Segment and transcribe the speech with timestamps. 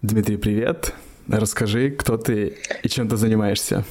[0.00, 0.94] Дмитрий, привет.
[1.28, 3.82] Расскажи, кто ты и чем ты занимаешься.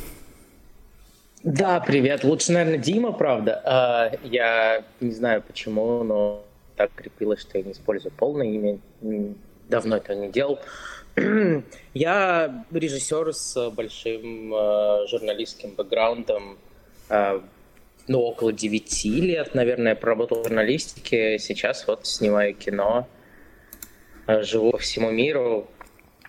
[1.43, 2.23] Да, привет.
[2.23, 3.61] Лучше, наверное, Дима, правда.
[3.65, 6.45] А, я не знаю почему, но
[6.77, 8.79] так крепилось, что я не использую полное имя.
[9.67, 10.59] Давно этого не делал.
[11.93, 16.57] Я режиссер с большим э, журналистским бэкграундом.
[17.09, 17.41] Э,
[18.07, 21.37] ну, около 9 лет, наверное, проработал в журналистике.
[21.37, 23.09] Сейчас вот снимаю кино.
[24.27, 25.67] Живу по всему миру,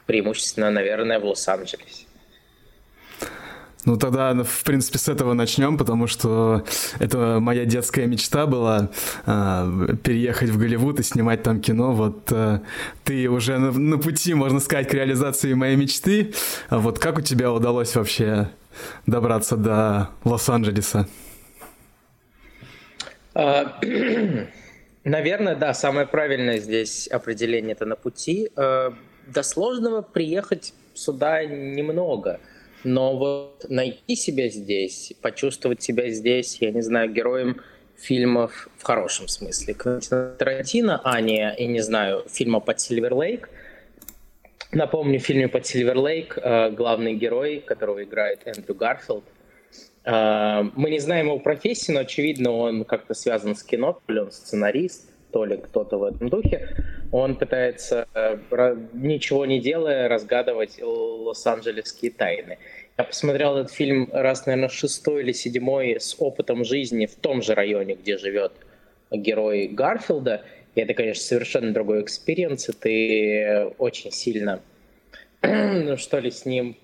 [0.09, 2.07] преимущественно, наверное, в Лос-Анджелесе.
[3.85, 6.64] Ну тогда, в принципе, с этого начнем, потому что
[6.99, 8.90] это моя детская мечта была
[9.26, 11.93] э, переехать в Голливуд и снимать там кино.
[11.93, 12.61] Вот э,
[13.04, 16.32] ты уже на, на пути, можно сказать, к реализации моей мечты.
[16.71, 18.49] А вот как у тебя удалось вообще
[19.07, 21.07] добраться до Лос-Анджелеса?
[23.35, 23.79] А,
[25.04, 28.50] наверное, да, самое правильное здесь определение это на пути.
[29.29, 32.41] До сложного приехать сюда немного.
[32.84, 37.61] Но вот найти себя здесь, почувствовать себя здесь, я не знаю, героем
[37.97, 39.75] фильмов в хорошем смысле.
[40.39, 43.50] Тарантино, а не, я не знаю, фильма под Silver Lake.
[44.70, 49.24] Напомню, в фильме под Silver Lake э, главный герой, которого играет Эндрю Гарфилд,
[50.05, 54.20] э, мы не знаем его профессии, но очевидно, он как-то связан с кино, то ли
[54.20, 56.77] он сценарист, то ли кто-то в этом духе.
[57.11, 58.37] Он пытается, э,
[58.92, 62.59] ничего не делая, разгадывать лос-анджелесские тайны.
[62.98, 67.55] Я посмотрел этот фильм раз, наверное, шестой или седьмой с опытом жизни в том же
[67.55, 68.53] районе, где живет
[69.11, 70.42] герой Гарфилда.
[70.75, 74.61] И это, конечно, совершенно другой experience, ты очень сильно,
[75.42, 76.77] ну что ли, с ним,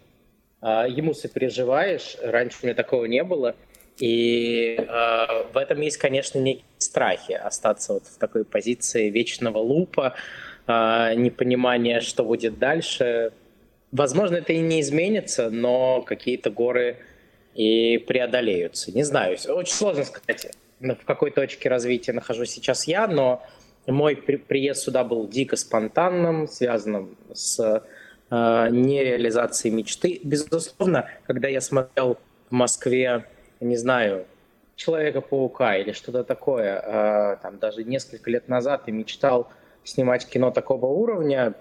[0.60, 2.16] а, ему сопереживаешь.
[2.22, 3.54] Раньше у меня такого не было.
[3.98, 10.14] И э, в этом есть, конечно, некие страхи остаться вот в такой позиции вечного лупа,
[10.66, 13.32] э, непонимания, что будет дальше.
[13.92, 16.98] Возможно, это и не изменится, но какие-то горы
[17.54, 18.90] и преодолеются.
[18.92, 23.44] Не знаю, очень сложно сказать, в какой точке развития нахожусь сейчас я, но
[23.86, 27.60] мой при приезд сюда был дико спонтанным, связанным с
[28.30, 30.20] э, нереализацией мечты.
[30.24, 32.18] Безусловно, когда я смотрел
[32.50, 33.26] в Москве
[33.64, 34.26] не знаю,
[34.76, 39.48] Человека-паука или что-то такое, э, там даже несколько лет назад и мечтал
[39.84, 41.54] снимать кино такого уровня,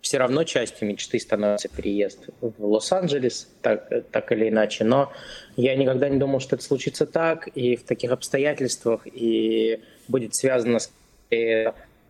[0.00, 4.84] все равно частью мечты становится переезд в Лос-Анджелес, так, так или иначе.
[4.84, 5.12] Но
[5.56, 10.78] я никогда не думал, что это случится так, и в таких обстоятельствах, и будет связано
[10.78, 10.92] с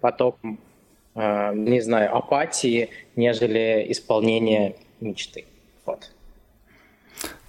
[0.01, 0.61] потоком,
[1.15, 5.47] э, не знаю, апатии, нежели исполнения мечты.
[5.87, 6.11] Вот.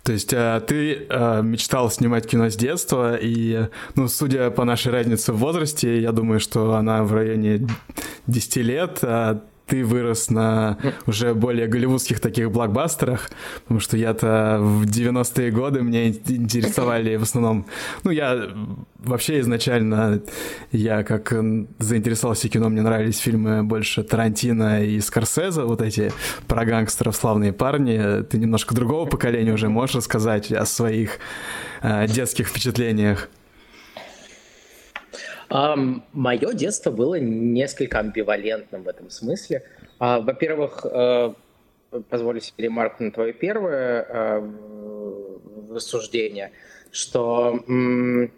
[0.03, 4.91] То есть а, ты а, мечтал снимать кино с детства, и, ну, судя по нашей
[4.91, 7.67] разнице в возрасте, я думаю, что она в районе
[8.27, 13.31] 10 лет, а ты вырос на уже более голливудских таких блокбастерах,
[13.63, 17.65] потому что я-то в 90-е годы мне интересовали в основном...
[18.03, 18.49] Ну, я
[18.97, 20.21] вообще изначально,
[20.71, 21.33] я как
[21.79, 26.11] заинтересовался кино, мне нравились фильмы больше Тарантино и Скорсезе, вот эти
[26.47, 28.23] про гангстеров «Славные парни».
[28.23, 31.19] Ты немножко другого поколения уже можешь рассказать о своих
[31.81, 33.29] э, детских впечатлениях?
[35.53, 39.63] Um, мое детство было несколько амбивалентным в этом смысле.
[39.99, 41.35] Uh, во-первых, uh,
[42.09, 46.53] позволю себе ремарку на твое первое uh, рассуждение,
[46.91, 48.31] что um,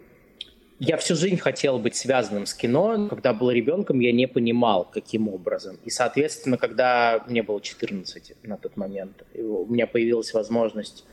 [0.78, 3.08] я всю жизнь хотел быть связанным с кино.
[3.08, 5.78] Когда был ребенком, я не понимал, каким образом.
[5.86, 11.06] И, соответственно, когда мне было 14 на тот момент, у меня появилась возможность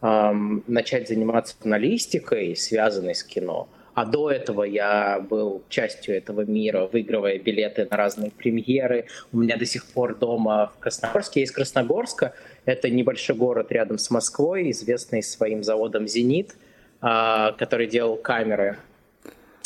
[0.00, 6.86] um, начать заниматься журналистикой, связанной с кино– а до этого я был частью этого мира,
[6.86, 9.06] выигрывая билеты на разные премьеры.
[9.32, 11.40] У меня до сих пор дома в Красногорске.
[11.40, 12.34] Я из Красногорска.
[12.64, 16.54] Это небольшой город рядом с Москвой, известный своим заводом «Зенит»,
[17.00, 18.78] а, который делал камеры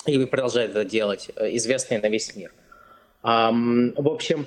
[0.07, 2.53] и продолжает это делать, известный на весь мир.
[3.23, 4.47] В общем,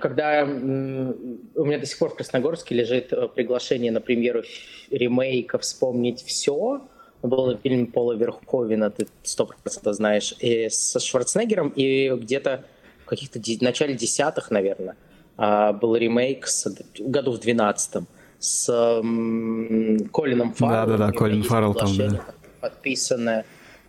[0.00, 4.42] когда у меня до сих пор в Красногорске лежит э, приглашение на премьеру
[4.90, 6.82] ремейка «Вспомнить все»,
[7.22, 12.64] был фильм Пола Верховина, ты сто процентов знаешь, и со Шварценеггером, и где-то
[13.04, 14.96] в каких-то в начале десятых, наверное,
[15.36, 18.06] а, был ремейк с, году в двенадцатом
[18.38, 20.90] с м, Колином Фарреллом.
[20.90, 22.24] Да-да-да, Колин Фаррелл там, да.
[22.60, 23.44] Подписанное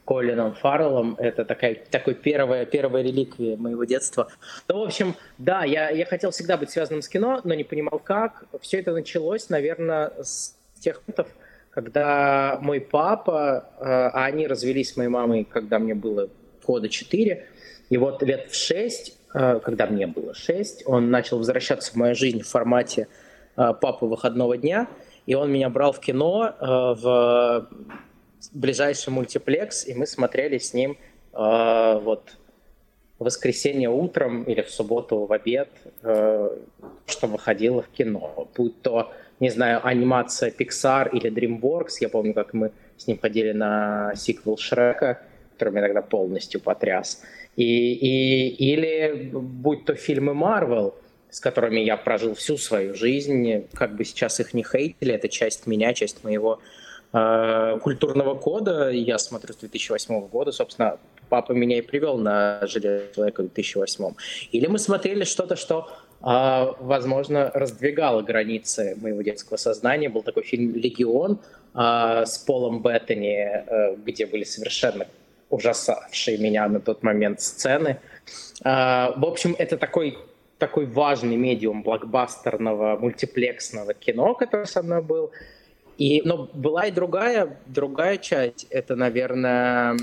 [0.05, 1.15] Колином Фарреллом.
[1.19, 4.29] Это такая, такой первая, первая реликвия моего детства.
[4.67, 7.99] Ну, в общем, да, я, я хотел всегда быть связанным с кино, но не понимал
[7.99, 8.45] как.
[8.61, 11.27] Все это началось, наверное, с тех моментов,
[11.71, 16.29] когда мой папа, а они развелись с моей мамой, когда мне было
[16.69, 17.47] года 4,
[17.89, 22.13] и вот лет в 6 э, когда мне было 6, он начал возвращаться в мою
[22.13, 23.07] жизнь в формате
[23.57, 24.87] э, папы выходного дня,
[25.25, 27.69] и он меня брал в кино в
[28.53, 30.97] ближайший мультиплекс, и мы смотрели с ним
[31.33, 32.37] вот
[33.19, 35.69] в воскресенье утром или в субботу в обед,
[36.01, 38.47] что выходило в кино.
[38.55, 43.51] Будь то, не знаю, анимация Pixar или DreamWorks, я помню, как мы с ним ходили
[43.51, 45.21] на сиквел Шрека,
[45.53, 47.21] который меня тогда полностью потряс.
[47.55, 50.95] И, и, или будь то фильмы Марвел,
[51.29, 55.67] с которыми я прожил всю свою жизнь, как бы сейчас их не хейтили, это часть
[55.67, 56.59] меня, часть моего
[57.13, 58.89] э, культурного кода.
[58.89, 60.97] Я смотрю с 2008 года, собственно,
[61.29, 64.15] папа меня и привел на «Железного человека» в 2008.
[64.51, 65.89] Или мы смотрели что-то, что,
[66.21, 70.09] возможно, раздвигало границы моего детского сознания.
[70.09, 71.39] Был такой фильм «Легион»,
[71.73, 75.05] э, с Полом Беттани, э, где были совершенно
[75.49, 77.99] ужасавшие меня на тот момент сцены.
[78.63, 80.17] А, в общем, это такой
[80.57, 85.31] такой важный медиум блокбастерного мультиплексного кино, который со мной был.
[85.97, 88.67] И, но была и другая, другая часть.
[88.69, 89.97] Это, наверное,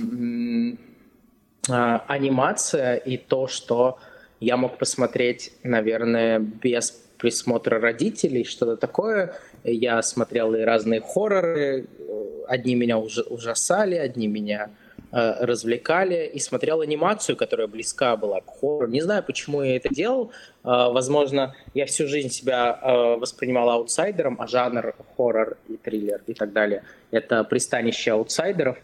[1.68, 3.98] а, анимация и то, что
[4.40, 9.34] я мог посмотреть, наверное, без присмотра родителей, что-то такое.
[9.64, 11.86] Я смотрел и разные хорроры.
[12.46, 14.70] Одни меня ужасали, одни меня
[15.12, 18.88] Э, развлекали и смотрел анимацию, которая близка была к хоррору.
[18.88, 20.32] Не знаю, почему я это делал.
[20.64, 26.34] Э, возможно, я всю жизнь себя э, воспринимал аутсайдером, а жанр хоррор и триллер и
[26.34, 26.82] так далее—
[27.12, 28.78] это пристанище аутсайдеров.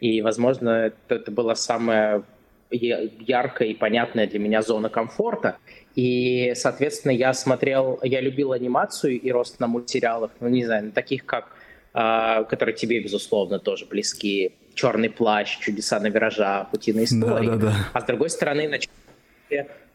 [0.00, 2.22] И, возможно, это, это была самая
[2.70, 5.58] яркая и понятная для меня зона комфорта.
[5.94, 10.90] И, соответственно, я смотрел, я любил анимацию и рост на мультсериалах, ну, не знаю, на
[10.90, 11.56] таких как,
[11.92, 17.46] которые тебе, безусловно, тоже близки, черный плащ, чудеса на виража, путиные истории.
[17.46, 17.74] Да, да, да.
[17.94, 18.78] А с другой стороны, на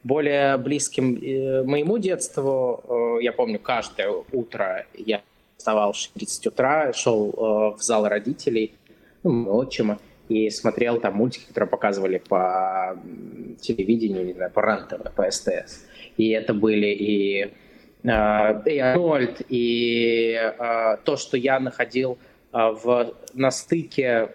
[0.03, 2.83] более близким э, моему детству,
[3.19, 5.21] э, я помню, каждое утро я
[5.57, 8.73] вставал в 6.30 утра, шел э, в зал родителей,
[9.23, 9.99] ну, отчима,
[10.31, 12.97] и смотрел там мультики, которые показывали по
[13.59, 15.85] телевидению, не знаю, по рен по СТС.
[16.17, 17.53] И это были и,
[18.03, 20.53] и Арнольд, и
[21.03, 22.17] то, что я находил
[22.51, 24.29] в, на стыке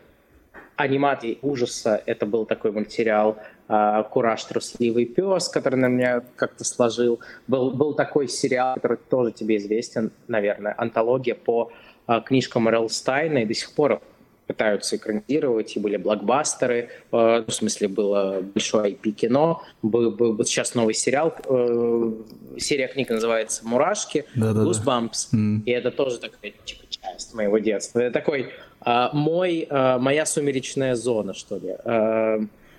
[0.77, 2.03] анимации ужаса.
[2.07, 3.39] Это был такой мультсериал
[3.69, 4.45] а, «Кураж.
[4.45, 7.21] Трусливый пес», который на меня как-то сложил.
[7.47, 11.73] Был, был такой сериал, который тоже тебе известен, наверное, антология по
[12.07, 12.89] а, книжкам Р.Л.
[12.89, 14.03] Стайна, и до сих пор
[14.47, 20.95] пытаются экранизировать, и были блокбастеры, э, в смысле было большое IP-кино, был, был, сейчас новый
[20.95, 22.13] сериал, э,
[22.59, 25.35] серия книг называется «Мурашки», да, да, «Goosebumps».
[25.35, 25.63] Mm.
[25.65, 28.01] и это тоже такая типа, часть моего детства.
[28.01, 31.75] Это такой а, мой, а, моя сумеречная зона, что ли.
[31.85, 32.39] А,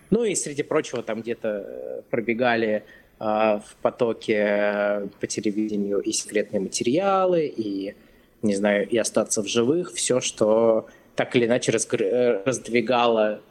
[0.10, 2.84] ну и среди прочего там где-то пробегали
[3.20, 7.96] в потоке по телевидению и секретные материалы, и,
[8.44, 10.86] не знаю, и остаться в живых, все, что
[11.18, 13.42] так или иначе раздвигало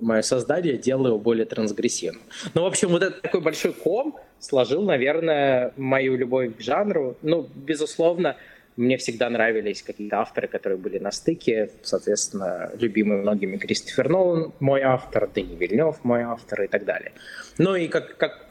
[0.00, 2.22] мое создание, делало его более трансгрессивным.
[2.54, 7.16] Ну, в общем, вот этот такой большой ком сложил, наверное, мою любовь к жанру.
[7.22, 8.36] Ну, безусловно,
[8.76, 11.70] мне всегда нравились какие-то авторы, которые были на стыке.
[11.82, 17.12] Соответственно, любимый многими Кристофер Нолан мой автор, Дани Вильнев мой автор и так далее.
[17.58, 18.46] Ну и как, как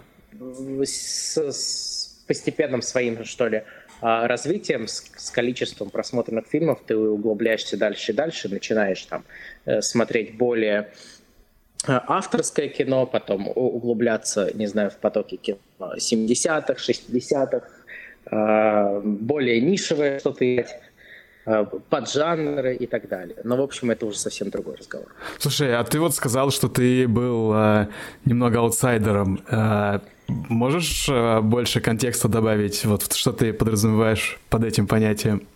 [0.83, 3.63] с, с постепенным своим, что ли,
[4.27, 9.23] развитием, с, с количеством просмотренных фильмов ты углубляешься дальше и дальше, начинаешь там
[9.65, 10.91] э, смотреть более
[11.87, 17.67] э, авторское кино, потом углубляться, не знаю, в потоки кино 70-х, 60-х,
[18.31, 20.65] Э, более нишевое что-то
[21.89, 23.37] поджанры и так далее.
[23.43, 25.07] Но, в общем, это уже совсем другой разговор.
[25.37, 27.87] Слушай, а ты вот сказал, что ты был э,
[28.25, 29.43] немного аутсайдером.
[29.47, 32.85] Э, можешь э, больше контекста добавить?
[32.85, 35.47] Вот что ты подразумеваешь под этим понятием?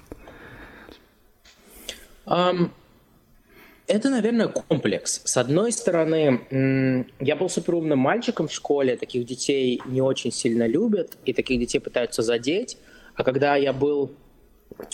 [2.26, 2.70] Um,
[3.88, 5.22] это, наверное, комплекс.
[5.26, 11.18] С одной стороны, я был суперумным мальчиком в школе, таких детей не очень сильно любят,
[11.26, 12.78] и таких детей пытаются задеть.
[13.16, 14.12] А когда я был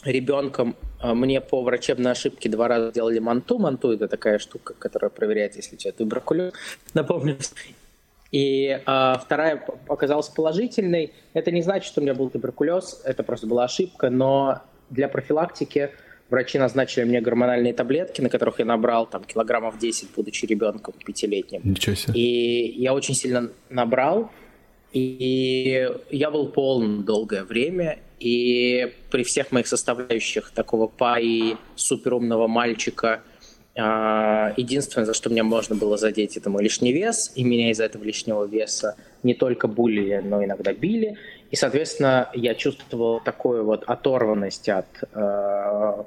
[0.06, 3.60] ребенком, а, мне по врачебной ошибке два раза делали манту.
[3.60, 6.54] Манту— это такая штука, которая проверяет, если у тебя туберкулез,
[6.94, 7.38] напомню.
[8.32, 11.14] И а, вторая оказалась положительной.
[11.34, 15.92] Это не значит, что у меня был туберкулез, это просто была ошибка, но для профилактики–
[16.30, 21.62] врачи назначили мне гормональные таблетки, на которых я набрал там килограммов 10, будучи ребенком пятилетним.
[21.64, 22.14] Ничего себе.
[22.20, 24.32] И я очень сильно набрал,
[24.92, 33.22] и я был полон долгое время, и при всех моих составляющих такого паи суперумного мальчика
[33.76, 38.04] единственное, за что меня можно было задеть, это мой лишний вес, и меня из-за этого
[38.04, 41.18] лишнего веса не только булили, но иногда били.
[41.52, 46.04] И, соответственно, я чувствовал такую вот оторванность от э,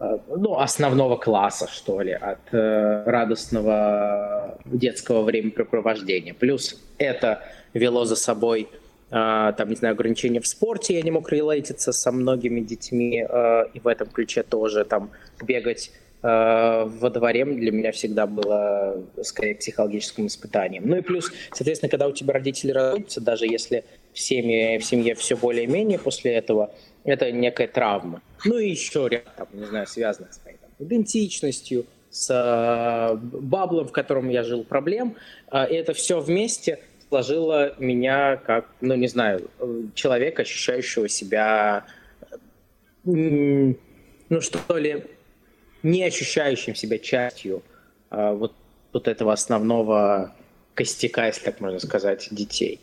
[0.00, 6.34] э, ну, основного класса, что ли, от э, радостного детского времяпрепровождения.
[6.34, 7.42] Плюс это
[7.74, 8.68] вело за собой
[9.08, 13.24] там, не знаю, ограничения в спорте, я не мог релейтиться со многими детьми,
[13.72, 15.92] и в этом ключе тоже там бегать
[16.26, 20.84] во дворе для меня всегда было скорее психологическим испытанием.
[20.86, 25.14] Ну и плюс, соответственно, когда у тебя родители расходятся, даже если в семье, в семье
[25.14, 28.22] все более-менее после этого, это некая травма.
[28.44, 33.86] Ну и еще ряд, там, не знаю, связанных с моей там, идентичностью, с э, баблом,
[33.86, 35.16] в котором я жил, проблем.
[35.52, 39.50] Э, и это все вместе сложило меня как, ну не знаю,
[39.94, 41.84] человека, ощущающего себя,
[43.04, 43.76] ну
[44.40, 45.04] что ли,
[45.86, 47.62] не ощущающим себя частью
[48.10, 48.52] а, вот,
[48.92, 50.34] вот этого основного
[50.74, 52.80] костяка, если так можно сказать, детей.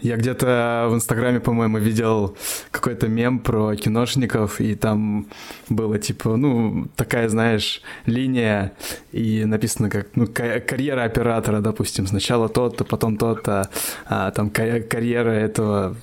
[0.00, 2.36] Я где-то в Инстаграме, по-моему, видел
[2.70, 5.26] какой-то мем про киношников, и там
[5.68, 8.72] было типа, ну, такая, знаешь, линия,
[9.10, 13.70] и написано как, ну, карьера оператора, допустим, сначала тот-то, потом тот-то,
[14.06, 15.96] а, там карьера этого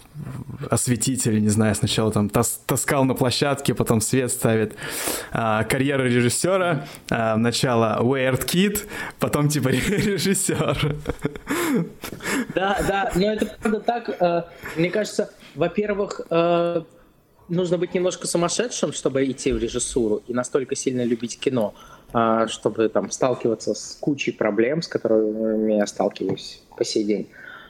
[0.69, 4.75] осветителя, не знаю, сначала там тас таскал на площадке, потом свет ставит,
[5.31, 8.79] а, карьера режиссера, а, начало Weird Kid,
[9.19, 10.95] потом типа режиссер.
[12.53, 14.09] Да, да, но это правда так.
[14.19, 14.43] Э,
[14.75, 16.81] мне кажется, во-первых, э,
[17.49, 21.73] нужно быть немножко сумасшедшим, чтобы идти в режиссуру и настолько сильно любить кино,
[22.13, 27.27] э, чтобы там сталкиваться с кучей проблем, с которыми я сталкиваюсь по сей день.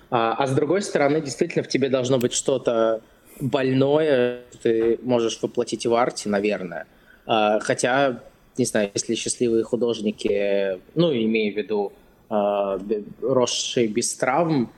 [0.09, 3.01] А, а с другой стороны, действительно, в тебе должно быть что-то
[3.39, 6.85] больное, ты можешь воплотить в арте, наверное.
[7.25, 8.21] Хотя,
[8.57, 11.91] не знаю, если счастливые художники, ну, имею в виду
[12.29, 14.71] росшие без травм,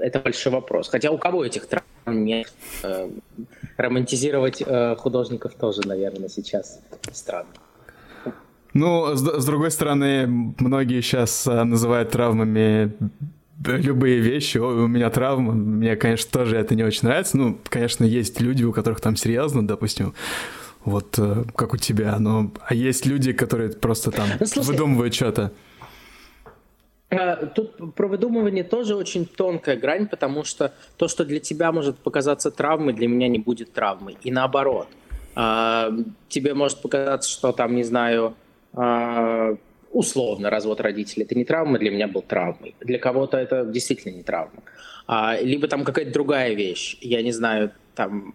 [0.00, 0.88] это большой вопрос.
[0.88, 2.52] Хотя у кого этих травм нет?
[2.82, 3.08] Э,
[3.76, 4.62] романтизировать
[4.98, 6.80] художников тоже, наверное, сейчас
[7.12, 7.48] странно.
[8.72, 10.26] Ну, с, другой стороны,
[10.58, 12.92] многие сейчас называют травмами
[13.64, 14.58] любые вещи.
[14.58, 15.52] Ой, у меня травма.
[15.52, 17.36] Мне, конечно, тоже это не очень нравится.
[17.36, 20.14] Ну, конечно, есть люди, у которых там серьезно, допустим,
[20.84, 21.18] вот
[21.54, 22.18] как у тебя.
[22.18, 25.52] Но а есть люди, которые просто там ну, слушай, выдумывают что-то.
[27.10, 31.98] А, тут про выдумывание тоже очень тонкая грань, потому что то, что для тебя может
[31.98, 34.16] показаться травмой, для меня не будет травмой.
[34.22, 34.88] И наоборот.
[35.34, 35.90] А,
[36.28, 38.34] тебе может показаться, что там, не знаю,
[38.72, 39.56] а,
[39.92, 42.74] условно развод родителей это не травма, для меня был травмой.
[42.80, 44.62] Для кого-то это действительно не травма.
[45.40, 46.96] Либо там какая-то другая вещь.
[47.00, 48.34] Я не знаю, там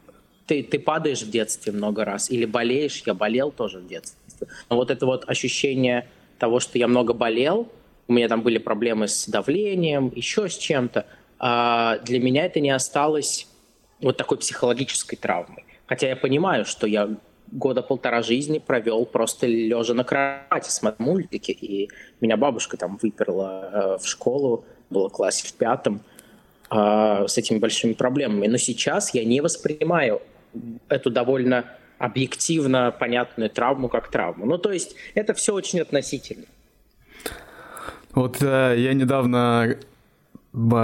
[0.50, 4.48] ты, ты падаешь в детстве много раз или болеешь, я болел тоже в детстве.
[4.70, 6.08] Но вот это вот ощущение
[6.40, 7.72] того, что я много болел,
[8.10, 11.06] у меня там были проблемы с давлением, еще с чем-то.
[11.38, 13.48] А для меня это не осталось
[14.02, 15.64] вот такой психологической травмой.
[15.86, 17.10] Хотя я понимаю, что я
[17.52, 21.90] года полтора жизни провел просто лежа на кровати, смотря мультики, и
[22.20, 26.02] меня бабушка там выперла э, в школу, было классе в пятом,
[26.72, 28.48] э, с этими большими проблемами.
[28.48, 30.22] Но сейчас я не воспринимаю
[30.90, 31.66] эту довольно
[32.00, 34.46] объективно понятную травму как травму.
[34.46, 36.46] Ну, то есть это все очень относительно.
[38.14, 39.78] Вот э, я недавно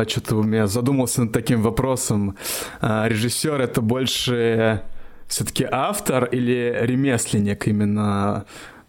[0.07, 2.37] что-то у меня задумался над таким вопросом.
[2.81, 4.83] Э, режиссер это больше
[5.27, 8.45] все-таки автор или ремесленник именно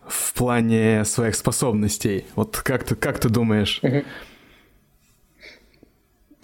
[0.06, 2.26] в плане своих способностей?
[2.34, 3.80] Вот как ты, как ты думаешь?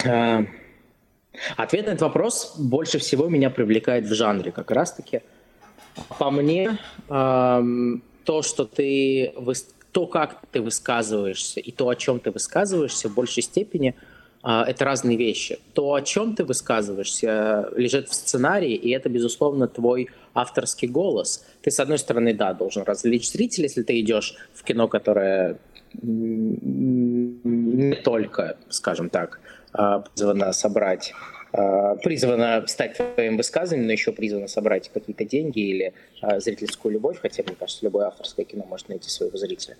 [0.04, 0.48] Uh,
[1.56, 5.20] ответ на этот вопрос больше всего меня привлекает в жанре как раз-таки.
[6.18, 6.76] По мне,
[7.08, 9.32] uh, то, что ты
[9.92, 13.94] то, как ты высказываешься, и то, о чем ты высказываешься, в большей степени
[14.42, 15.58] а, это разные вещи.
[15.74, 21.44] То, о чем ты высказываешься, лежит в сценарии, и это, безусловно, твой авторский голос.
[21.60, 25.58] Ты, с одной стороны, да, должен развлечь зрителя, если ты идешь в кино, которое
[26.02, 29.40] не только, скажем так,
[29.72, 35.92] а, призвано собрать Э, призвана стать твоим высказыванием, но еще призвана собрать какие-то деньги или
[36.22, 39.76] э, зрительскую любовь, хотя, мне кажется, любое авторское кино может найти своего зрителя.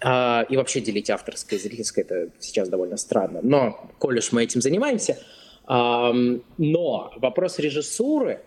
[0.00, 3.40] Э, и вообще делить авторское и зрительское, это сейчас довольно странно.
[3.42, 5.18] Но, коль уж мы этим занимаемся,
[5.66, 8.40] но вопрос режиссуры,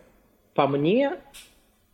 [0.55, 1.17] по мне,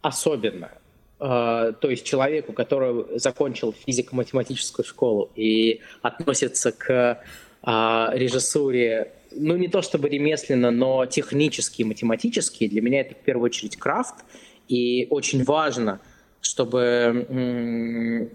[0.01, 0.71] особенно.
[1.19, 7.21] То есть человеку, который закончил физико-математическую школу и относится к
[7.65, 13.77] режиссуре ну, не то чтобы ремесленно, но технически, математически, для меня это в первую очередь
[13.77, 14.25] крафт,
[14.67, 15.99] и очень важно
[16.41, 18.29] чтобы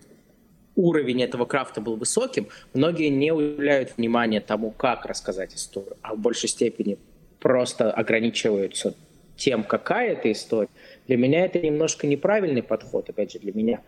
[0.75, 6.19] уровень этого крафта был высоким, многие не уделяют внимания тому, как рассказать историю, а в
[6.19, 6.99] большей степени
[7.41, 8.95] просто ограничиваются
[9.37, 10.69] тем, какая это история.
[11.07, 13.81] Для меня это немножко неправильный подход, опять же, для меня.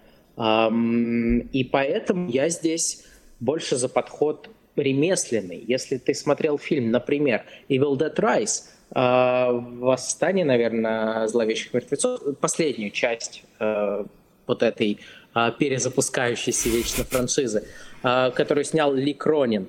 [1.52, 3.04] И поэтому я здесь
[3.40, 5.62] больше за подход ремесленный.
[5.66, 13.44] Если ты смотрел фильм, например, Evil Dead Rise, а, Восстание, наверное, зловещих мертвецов, последнюю часть
[13.58, 14.04] э,
[14.46, 15.00] вот этой
[15.32, 17.66] а, перезапускающейся вечно франшизы,
[18.02, 19.68] которую снял Ли Кронин.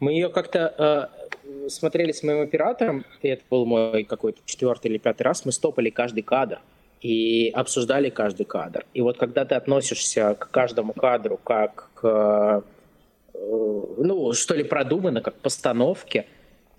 [0.00, 1.10] Мы ее как-то
[1.68, 5.90] смотрели с моим оператором, и это был мой какой-то четвертый или пятый раз, мы стопали
[5.90, 6.60] каждый кадр
[7.00, 8.86] и обсуждали каждый кадр.
[8.94, 12.62] И вот когда ты относишься к каждому кадру как к, э,
[13.98, 16.26] ну, что ли, продумано, как к постановке,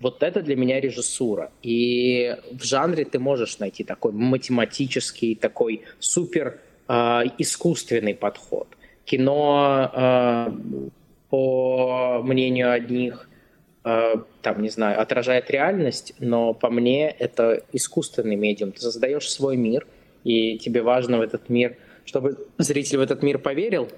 [0.00, 1.50] вот это для меня режиссура.
[1.62, 8.68] И в жанре ты можешь найти такой математический, такой супер э, искусственный подход.
[9.04, 10.90] Кино, э,
[11.30, 13.28] по мнению одних,
[13.84, 18.72] э, там, не знаю, отражает реальность, но по мне это искусственный медиум.
[18.72, 19.86] Ты создаешь свой мир–
[20.24, 23.88] и тебе важно в этот мир, чтобы зритель в этот мир поверил,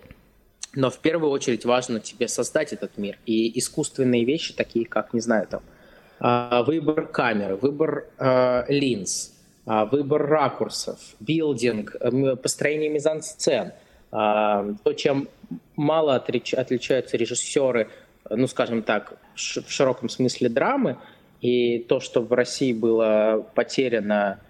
[0.74, 3.18] но в первую очередь важно тебе создать этот мир.
[3.26, 5.62] И искусственные вещи, такие как, не знаю, там,
[6.20, 9.32] а, выбор камеры, выбор э, линз,
[9.66, 11.96] а, выбор ракурсов, билдинг,
[12.42, 13.72] построение мизансцен,
[14.10, 15.28] то, чем
[15.76, 17.88] мало отличаются режиссеры,
[18.28, 20.96] ну, скажем так, в широком смысле драмы,
[21.40, 24.40] и то, что в России было потеряно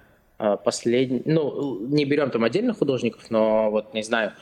[0.64, 4.32] последний, ну, не берем там отдельных художников, но вот, не знаю,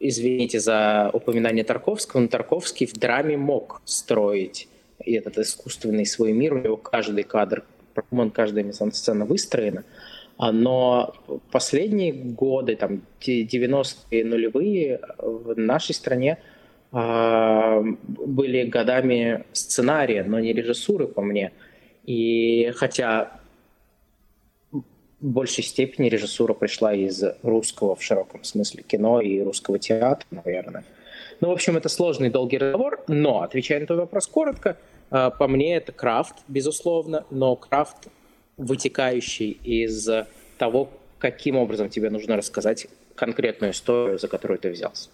[0.00, 4.68] извините за упоминание Тарковского, но Тарковский в драме мог строить
[5.04, 7.64] этот искусственный свой мир, у него каждый кадр
[8.10, 9.84] он каждая мизансцена выстроена,
[10.36, 11.14] а, но
[11.50, 16.38] последние годы, там, 90-е нулевые в нашей стране
[16.92, 21.52] а, были годами сценария, но не режиссуры, по мне.
[22.04, 23.40] И хотя
[25.24, 30.84] в большей степени режиссура пришла из русского в широком смысле кино и русского театра, наверное.
[31.40, 34.76] Ну, в общем, это сложный долгий разговор, но, отвечая на твой вопрос коротко,
[35.10, 38.08] а, по мне это крафт, безусловно, но крафт,
[38.58, 40.10] вытекающий из
[40.58, 45.08] того, каким образом тебе нужно рассказать конкретную историю, за которую ты взялся.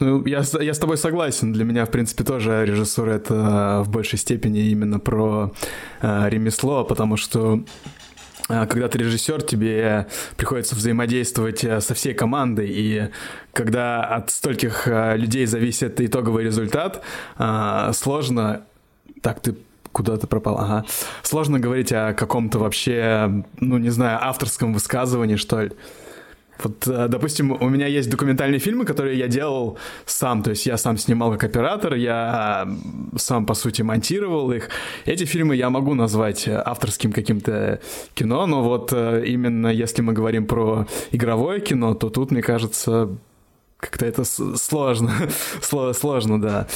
[0.00, 1.54] Ну, я, я с тобой согласен.
[1.54, 5.52] Для меня, в принципе, тоже режиссура это в большей степени именно про
[6.02, 7.64] э, ремесло, потому что
[8.66, 13.08] когда ты режиссер, тебе приходится взаимодействовать э, со всей командой, и
[13.52, 17.02] когда от стольких э, людей зависит итоговый результат,
[17.36, 18.62] а, сложно...
[19.22, 19.54] Так, ты
[19.92, 20.58] куда ты пропал?
[20.58, 20.84] Ага.
[21.22, 25.72] Сложно говорить о каком-то вообще, ну, не знаю, авторском высказывании, что ли.
[26.64, 30.76] Вот, э, допустим, у меня есть документальные фильмы, которые я делал сам, то есть я
[30.76, 32.68] сам снимал как оператор, я
[33.16, 34.68] сам, по сути, монтировал их.
[35.06, 37.80] Эти фильмы я могу назвать авторским каким-то
[38.14, 43.08] кино, но вот э, именно если мы говорим про игровое кино, то тут, мне кажется,
[43.78, 45.12] как-то это сложно,
[45.94, 46.66] сложно, да.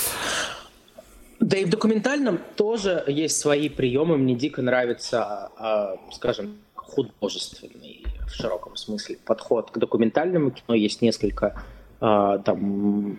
[1.40, 4.16] Да и в документальном тоже есть свои приемы.
[4.16, 10.74] Мне дико нравится, а, скажем, художественный в широком смысле подход к документальному кино.
[10.74, 11.62] Есть несколько
[12.00, 13.18] э, там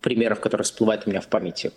[0.00, 1.72] примеров, которые всплывают у меня в памяти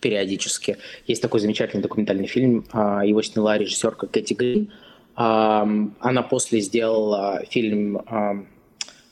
[0.00, 0.78] периодически.
[1.06, 4.72] Есть такой замечательный документальный фильм, э, его сняла режиссерка Кэти Грин.
[5.16, 5.64] Э,
[6.00, 8.44] она после сделала фильм э,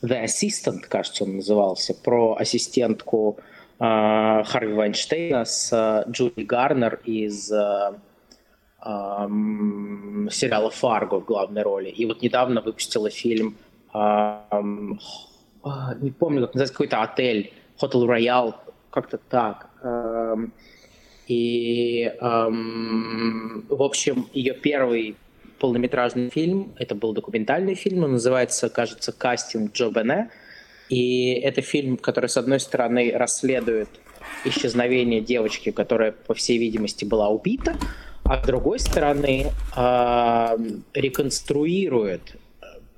[0.03, 3.39] The Assistant, кажется, он назывался, про ассистентку
[3.81, 7.95] э, Харви Вайнштейна с э, Джули Гарнер из э,
[8.85, 11.89] сериала «Фарго» в главной роли.
[11.89, 13.57] И вот недавно выпустила фильм,
[13.95, 15.01] эм,
[16.01, 18.55] не помню, как называется, какой-то отель, Hotel Royal,
[18.91, 19.71] как-то так.
[21.27, 25.17] И, в общем, ее первый
[25.59, 30.31] полнометражный фильм, это был документальный фильм, он называется, кажется, «Кастинг Джо Бене».
[30.91, 33.89] И это фильм, который, с одной стороны, расследует
[34.45, 37.75] исчезновение девочки, которая, по всей видимости, была убита,
[38.25, 40.57] а с другой стороны э,
[40.95, 42.37] реконструирует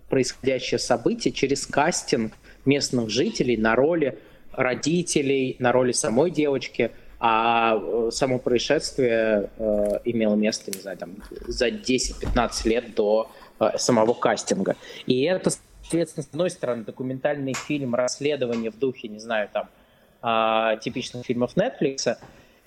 [0.09, 2.33] происходящее событие через кастинг
[2.65, 4.19] местных жителей на роли
[4.53, 11.17] родителей, на роли самой девочки, а э, само происшествие э, имело место, не знаю, там,
[11.47, 14.77] за 10-15 лет до э, самого кастинга.
[15.07, 15.51] И это,
[15.83, 19.69] соответственно, с одной стороны, документальный фильм, расследование в духе, не знаю, там,
[20.23, 22.17] э, типичных фильмов Netflix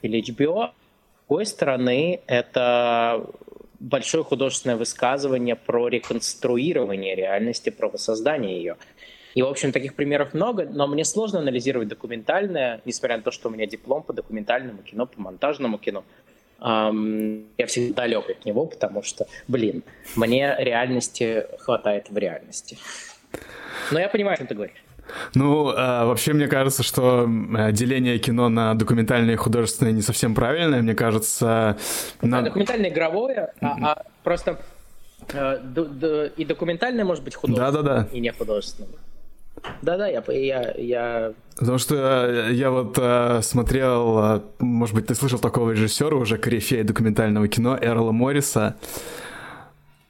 [0.02, 0.72] или HBO,
[1.30, 3.24] другой стороны, это
[3.80, 8.78] большое художественное высказывание про реконструирование реальности, про воссоздание ее.
[9.36, 13.50] И, в общем, таких примеров много, но мне сложно анализировать документальное, несмотря на то, что
[13.50, 16.04] у меня диплом по документальному кино, по монтажному кино.
[16.62, 19.84] Я всегда далек от него, потому что, блин,
[20.16, 22.80] мне реальности хватает в реальности.
[23.92, 24.84] Но я понимаю, о чем ты говоришь.
[25.34, 27.28] Ну, э, вообще, мне кажется, что
[27.72, 30.82] деление кино на документальное и художественное не совсем правильное.
[30.82, 31.78] Мне кажется...
[32.22, 32.42] На...
[32.42, 34.60] Документальное игровое, а, а просто
[35.34, 38.16] э, д, д, и документальное может быть художественное, да, да, да.
[38.16, 38.90] и не художественное.
[39.82, 41.34] Да-да, я, я, я...
[41.58, 46.38] Потому что э, я вот э, смотрел, э, может быть, ты слышал такого режиссера, уже
[46.38, 48.76] корифея документального кино, Эрла Морриса.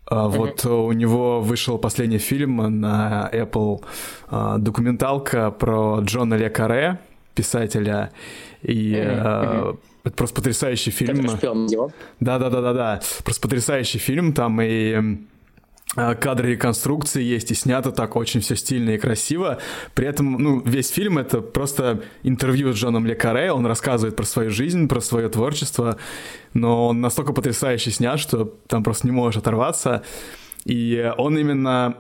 [0.10, 0.30] Mm-hmm.
[0.30, 3.84] Вот у него вышел последний фильм на Apple,
[4.30, 7.00] uh, документалка про Джона Ле Каре,
[7.36, 8.12] писателя,
[8.64, 9.80] и mm-hmm.
[10.04, 11.16] это просто потрясающий фильм.
[12.20, 13.02] Да, да, да, да, да.
[13.24, 15.18] Просто потрясающий фильм там и
[15.96, 19.58] кадры реконструкции есть, и снято так очень все стильно и красиво.
[19.96, 24.52] При этом, ну, весь фильм— это просто интервью с Джоном Лекаре, он рассказывает про свою
[24.52, 25.98] жизнь, про свое творчество,
[26.54, 30.04] но он настолько потрясающе снят, что там просто не можешь оторваться.
[30.66, 31.98] И он именно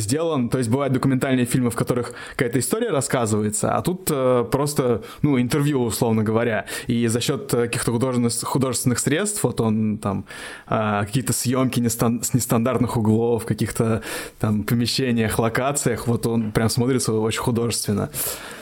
[0.00, 5.02] сделан, то есть бывают документальные фильмы, в которых какая-то история рассказывается, а тут э, просто,
[5.22, 10.24] ну, интервью, условно говоря, и за счет каких-то художественных, художественных средств, вот он там
[10.68, 14.02] э, какие-то съемки нестан- с нестандартных углов, каких-то
[14.38, 18.10] там помещениях, локациях, вот он прям смотрится очень художественно.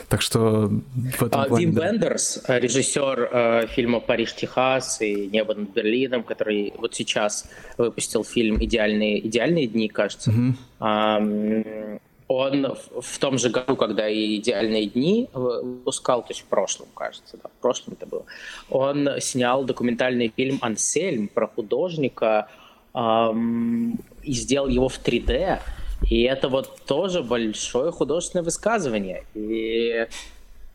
[0.09, 0.71] Так что
[1.19, 1.91] в этом а, плане, Вим да.
[1.91, 8.63] Вендерс, режиссер э, фильма «Париж, Техас» и «Небо над Берлином», который вот сейчас выпустил фильм
[8.63, 10.31] «Идеальные, идеальные дни», кажется.
[10.31, 10.87] Угу.
[10.87, 16.89] Э, он в том же году, когда и «Идеальные дни» выпускал, то есть в прошлом,
[16.95, 18.25] кажется, да, в прошлом это было,
[18.71, 22.49] он снял документальный фильм «Ансельм» про художника
[22.95, 25.61] эм, и сделал его в 3D,
[26.03, 29.25] и это вот тоже большое художественное высказывание.
[29.35, 30.07] И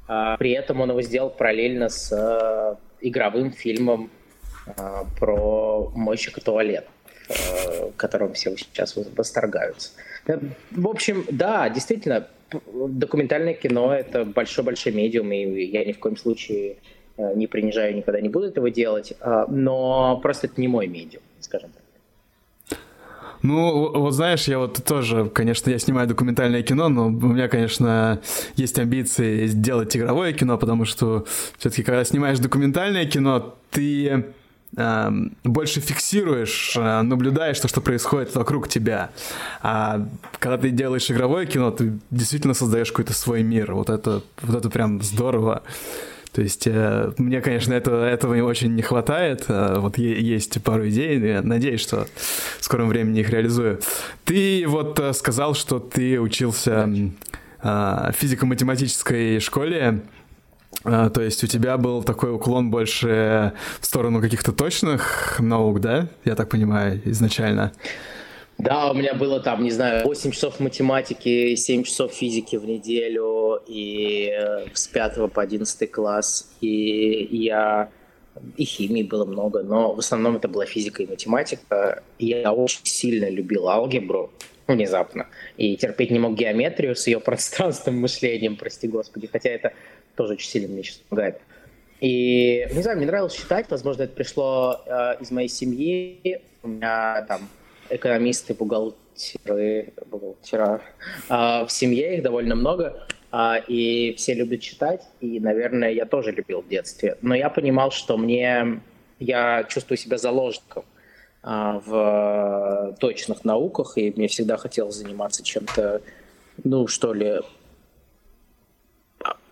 [0.08, 4.10] а, при этом он его сделал параллельно с а, игровым фильмом
[4.78, 6.88] а, про мойщика туалет,
[7.30, 9.92] а, которым все сейчас восторгаются.
[10.28, 10.38] Э,
[10.72, 16.78] в общем, да, действительно, документальное кино— это большой-большой медиум, и я ни в коем случае
[17.18, 19.14] э, не принижаю, никогда не буду этого делать,
[19.48, 21.81] но просто это не мой медиум, скажем так.
[23.42, 28.22] Ну, вот знаешь, я вот тоже, конечно, я снимаю документальное кино, но у меня, конечно,
[28.56, 31.26] есть амбиции сделать игровое кино, потому что
[31.58, 34.26] все-таки, когда снимаешь документальное кино, ты
[34.78, 35.12] э,
[35.44, 39.10] больше фиксируешь, э, наблюдаешь то, что происходит вокруг тебя.
[39.62, 40.08] А
[40.40, 43.74] когда ты делаешь игровое кино, ты действительно создаешь какой-то свой мир.
[43.74, 45.64] Вот это, вот это прям здорово.
[46.34, 49.46] То есть э, мне, конечно, этого, этого очень не хватает.
[49.50, 52.08] Э, вот есть пару идей, я надеюсь, что
[52.60, 53.80] в скором времени их реализую.
[54.24, 56.90] Ты вот э, сказал, что ты учился
[57.64, 60.02] в физико-математической школе.
[60.84, 66.08] То есть у тебя был такой уклон больше в сторону каких-то точных наук, да?
[66.26, 67.72] Я так понимаю, изначально.
[68.64, 73.60] Да, у меня было там, не знаю, 8 часов математики, 7 часов физики в неделю,
[73.66, 77.90] и э, с 5 по 11 класс, и я...
[78.56, 82.04] И химии было много, но в основном это была физика и математика.
[82.20, 84.32] Я очень сильно любил алгебру,
[84.68, 89.74] внезапно, и терпеть не мог геометрию с ее пространственным мышлением, прости господи, хотя это
[90.16, 91.42] тоже очень сильно мне сейчас помогает.
[92.00, 96.42] И, не знаю, мне нравилось читать, возможно, это пришло э, из моей семьи.
[96.64, 97.42] У меня там
[97.92, 100.82] экономисты, бухгалтеры, бухгалтера.
[101.30, 106.32] А, в семье их довольно много, а, и все любят читать, и, наверное, я тоже
[106.32, 107.18] любил в детстве.
[107.22, 108.82] Но я понимал, что мне,
[109.20, 110.86] я чувствую себя заложником
[111.44, 116.02] а, в точных науках, и мне всегда хотелось заниматься чем-то,
[116.64, 117.42] ну, что ли,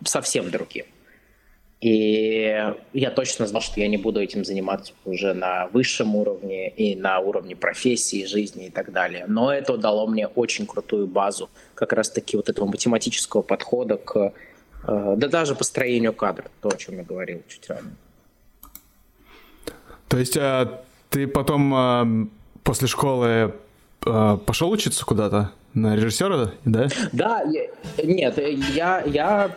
[0.04, 0.86] совсем другим.
[1.81, 6.93] И я точно знал, что я не буду этим заниматься уже на высшем уровне и
[6.95, 9.25] на уровне профессии, жизни и так далее.
[9.27, 14.33] Но это дало мне очень крутую базу как раз-таки вот этого математического подхода к,
[14.83, 17.95] э, да даже построению кадра, то, о чем я говорил чуть ранее.
[20.09, 22.07] То есть а, ты потом а,
[22.63, 23.53] после школы
[24.01, 25.51] пошел учиться куда-то?
[25.73, 26.88] На режиссера, да?
[27.12, 27.43] Да,
[28.03, 28.38] нет,
[28.73, 29.49] я, я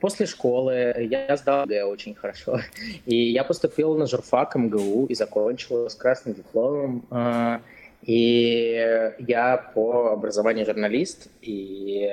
[0.00, 2.60] после школы, я сдал ГЭ очень хорошо,
[3.06, 7.60] и я поступил на журфак МГУ и закончил с красным дипломом, а,
[8.02, 12.10] и я по образованию журналист, и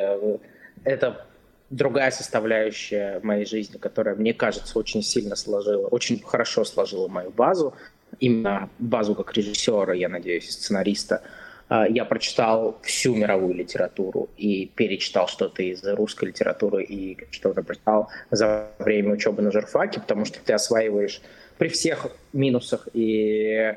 [0.84, 1.26] это
[1.70, 7.74] другая составляющая моей жизни, которая, мне кажется, очень сильно сложила, очень хорошо сложила мою базу,
[8.20, 11.22] именно базу как режиссера, я надеюсь, сценариста,
[11.70, 18.68] я прочитал всю мировую литературу и перечитал что-то из русской литературы и что-то прочитал за
[18.78, 21.22] время учебы на журфаке, потому что ты осваиваешь
[21.58, 23.76] при всех минусах и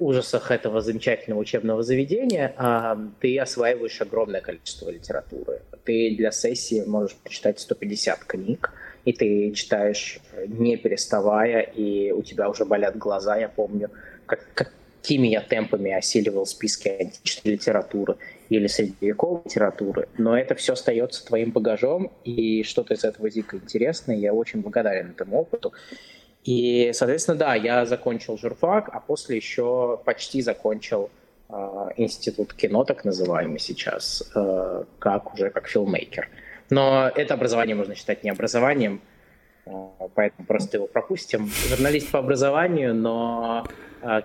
[0.00, 5.60] ужасах этого замечательного учебного заведения, а, ты осваиваешь огромное количество литературы.
[5.84, 8.72] Ты для сессии можешь прочитать 150 книг,
[9.04, 13.90] и ты читаешь не переставая, и у тебя уже болят глаза, я помню,
[14.26, 18.16] как, какими я темпами осиливал списки античной литературы
[18.50, 24.16] или средневековой литературы, но это все остается твоим багажом, и что-то из этого дико интересное,
[24.16, 25.72] я очень благодарен этому опыту.
[26.44, 31.10] И, соответственно, да, я закончил журфак, а после еще почти закончил
[31.48, 36.28] э, институт кино, так называемый сейчас, э, как уже как филмейкер.
[36.70, 39.00] Но это образование можно считать не образованием,
[39.66, 39.70] э,
[40.14, 41.50] поэтому просто его пропустим.
[41.68, 43.66] Журналист по образованию, но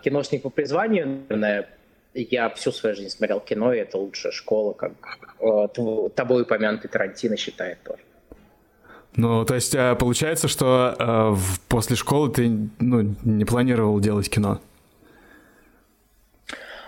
[0.03, 1.67] киношник по призванию, наверное,
[2.15, 4.93] я всю свою жизнь смотрел кино, и это лучшая школа, как
[5.39, 7.99] э, тобой упомянутый Тарантино считает тоже.
[9.15, 11.35] Ну, то есть э, получается, что э,
[11.67, 14.59] после школы ты ну, не планировал делать кино?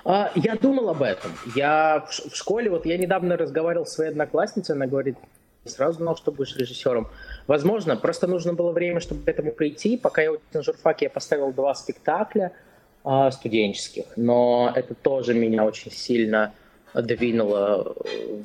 [0.06, 1.32] А, я думал об этом.
[1.56, 5.18] Я в школе, вот я недавно разговаривал с своей одноклассницей, она говорит,
[5.66, 7.10] сразу знал, что будешь режиссером.
[7.48, 9.98] Возможно, просто нужно было время, чтобы к этому прийти.
[9.98, 12.54] Пока я учился на журфаке, я поставил два спектакля
[13.32, 16.54] студенческих, но это тоже меня очень сильно
[16.94, 17.96] двинуло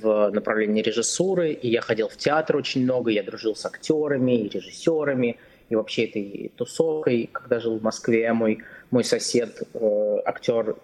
[0.03, 4.49] в направлении режиссуры, и я ходил в театр очень много, я дружил с актерами и
[4.49, 8.59] режиссерами, и вообще этой тусовкой, когда жил в Москве, мой,
[8.91, 10.77] мой сосед, э, актер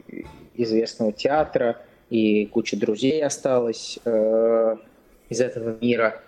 [0.55, 1.77] известного театра,
[2.09, 4.77] и куча друзей осталось э,
[5.29, 6.23] из этого мира.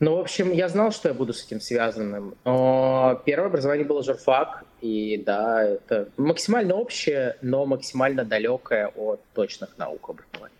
[0.00, 2.34] Ну, в общем, я знал, что я буду с этим связанным.
[2.44, 9.78] Но первое образование было журфак, и да, это максимально общее, но максимально далекое от точных
[9.78, 10.54] наук образования.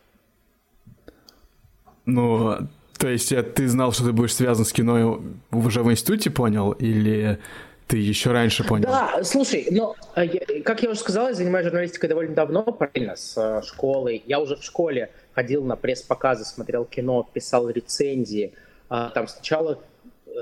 [2.07, 2.59] Ну,
[2.99, 5.20] то есть э, ты знал, что ты будешь связан с кино
[5.51, 6.73] уже в институте, понял?
[6.73, 7.38] Или
[7.87, 8.85] ты еще раньше понял?
[8.88, 13.37] Да, слушай, но, э, как я уже сказал, я занимаюсь журналистикой довольно давно, параллельно с
[13.37, 14.23] э, школой.
[14.27, 18.53] Я уже в школе ходил на пресс-показы, смотрел кино, писал рецензии.
[18.88, 19.79] А, там сначала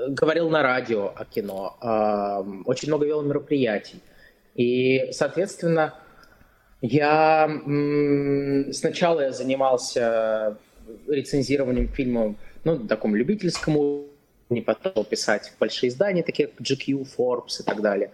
[0.07, 3.99] говорил на радио о кино, а, очень много вел мероприятий.
[4.55, 5.93] И, соответственно,
[6.81, 7.49] я
[8.71, 10.57] сначала я занимался
[11.07, 17.61] рецензированием фильма, ну, на таком любительском уровне, потом писать большие издания, такие как GQ, Forbes
[17.61, 18.11] и так далее,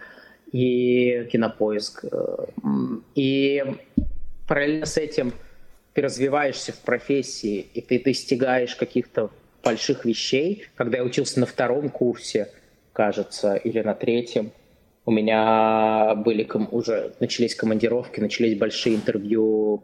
[0.52, 2.06] и Кинопоиск.
[2.12, 2.46] Э,
[3.16, 3.64] и
[4.48, 5.34] параллельно с этим
[5.94, 9.32] ты развиваешься в профессии, и ты достигаешь каких-то
[9.64, 10.66] больших вещей.
[10.76, 12.50] Когда я учился на втором курсе,
[12.94, 14.52] кажется, или на третьем,
[15.06, 19.84] у меня были уже начались командировки, начались большие интервью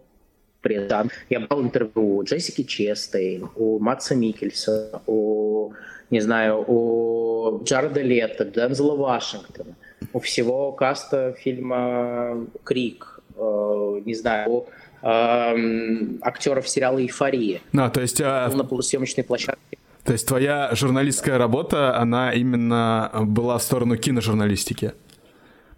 [0.61, 1.09] предан.
[1.29, 5.73] Я брал интервью у Джессики Честейн, у Матса Микельса, у,
[6.09, 9.75] не знаю, у Джареда Летта, Дензела Вашингтона,
[10.13, 14.67] у всего каста фильма «Крик», э, не знаю, у
[15.05, 17.61] актеров сериала «Эйфория».
[17.73, 18.21] А, то есть...
[18.21, 18.49] А...
[18.49, 19.77] На полусъемочной площадке.
[20.03, 24.93] То есть твоя журналистская работа, она именно была в сторону киножурналистики?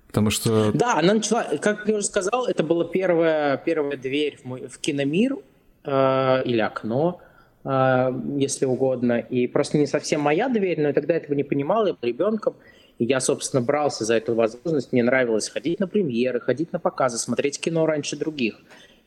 [0.08, 0.72] Потому что...
[0.74, 4.80] Да, она начала, как я уже сказал, это была первая, первая дверь в, мой, в
[4.80, 5.38] киномир
[5.84, 7.22] э, или окно,
[7.64, 9.20] э, если угодно.
[9.20, 12.56] И просто не совсем моя дверь, но я тогда этого не понимал, я был ребенком.
[13.00, 14.92] И я, собственно, брался за эту возможность.
[14.92, 18.60] Мне нравилось ходить на премьеры, ходить на показы, смотреть кино раньше других.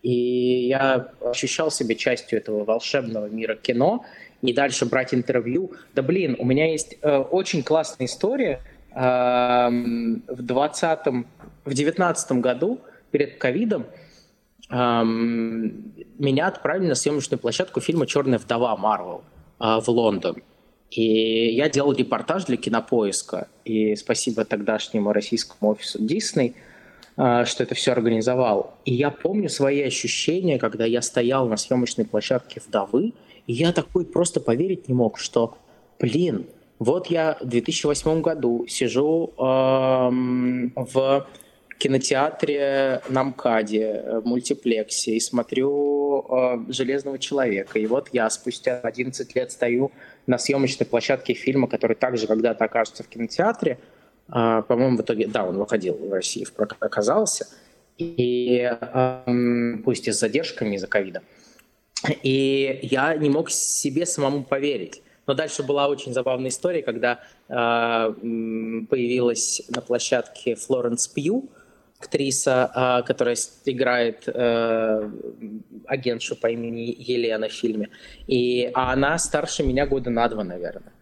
[0.02, 4.04] И я ощущал себя частью этого волшебного мира кино.
[4.42, 5.72] И дальше брать интервью.
[5.94, 8.60] Да блин, у меня есть э, очень классная история–
[8.94, 10.98] в 20
[11.64, 13.86] в 19 году перед ковидом
[14.68, 19.22] меня отправили на съемочную площадку фильма «Черная вдова» Марвел
[19.58, 20.36] в Лондон.
[20.90, 23.48] И я делал репортаж для Кинопоиска.
[23.64, 26.54] И спасибо тогдашнему российскому офису Дисней,
[27.44, 28.74] что это все организовал.
[28.86, 33.12] И я помню свои ощущения, когда я стоял на съемочной площадке «Вдовы»,
[33.46, 35.58] и я такой просто поверить не мог, что,
[35.98, 36.46] блин,
[36.78, 41.26] вот я в 2008 году сижу э, в
[41.78, 47.78] кинотеатре на МКАДе, в мультиплексе, и смотрю э, «Железного человека».
[47.78, 49.92] И вот я спустя 11 лет стою
[50.26, 53.78] на съемочной площадке фильма, который также когда-то окажется в кинотеатре.
[54.32, 57.46] Э, по-моему, в итоге, да, он выходил в России, в прокат оказался.
[57.98, 61.22] И э, пусть и с задержками из-за ковида.
[62.22, 65.02] И я не мог себе самому поверить.
[65.26, 71.50] Но дальше была очень забавная история, когда э, появилась на площадке Флоренс Пью,
[72.00, 75.10] актриса, а, которая играет э,
[75.86, 77.90] агентшу по имени Елена в фильме.
[78.26, 80.92] И а она старше меня года на два, наверное.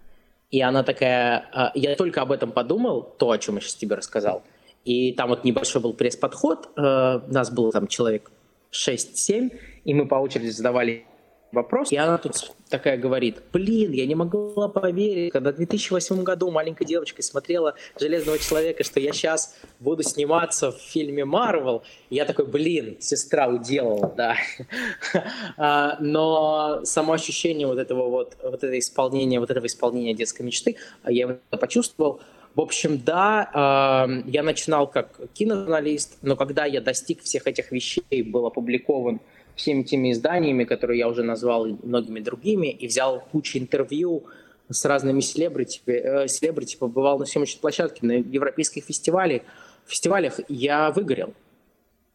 [0.51, 3.97] И она такая, а, я только об этом подумал, то, о чем я сейчас тебе
[3.97, 4.43] рассказал.
[4.85, 8.31] И там вот небольшой был пресс-подход, э, нас было там человек
[8.73, 9.51] 6-7,
[9.85, 11.05] и мы по очереди задавали
[11.53, 11.93] вопрос.
[11.93, 16.85] И она тут такая говорит, блин, я не могла поверить, когда в 2008 году маленькой
[16.85, 21.83] девочкой смотрела «Железного человека», что я сейчас буду сниматься в фильме «Марвел».
[22.11, 24.37] Я такой, блин, сестра уделала, да.
[25.57, 30.77] А, но само ощущение вот этого вот, вот этого исполнения, вот этого исполнения детской мечты,
[31.07, 32.21] я его почувствовал.
[32.55, 38.47] В общем, да, я начинал как киножурналист, но когда я достиг всех этих вещей, был
[38.47, 39.21] опубликован
[39.59, 44.25] всеми теми изданиями, которые я уже назвал, и многими другими, и взял кучу интервью
[44.71, 49.42] с разными селебрити, э, селебрити побывал на съемочной площадке, на европейских фестивалях,
[49.87, 51.35] фестивалях, я выгорел.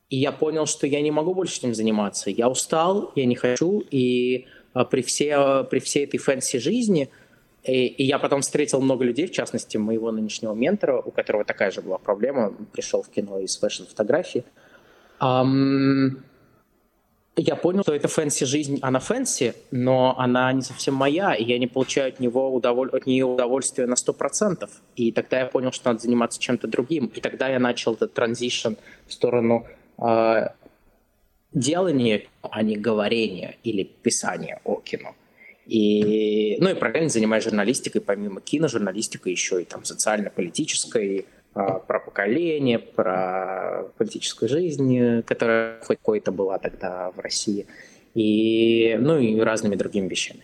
[0.10, 2.30] И я понял, что я не могу больше этим заниматься.
[2.30, 7.10] Я устал, я не хочу, и а, при, все, при всей этой fancy жизни,
[7.64, 11.72] и, и я потом встретил много людей, в частности, моего нынешнего ментора, у которого такая
[11.72, 14.44] же была проблема, пришел в кино из fashion-фотографии.
[15.20, 16.22] Um,
[17.36, 21.68] я понял, что эта fancy-жизнь, она fancy, но она не совсем моя, и я не
[21.68, 22.90] получаю от, него удоволь...
[22.90, 24.70] от нее удовольствия на 100%.
[24.96, 27.08] И тогда я понял, что надо заниматься чем-то другим.
[27.16, 28.74] И тогда я начал этот transition
[29.08, 29.66] в сторону
[29.98, 30.48] э,
[31.54, 35.16] делания, а не говорения или писания о кино.
[35.66, 43.86] И, ну и параллельно занимаюсь журналистикой, помимо киножурналистикой, еще и там социально-политической, про поколение, про
[43.98, 47.68] политическую жизнь, которая хоть какой-то была тогда в России,
[48.16, 50.42] и, ну и разными другими вещами.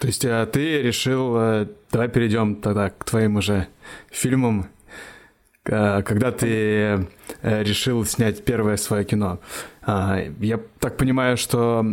[0.00, 3.68] То есть а ты решил, э, давай перейдем тогда к твоим уже
[4.10, 4.68] фильмам,
[5.62, 9.40] когда ты э, решил снять первое свое кино.
[9.82, 11.84] А, я так понимаю, что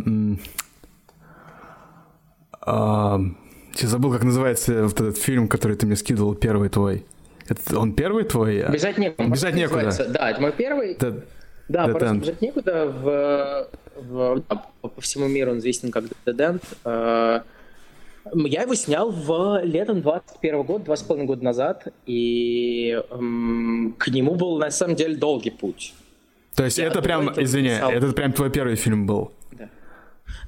[3.82, 7.04] я забыл, как называется вот этот фильм, который ты мне скидывал, первый твой.
[7.48, 8.64] Это он первый твой?
[8.70, 9.28] Бежать некуда.
[9.28, 9.90] Бежать некуда.
[10.08, 10.96] Да, это мой первый.
[10.98, 11.12] Да,
[11.68, 12.86] да просто бежать некуда.
[12.86, 14.42] В, в,
[14.80, 16.62] по всему миру он известен как End.
[16.84, 17.42] А,
[18.32, 24.08] я его снял в летом 21 года, два с половиной года назад, и эм, к
[24.08, 25.94] нему был на самом деле долгий путь.
[26.54, 27.90] То есть я это прям, извини, писал...
[27.90, 29.32] это прям твой первый фильм был?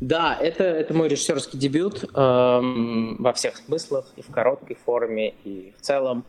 [0.00, 5.72] Да, это, это мой режиссерский дебют эм, во всех смыслах, и в короткой форме, и
[5.78, 6.24] в целом.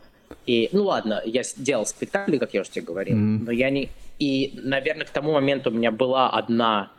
[0.46, 3.44] И, ну ладно, я делал спектакли, как я уже тебе говорил, mm-hmm.
[3.44, 3.88] но я не...
[4.18, 6.90] И, наверное, к тому моменту у меня была одна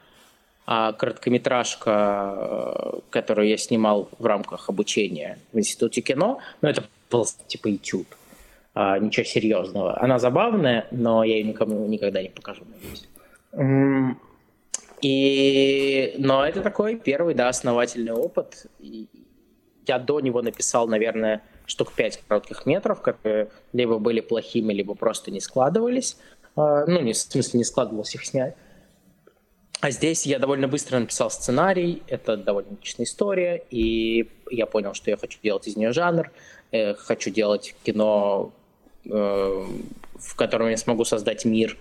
[0.65, 7.27] а, короткометражка, э, которую я снимал в рамках обучения в Институте кино, но это был
[7.47, 8.07] типа этюд.
[8.75, 9.99] А, ничего серьезного.
[9.99, 13.09] Она забавная, но я ее никому никогда не покажу, надеюсь.
[15.01, 18.67] И, но это такой первый, да, основательный опыт.
[18.79, 19.07] И
[19.87, 25.31] я до него написал, наверное, штук 5 коротких метров, которые либо были плохими, либо просто
[25.31, 26.17] не складывались.
[26.55, 28.55] А, ну, не, в смысле, не складывалось их снять.
[29.81, 35.09] А здесь я довольно быстро написал сценарий, это довольно личная история, и я понял, что
[35.09, 36.31] я хочу делать из нее жанр,
[36.71, 38.51] э, хочу делать кино,
[39.05, 41.77] э, в котором я смогу создать мир,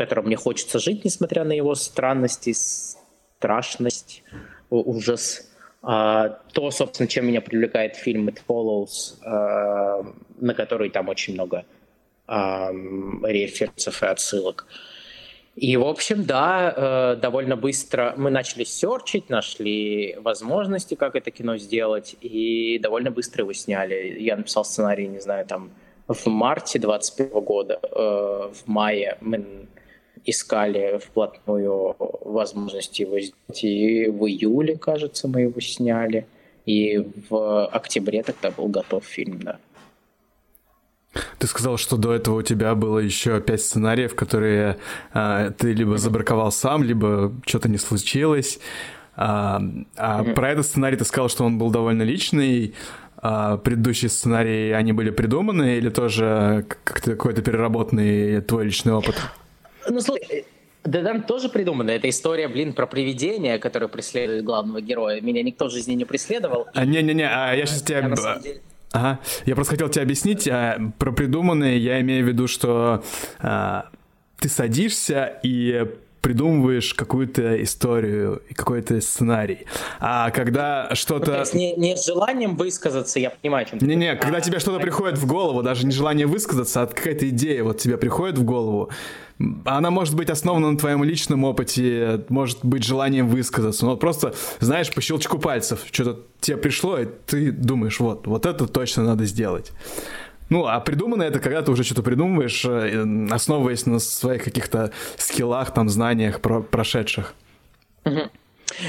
[0.00, 4.22] котором мне хочется жить, несмотря на его странности, страшность,
[4.70, 5.46] ужас.
[5.82, 10.04] А, то, собственно, чем меня привлекает фильм It Follows, а,
[10.40, 11.64] на который там очень много
[12.26, 12.70] а,
[13.22, 14.66] референсов и отсылок.
[15.56, 21.58] И, в общем, да, э, довольно быстро мы начали серчить, нашли возможности, как это кино
[21.58, 24.16] сделать, и довольно быстро его сняли.
[24.20, 25.70] Я написал сценарий, не знаю, там
[26.06, 29.66] в марте 21 года, э, в мае мы
[30.24, 33.64] искали вплотную возможности его сделать.
[33.64, 36.26] И в июле, кажется, мы его сняли.
[36.66, 39.58] И в октябре тогда был готов фильм, да.
[41.38, 44.76] Ты сказал, что до этого у тебя было еще пять сценариев, которые
[45.12, 48.60] а, ты либо забраковал сам, либо что-то не случилось.
[49.16, 49.60] А,
[49.96, 50.34] а mm-hmm.
[50.34, 52.74] про этот сценарий ты сказал, что он был довольно личный.
[53.22, 59.14] А предыдущие сценарии, они были придуманы или тоже какой-то переработанный твой личный опыт?
[59.90, 60.44] Ну, слушай,
[60.84, 61.90] Дедан тоже придумано.
[61.90, 65.20] Это история, блин, про привидение, которое преследует главного героя.
[65.20, 66.68] Меня никто в жизни не преследовал.
[66.72, 68.08] А, не-не-не, а я сейчас тебя...
[68.92, 73.04] Ага, я просто хотел тебе объяснить, а, про придуманное я имею в виду, что
[73.38, 73.88] а,
[74.38, 75.86] ты садишься и
[76.20, 79.66] придумываешь какую-то историю и какой-то сценарий.
[79.98, 81.44] А когда что-то...
[81.52, 85.18] Ну, не, не с желанием высказаться, я понимаю, чем Не-не, когда а, тебе что-то приходит
[85.18, 88.90] в голову, даже не желание высказаться, а какая-то идея вот тебе приходит в голову,
[89.64, 94.92] она может быть основана на твоем личном опыте, может быть желанием высказаться, но просто, знаешь,
[94.92, 99.72] по щелчку пальцев что-то тебе пришло, и ты думаешь, вот, вот это точно надо сделать.
[100.50, 105.72] Ну, а придумано это, когда ты уже что-то придумываешь, э, основываясь на своих каких-то скиллах,
[105.72, 107.34] там, знаниях про прошедших.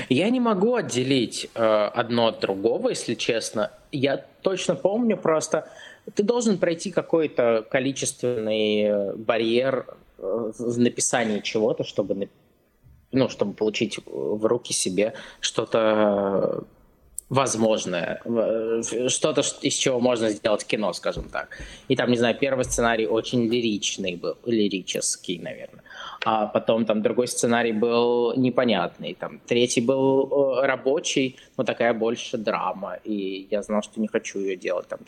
[0.10, 3.72] Я не могу отделить э, одно от другого, если честно.
[3.92, 5.68] Я точно помню просто,
[6.16, 9.86] ты должен пройти какой-то количественный э, барьер
[10.18, 12.30] э, в написании чего-то, чтобы,
[13.12, 16.64] ну, чтобы получить в руки себе что-то
[17.32, 18.22] возможное,
[19.08, 21.48] что-то, из чего можно сделать кино, скажем так.
[21.88, 25.82] И там, не знаю, первый сценарий очень лиричный был, лирический, наверное.
[26.26, 32.38] А потом там другой сценарий был непонятный, там третий был э, рабочий, но такая больше
[32.38, 35.00] драма, и я знал, что не хочу ее делать, там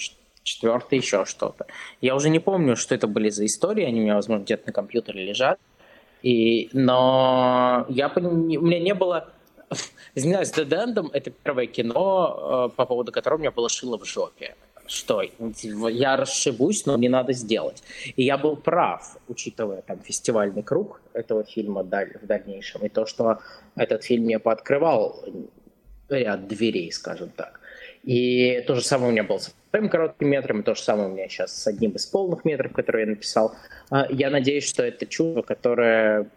[0.44, 1.66] четвертый еще что-то.
[2.00, 4.74] Я уже не помню, что это были за истории, они у меня, возможно, где-то на
[4.74, 5.60] компьютере лежат,
[6.22, 9.28] и, но я, у меня не было
[10.16, 14.56] Извиняюсь, Dead End— это первое кино, э, по поводу которого меня было шило в жопе.
[14.86, 15.22] Что?
[15.22, 17.84] Я расшибусь, но мне надо сделать.
[18.16, 23.40] И я был прав, учитывая там фестивальный круг этого фильма в дальнейшем, и то, что
[23.76, 25.24] этот фильм мне пооткрывал
[26.10, 27.62] ряд дверей, скажем так.
[28.04, 31.08] И то же самое у меня было с вторым коротким метром, и то же самое
[31.08, 33.56] у меня сейчас с одним из полных метров, который я написал.
[33.90, 36.28] А, я надеюсь, что это чувство, которое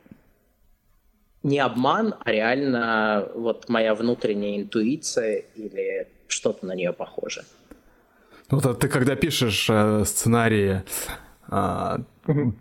[1.47, 7.45] не обман, а реально вот моя внутренняя интуиция или что-то на нее похоже.
[8.51, 10.83] Ну, вот ты когда пишешь э, сценарии,
[11.51, 11.99] э,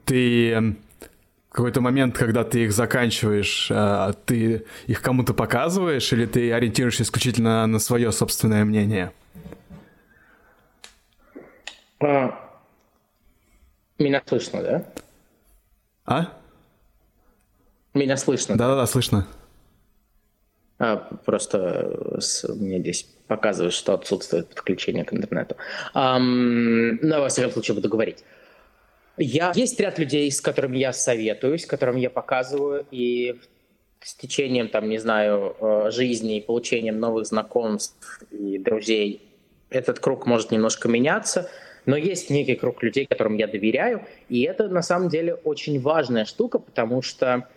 [0.05, 0.75] ты
[1.49, 7.65] какой-то момент, когда ты их заканчиваешь, э, ты их кому-то показываешь или ты ориентируешься исключительно
[7.65, 9.11] на свое собственное мнение?
[11.99, 12.39] А,
[13.97, 14.85] меня слышно, да?
[16.05, 16.44] А?
[17.95, 18.57] Меня слышно?
[18.57, 19.25] Да-да-да, слышно.
[20.77, 25.55] А, просто с, мне здесь показывает, что отсутствует подключение к интернету.
[25.95, 28.25] Um, но, во всяком случае, буду говорить.
[29.17, 33.39] Я, есть ряд людей, с которыми я советуюсь, которым я показываю, и
[34.01, 39.21] с течением, там, не знаю, э, жизни и получением новых знакомств и друзей
[39.69, 41.49] этот круг может немножко меняться,
[41.85, 46.25] но есть некий круг людей, которым я доверяю, и это на самом деле очень важная
[46.25, 47.47] штука, потому что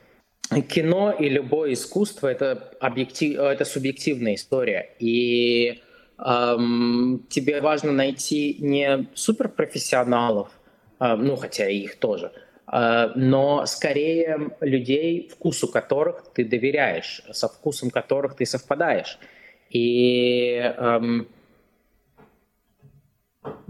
[0.51, 4.91] кино и любое искусство это объектив, это субъективная история.
[4.99, 5.83] И
[6.19, 10.49] эм, тебе важно найти не суперпрофессионалов,
[11.01, 12.33] э, ну хотя и их тоже,
[12.73, 19.19] э, но скорее людей, вкусу которых ты доверяешь, со вкусом которых ты совпадаешь.
[19.71, 21.29] И эм,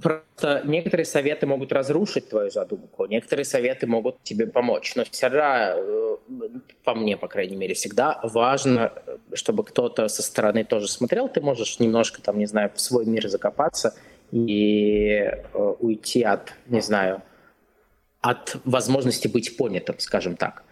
[0.03, 4.95] Просто некоторые советы могут разрушить твою задумку, некоторые советы могут тебе помочь.
[4.97, 6.17] Но всегда, э,
[6.85, 8.93] по мне, по крайней мере, всегда важно,
[9.33, 11.29] чтобы кто-то со стороны тоже смотрел.
[11.29, 13.95] Ты можешь немножко, там, не знаю, в свой мир закопаться
[14.33, 17.23] и э, уйти от, не знаю,
[18.21, 20.65] от возможности быть понятым, скажем так.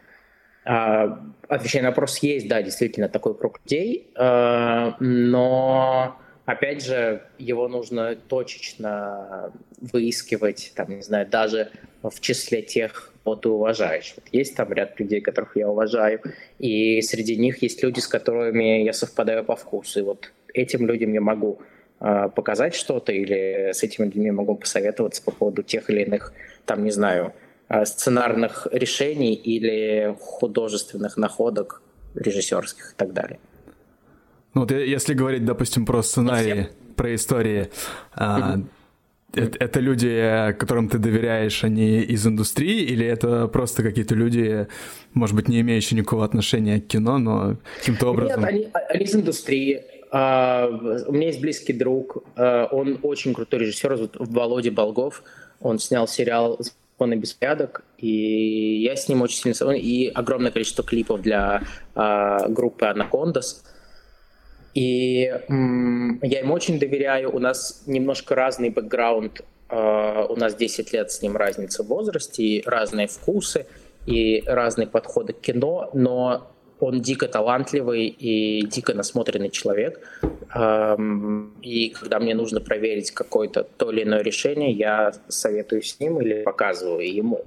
[0.65, 6.17] А, отвечая на вопрос, есть, да, действительно такой круг людей, э, но
[6.47, 11.73] Опять же, его нужно точечно выискивать, там, не знаю, даже
[12.03, 14.15] в числе тех, кого ты уважаешь.
[14.17, 16.21] Вот есть там ряд людей, которых я уважаю,
[16.61, 19.99] и среди них есть люди, с которыми я совпадаю по вкусу.
[19.99, 21.59] И вот этим людям я могу
[21.99, 26.33] э, показать что-то, или с этими людьми могу посоветоваться по поводу тех или иных,
[26.65, 27.33] там, не знаю,
[27.69, 31.83] э, сценарных решений или художественных находок
[32.15, 33.41] режиссерских и так далее.
[34.57, 37.69] Ну вот если говорить, допустим, про сценарии, про истории,
[38.15, 38.59] а,
[39.35, 44.67] это, это люди, которым ты доверяешь, они из индустрии, или это просто какие-то люди,
[45.13, 48.41] может быть, не имеющие никакого отношения к кино, но каким-то образом...
[48.41, 49.83] Нет, они, они из индустрии.
[50.11, 55.23] Uh, у меня есть близкий друг, uh, он очень крутой режиссер, зовут Володя Болгов.
[55.61, 59.73] Он снял сериал «Закон и беспорядок», и я с ним очень сильно...
[59.73, 61.61] И огромное количество клипов для
[61.95, 63.63] uh, группы «Анакондас».
[64.77, 65.33] И
[66.23, 67.35] я им очень доверяю.
[67.35, 69.41] У нас немножко разный бэкграунд.
[69.69, 73.67] Uh, у нас 10 лет с ним разница в возрасте, и разные вкусы,
[74.07, 76.47] и разные подходы к кино, но
[76.79, 80.07] он дико талантливый и дико насмотренный человек.
[80.55, 86.21] Um, и когда мне нужно проверить какое-то то или иное решение, я советую с ним
[86.21, 87.45] или показываю ему.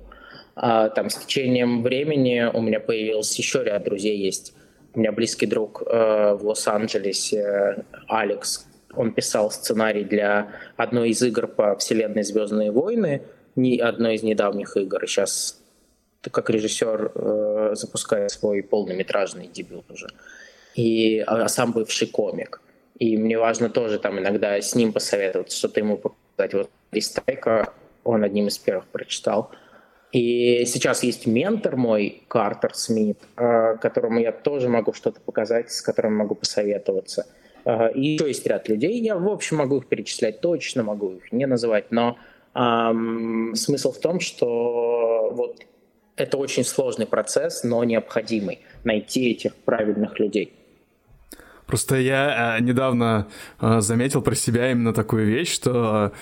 [0.56, 4.54] А, там с течением времени у меня появился еще ряд друзей есть.
[4.94, 8.66] У меня близкий друг э, в Лос-Анджелесе, Алекс,
[8.96, 13.22] он писал сценарий для одной из игр по вселенной «Звездные войны»,
[13.56, 15.06] не одной из недавних игр.
[15.08, 15.62] Сейчас
[16.32, 20.08] как режиссер э, запускает свой полнометражный дебют уже.
[20.76, 22.62] И, а, а сам бывший комик.
[22.98, 26.54] И мне важно тоже там иногда с ним посоветоваться, что-то ему показать.
[26.54, 27.74] Вот Ристайка
[28.04, 29.52] он одним из первых прочитал.
[30.12, 35.82] И сейчас есть ментор мой, Картер Смит, э, которому я тоже могу что-то показать, с
[35.82, 37.28] которым могу посоветоваться.
[37.64, 41.32] Э, и еще есть ряд людей, я, в общем, могу их перечислять точно, могу их
[41.32, 42.18] не называть, но
[42.56, 45.62] эм, смысл в том, что вот
[46.16, 50.54] это очень сложный процесс, но необходимый найти этих правильных людей.
[51.68, 53.28] Просто я э, недавно
[53.62, 56.14] заметил про себя именно такую вещь, что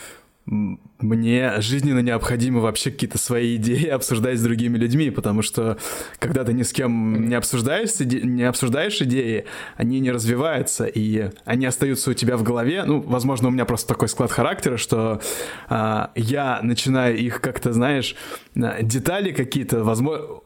[0.47, 5.77] мне жизненно необходимо вообще какие-то свои идеи обсуждать с другими людьми, потому что
[6.19, 9.45] когда ты ни с кем не обсуждаешь, не обсуждаешь идеи,
[9.75, 12.83] они не развиваются, и они остаются у тебя в голове.
[12.85, 15.21] Ну, возможно, у меня просто такой склад характера, что
[15.67, 18.15] а, я начинаю их как-то, знаешь,
[18.55, 20.39] детали какие-то, возможно,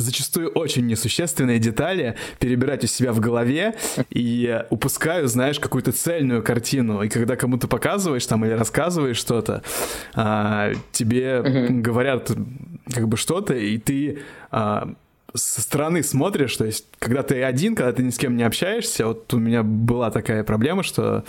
[0.00, 3.74] зачастую очень несущественные детали перебирать у себя в голове
[4.10, 7.02] и упускаю, знаешь, какую-то цельную картину.
[7.02, 9.62] И когда кому-то показываешь там или рассказываешь что-то,
[10.14, 11.80] а, тебе uh-huh.
[11.80, 12.30] говорят
[12.92, 14.20] как бы что-то, и ты
[14.50, 14.94] а,
[15.34, 19.06] со стороны смотришь, то есть, когда ты один, когда ты ни с кем не общаешься,
[19.06, 21.24] вот у меня была такая проблема, что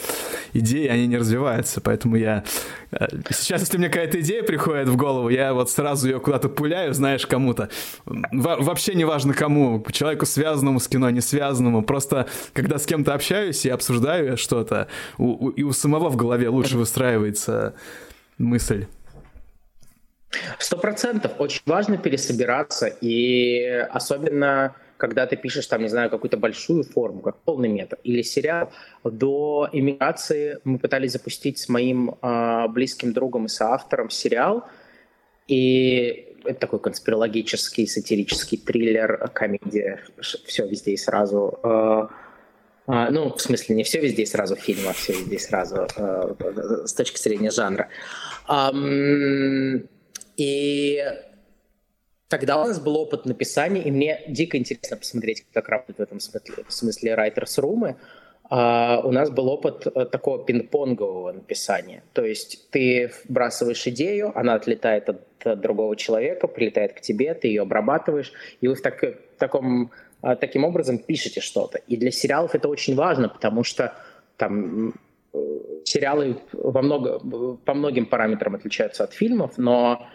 [0.53, 2.43] идеи, они не развиваются, поэтому я...
[2.91, 6.93] Э, сейчас, если мне какая-то идея приходит в голову, я вот сразу ее куда-то пуляю,
[6.93, 7.69] знаешь, кому-то.
[8.05, 13.13] Во вообще не важно кому, человеку связанному с кино, не связанному, просто когда с кем-то
[13.13, 14.87] общаюсь и обсуждаю что-то,
[15.17, 17.75] и у самого в голове лучше выстраивается
[18.37, 18.87] мысль.
[20.59, 21.33] Сто процентов.
[21.39, 27.37] Очень важно пересобираться, и особенно когда ты пишешь, там, не знаю, какую-то большую форму, как
[27.37, 28.71] полный метр, или сериал.
[29.03, 34.63] До иммиграции мы пытались запустить с моим э, близким другом и соавтором сериал,
[35.47, 41.59] и это такой конспирологический, сатирический триллер, комедия, все везде и сразу.
[41.63, 42.07] Э,
[42.87, 45.87] э, ну, в смысле, не все везде и сразу фильм, а все везде и сразу
[45.95, 46.35] э,
[46.85, 47.89] с точки зрения жанра.
[48.47, 49.87] Um,
[50.41, 51.03] и
[52.27, 56.19] тогда у нас был опыт написания, и мне дико интересно посмотреть, как работает в этом
[56.19, 57.95] смысле, в смысле writers room.
[58.49, 62.03] Uh, у нас был опыт uh, такого пинг-понгового написания.
[62.13, 67.47] То есть ты вбрасываешь идею, она отлетает от, от другого человека, прилетает к тебе, ты
[67.47, 69.91] ее обрабатываешь, и вы в, так, в таком,
[70.23, 71.77] uh, таким образом пишете что-то.
[71.77, 73.93] И для сериалов это очень важно, потому что
[74.37, 74.95] там
[75.33, 75.37] э,
[75.85, 77.19] сериалы во много,
[77.63, 80.07] по многим параметрам отличаются от фильмов, но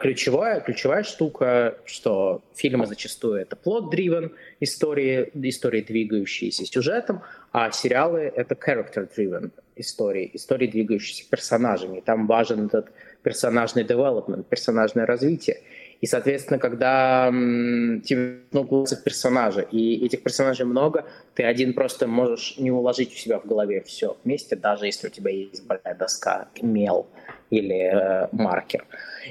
[0.00, 8.54] ключевая, ключевая штука, что фильмы зачастую это плод-driven истории, истории, двигающиеся сюжетом, а сериалы это
[8.54, 12.00] character-driven истории, истории, двигающиеся персонажами.
[12.00, 12.92] Там важен этот
[13.22, 15.60] персонажный development, персонажное развитие.
[16.00, 22.58] И, соответственно, когда тебе углубиться в персонажа, и этих персонажей много, ты один просто можешь
[22.58, 26.48] не уложить у себя в голове все вместе, даже если у тебя есть большая доска,
[26.60, 27.06] мел
[27.50, 28.84] или э, маркер.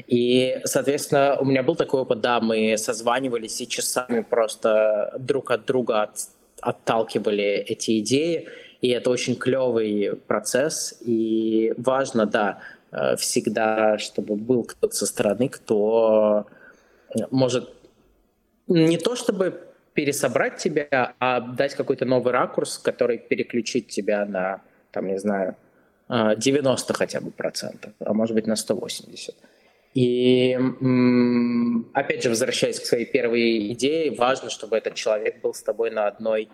[0.07, 5.65] И, соответственно, у меня был такой опыт, да, мы созванивались и часами просто друг от
[5.65, 6.17] друга от,
[6.61, 8.47] отталкивали эти идеи,
[8.81, 12.59] и это очень клевый процесс, и важно, да,
[12.91, 16.45] э, всегда, чтобы был кто-то со стороны, кто
[17.29, 17.69] может
[18.67, 24.61] не то чтобы пересобрать тебя, а дать какой-то новый ракурс, который переключит тебя на,
[24.91, 25.55] там, не знаю,
[26.13, 29.35] 90 хотя бы процентов, а может быть на 180.
[29.95, 30.57] И
[31.93, 36.07] опять же, возвращаясь к своей первой идее, важно, чтобы этот человек был с тобой на
[36.07, 36.49] одной,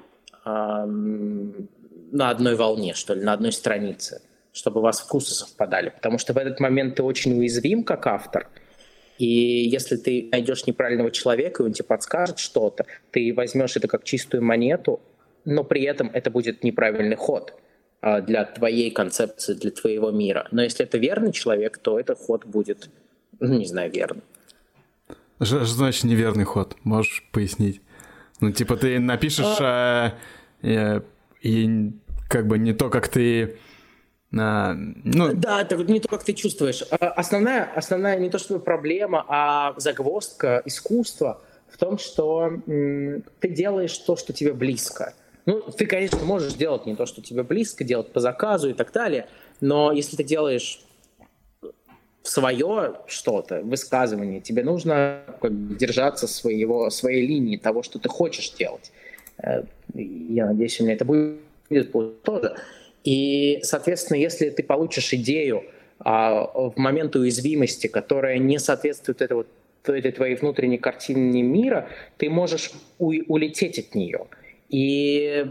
[0.45, 5.89] на одной волне, что ли, на одной странице, чтобы у вас вкусы совпадали.
[5.89, 8.49] Потому что в этот момент ты очень уязвим как автор.
[9.17, 14.03] И если ты найдешь неправильного человека, и он тебе подскажет что-то, ты возьмешь это как
[14.03, 15.01] чистую монету,
[15.45, 17.68] но при этом это будет неправильный ход а,
[18.01, 20.47] для твоей концепции, для твоего мира.
[20.51, 22.89] Но если это верный человек, то этот ход будет
[23.39, 24.21] ну, не знаю, верно.
[25.41, 26.75] Что значит неверный ход?
[26.83, 27.81] Можешь пояснить?
[28.41, 30.13] Ну, типа, ты напишешь, а...
[30.61, 31.01] э,
[31.41, 31.91] и
[32.27, 33.57] как бы не то, как ты...
[34.37, 35.33] А, ну...
[35.33, 36.83] Да, это не то, как ты чувствуешь.
[36.91, 43.97] А, основная, основная не то, что проблема, а загвоздка искусства в том, что ты делаешь
[43.97, 45.13] то, что тебе близко.
[45.49, 48.91] Ну, ты, конечно, можешь делать не то, что тебе близко, делать по заказу и так
[48.91, 49.25] далее,
[49.61, 50.79] но если ты делаешь
[52.21, 58.51] свое что-то, высказывание, тебе нужно как бы, держаться своего, своей линии, того, что ты хочешь
[58.51, 58.91] делать.
[59.41, 59.63] Э,
[59.95, 61.41] я надеюсь, у меня это будет
[62.21, 62.55] тоже.
[63.03, 65.63] И, соответственно, если ты получишь идею
[65.97, 69.47] а, в момент уязвимости, которая не соответствует этой, вот,
[69.85, 74.27] этой твоей внутренней картине мира, ты можешь у, улететь от нее.
[74.69, 75.45] И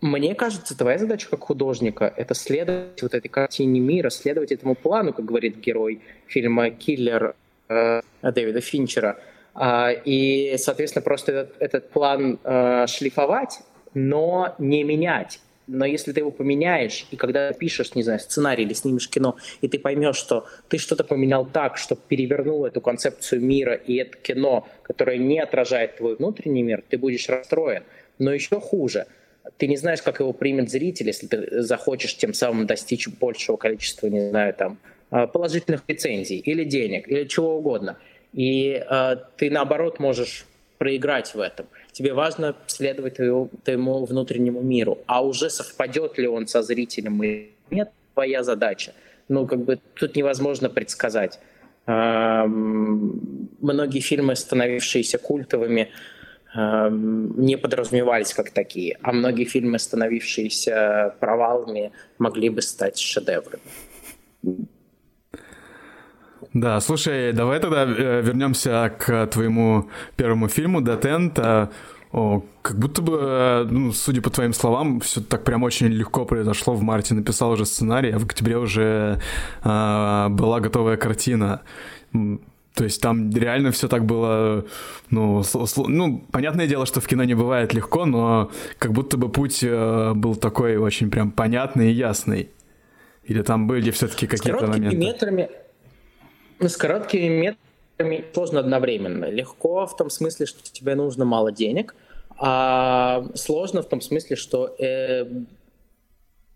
[0.00, 5.12] мне кажется, твоя задача как художника— это следовать вот этой картине мира, следовать этому плану,
[5.12, 7.34] как говорит герой фильма «Киллер»
[7.68, 9.18] э, Дэвида Финчера.
[9.54, 13.60] Э, и, соответственно, просто этот, этот план э, шлифовать,
[13.94, 15.40] но не менять.
[15.66, 19.68] Но если ты его поменяешь, и когда пишешь, не знаю, сценарий или снимешь кино, и
[19.68, 24.68] ты поймешь, что ты что-то поменял так, что перевернул эту концепцию мира, и это кино,
[24.82, 27.84] которое не отражает твой внутренний мир, ты будешь расстроен.
[28.18, 29.06] Но еще хуже—
[29.56, 34.06] ты не знаешь, как его примет зритель, если ты захочешь тем самым достичь большего количества,
[34.06, 34.78] не знаю, там,
[35.10, 37.98] а, положительных рецензий или денег, или чего угодно.
[38.32, 40.44] И э, ты, наоборот, можешь
[40.78, 41.66] проиграть в этом.
[41.92, 44.98] Тебе важно следовать твоему, твоему внутреннему миру.
[45.06, 48.92] А уже совпадет ли он со зрителем или нет, твоя задача.
[49.28, 51.38] Ну, как бы тут невозможно предсказать.
[51.86, 55.90] Э, многие фильмы, становившиеся культовыми, Эм,
[56.54, 63.62] не подразумевались как такие, а многие фильмы, становившиеся провалами, могли бы стать шедеврами.
[66.52, 71.38] Да, слушай, давай тогда э, вернемся к твоему первому фильму «Детент».
[72.14, 76.24] О, как будто бы, э, ну, судя по твоим словам, все так прям очень легко
[76.24, 76.72] произошло.
[76.74, 79.20] В марте написал уже сценарий, а в октябре уже
[79.64, 81.62] э, была готовая картина.
[82.74, 84.64] То есть там реально все так было,
[85.08, 85.44] ну,
[85.76, 90.12] ну, понятное дело, что в кино не бывает легко, но как будто бы путь э,
[90.14, 92.50] был такой очень прям понятный и ясный.
[93.22, 94.96] Или там были все-таки какие-то моменты?
[94.96, 95.50] метрами,
[96.58, 99.26] ну, с короткими метрами сложно одновременно.
[99.26, 101.94] Легко в том смысле, что тебе нужно мало денег,
[102.38, 105.26] а сложно в том смысле, что э,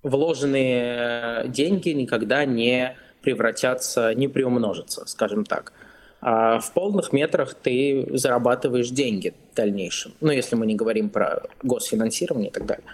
[0.02, 5.72] вложенные деньги никогда не превратятся, не приумножатся, скажем так.
[6.20, 10.12] А в полных метрах ты зарабатываешь деньги в дальнейшем.
[10.20, 12.84] Ну, если мы не говорим про госфинансирование и так далее.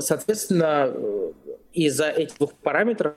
[0.00, 0.92] Соответственно,
[1.72, 3.14] из-за этих двух параметров,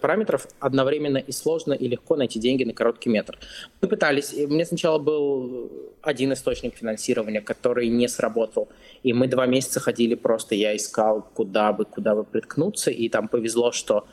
[0.00, 3.38] параметров одновременно и сложно, и легко найти деньги на короткий метр.
[3.80, 5.70] Мы пытались, у меня сначала был
[6.02, 8.68] один источник финансирования, который не сработал,
[9.02, 13.28] и мы два месяца ходили просто, я искал, куда бы, куда бы приткнуться, и там
[13.28, 14.06] повезло, что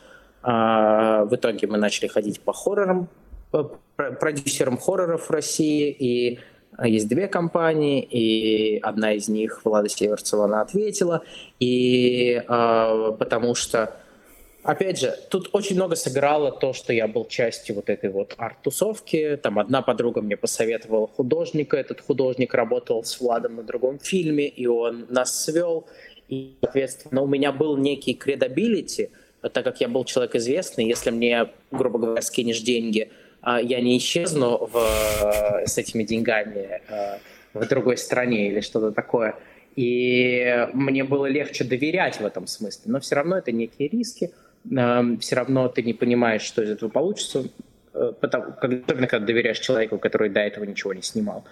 [0.44, 3.10] э, в итоге мы начали ходить по хоррорам,
[3.52, 6.40] продюсером хорроров в России, и
[6.78, 11.24] а, есть две компании, и одна из них, Влада Северцева, она ответила,
[11.60, 13.96] и э, потому что,
[14.64, 19.40] опять же, тут очень много сыграло то, что я был частью вот этой вот арт-тусовки,
[19.42, 24.68] там одна подруга мне посоветовала художника, этот художник работал с Владом на другом фильме, и
[24.68, 25.88] он нас свел,
[26.30, 29.10] и, соответственно, у меня был некий credibility,
[29.42, 33.10] так как я был человек известный, если мне, грубо говоря, скинешь деньги–
[33.56, 37.18] я не исчезну в, с этими деньгами э,
[37.54, 39.36] в другой стране или что-то такое.
[39.76, 42.92] И мне было легче доверять в этом смысле.
[42.92, 44.32] Но все равно это некие риски.
[44.70, 47.46] Эм, все равно ты не понимаешь, что из этого получится.
[47.94, 51.46] Э, потому, особенно когда доверяешь человеку, который до этого ничего не снимал.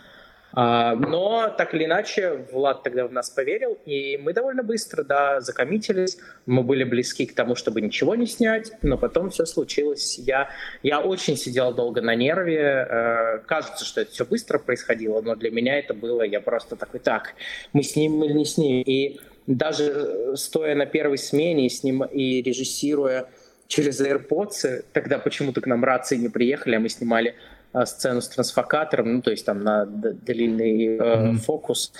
[0.58, 5.42] А, но так или иначе, Влад тогда в нас поверил, и мы довольно быстро, да,
[5.42, 6.18] закоммитились.
[6.46, 10.18] Мы были близки к тому, чтобы ничего не снять, но потом все случилось.
[10.18, 10.50] Я,
[10.82, 12.88] я очень сидел долго на нерве.
[12.90, 17.02] Э, кажется, что это все быстро происходило, но для меня это было, я просто такой,
[17.02, 17.34] так,
[17.74, 18.84] мы снимем или не снимем.
[18.84, 23.28] И даже э, стоя на первой смене и, сним, и режиссируя
[23.68, 27.36] через AirPods, тогда почему-то к нам рации не приехали, а мы снимали
[27.84, 31.38] сцену с трансфокатором, ну, то есть там на длинный э, mm-hmm.
[31.38, 31.92] фокус.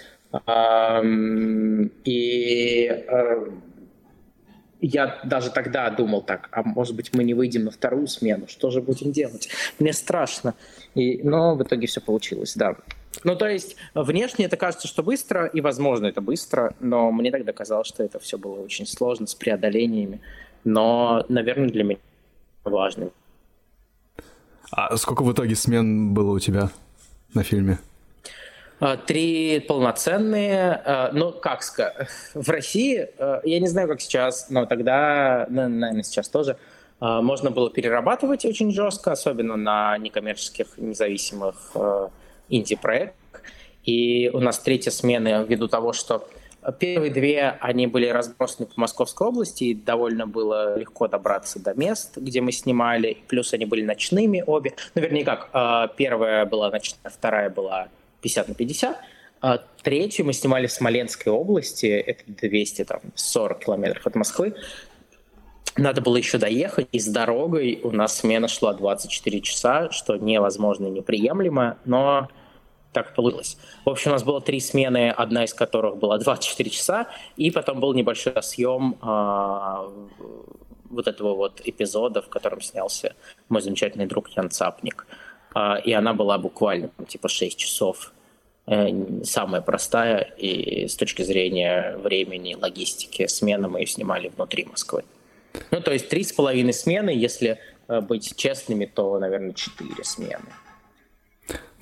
[2.04, 3.48] И э,
[4.82, 8.70] я даже тогда думал так, а может быть мы не выйдем на вторую смену, что
[8.70, 9.50] же будем делать?
[9.80, 10.54] Мне страшно.
[10.94, 12.76] И, но в итоге все получилось, да.
[13.24, 17.54] Ну, то есть, внешне это кажется, что быстро, и, возможно, это быстро, но мне тогда
[17.54, 20.20] казалось, что это все было очень сложно, с преодолениями.
[20.64, 22.00] Но, наверное, для меня
[22.64, 23.10] важно.
[24.72, 26.70] А сколько в итоге смен было у тебя
[27.34, 27.80] на фильме?
[28.80, 34.50] А, три полноценные, а, ну, как сказать, в России, а, я не знаю, как сейчас,
[34.50, 36.58] но тогда, наверное, сейчас тоже,
[37.02, 41.74] можно было перерабатывать очень жестко, особенно на некоммерческих, независимых
[42.48, 43.42] инди-проектах.
[43.84, 46.26] И у нас третья смена, ввиду того, что
[46.72, 52.18] Первые две, они были разбросаны по Московской области, и довольно было легко добраться до мест,
[52.18, 53.18] где мы снимали.
[53.28, 54.74] Плюс они были ночными обе.
[54.96, 57.90] Ну, вернее, как, а, первая была ночная, вторая была
[58.22, 58.98] 50 на 50.
[59.42, 64.56] А третью мы снимали в Смоленской области, это 240 километров от Москвы.
[65.78, 70.88] Надо было еще доехать, и с дорогой у нас смена шла 24 часа, что невозможно
[70.88, 72.30] и неприемлемо, но
[72.96, 73.58] так получилось.
[73.84, 77.82] В общем, у нас было три смены, одна из которых была 24 часа, и потом
[77.82, 79.92] был небольшой съем а,
[80.90, 83.14] вот этого вот эпизода, в котором снялся
[83.50, 85.08] мой замечательный друг Ян Цапник.
[85.54, 88.14] А, и она была буквально типа 6 часов.
[88.68, 88.88] Э,
[89.24, 95.04] самая простая, и с точки зрения времени, логистики, смена мы ее снимали внутри Москвы.
[95.70, 100.50] Ну, то есть три с половиной смены, если э, быть честными, то, наверное, четыре смены.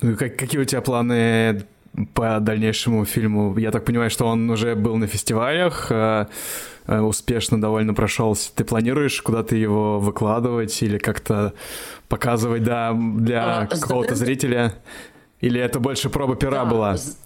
[0.00, 1.64] Ну и как, какие у тебя планы
[2.12, 3.56] по дальнейшему фильму?
[3.56, 6.26] Я так понимаю, что он уже был на фестивалях, э,
[6.86, 8.50] э, успешно довольно прошелся.
[8.54, 11.54] Ты планируешь куда-то его выкладывать или как-то
[12.08, 14.74] показывать да, для а, какого-то зрителя?
[15.40, 16.96] Или это больше проба пера да, была?
[16.96, 17.18] С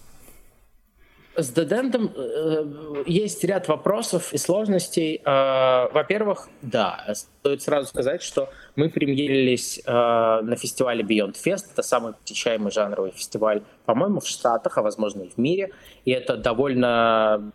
[1.47, 5.21] Дедентом э, есть ряд вопросов и сложностей.
[5.23, 11.67] Э, во-первых, да, стоит сразу сказать, что мы премьерились э, на фестивале Beyond Fest.
[11.71, 15.71] Это самый посещаемый жанровый фестиваль, по-моему, в Штатах, а возможно и в мире.
[16.05, 17.51] И это довольно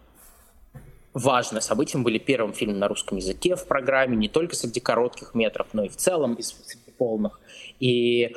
[1.12, 1.98] важное событие.
[1.98, 5.84] Мы были первым фильмом на русском языке в программе, не только среди коротких метров, но
[5.84, 7.40] и в целом, и среди полных.
[7.80, 8.34] И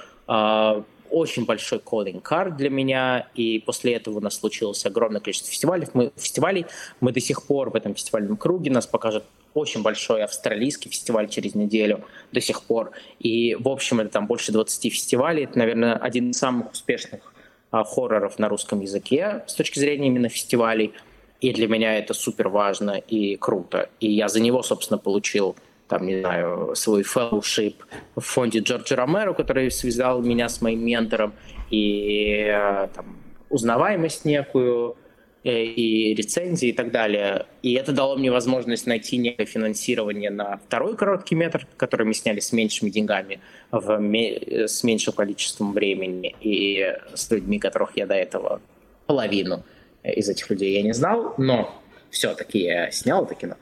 [1.10, 5.88] очень большой calling card для меня, и после этого у нас случилось огромное количество фестивалей.
[5.93, 6.66] Мы, фестивалей.
[6.99, 11.55] мы до сих пор в этом фестивальном круге, нас покажет очень большой австралийский фестиваль через
[11.55, 12.91] неделю до сих пор.
[13.20, 15.45] И, в общем, это там больше 20 фестивалей.
[15.45, 17.34] Это, наверное, один из самых успешных
[17.72, 20.93] а, хорроров на русском языке с точки зрения именно фестивалей.
[21.41, 23.89] И для меня это супер важно и круто.
[23.99, 25.55] И я за него, собственно, получил
[25.88, 27.75] там, не знаю, свой fellowship
[28.15, 31.33] в фонде Джорджа Ромеро, который связал меня с моим ментором,
[31.69, 33.17] и э, там,
[33.49, 34.97] узнаваемость некую,
[35.43, 37.45] э, и рецензии и так далее.
[37.61, 42.39] И это дало мне возможность найти некое финансирование на второй короткий метр, который мы сняли
[42.39, 43.39] с меньшими деньгами,
[43.71, 48.61] в, с меньшим количеством времени и с людьми, которых я до этого
[49.05, 49.63] половину
[50.03, 51.73] из этих людей я не знал, но
[52.09, 53.55] все-таки я снял это кино.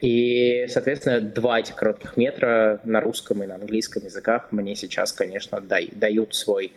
[0.00, 5.60] И, соответственно, два этих коротких метра на русском и на английском языках мне сейчас, конечно,
[5.60, 6.72] дают свой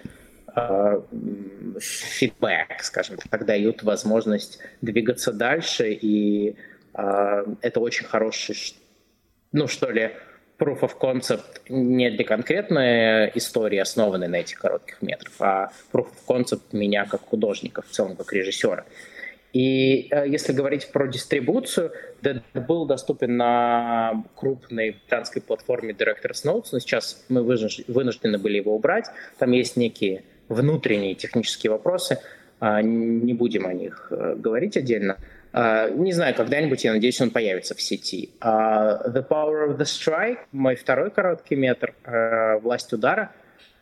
[0.55, 1.01] э,
[1.79, 6.55] фидбэк, скажем так, дают возможность двигаться дальше, и
[6.93, 8.55] э, это очень хороший,
[9.51, 10.11] ну что ли,
[10.57, 16.27] proof of concept не для конкретной истории, основанной на этих коротких метрах, а proof of
[16.27, 18.85] concept меня как художника, в целом как режиссера.
[19.57, 21.91] И э, если говорить про дистрибуцию,
[22.21, 28.75] Dead был доступен на крупной британской платформе Director's Notes, но сейчас мы вынуждены были его
[28.75, 29.05] убрать.
[29.39, 32.19] Там есть некие внутренние технические вопросы,
[32.61, 35.17] э, не будем о них э, говорить отдельно.
[35.53, 38.29] Uh, не знаю, когда-нибудь, я надеюсь, он появится в сети.
[38.41, 43.31] Uh, the Power of the Strike, мой второй короткий метр, uh, «Власть удара»,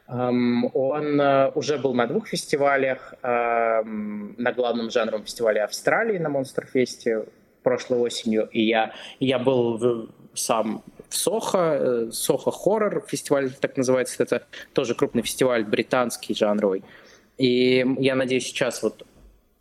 [0.07, 7.25] он э, уже был на двух фестивалях, на главном жанровом фестивале Австралии на Монстерфесте
[7.63, 14.21] прошлой осенью, и я, я был сам в Сохо, э, Сохо Хоррор фестиваль, так называется,
[14.21, 14.43] это
[14.73, 16.83] тоже крупный фестиваль британский жанровый.
[17.37, 19.05] И я надеюсь, сейчас вот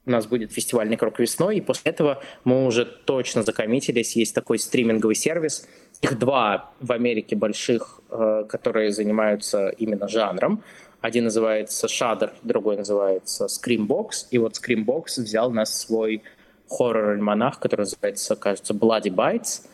[0.06, 4.16] у нас будет фестивальный круг весной, и после этого мы уже точно закоммитились.
[4.16, 5.66] Есть такой стриминговый сервис.
[6.02, 10.62] Их два в Америке больших, э, которые занимаются именно жанром.
[11.00, 14.26] Один называется Shudder, другой называется Screambox.
[14.30, 16.22] И вот Screambox взял нас свой
[16.68, 19.66] хоррор-альманах, который называется, кажется, Bloody Bites.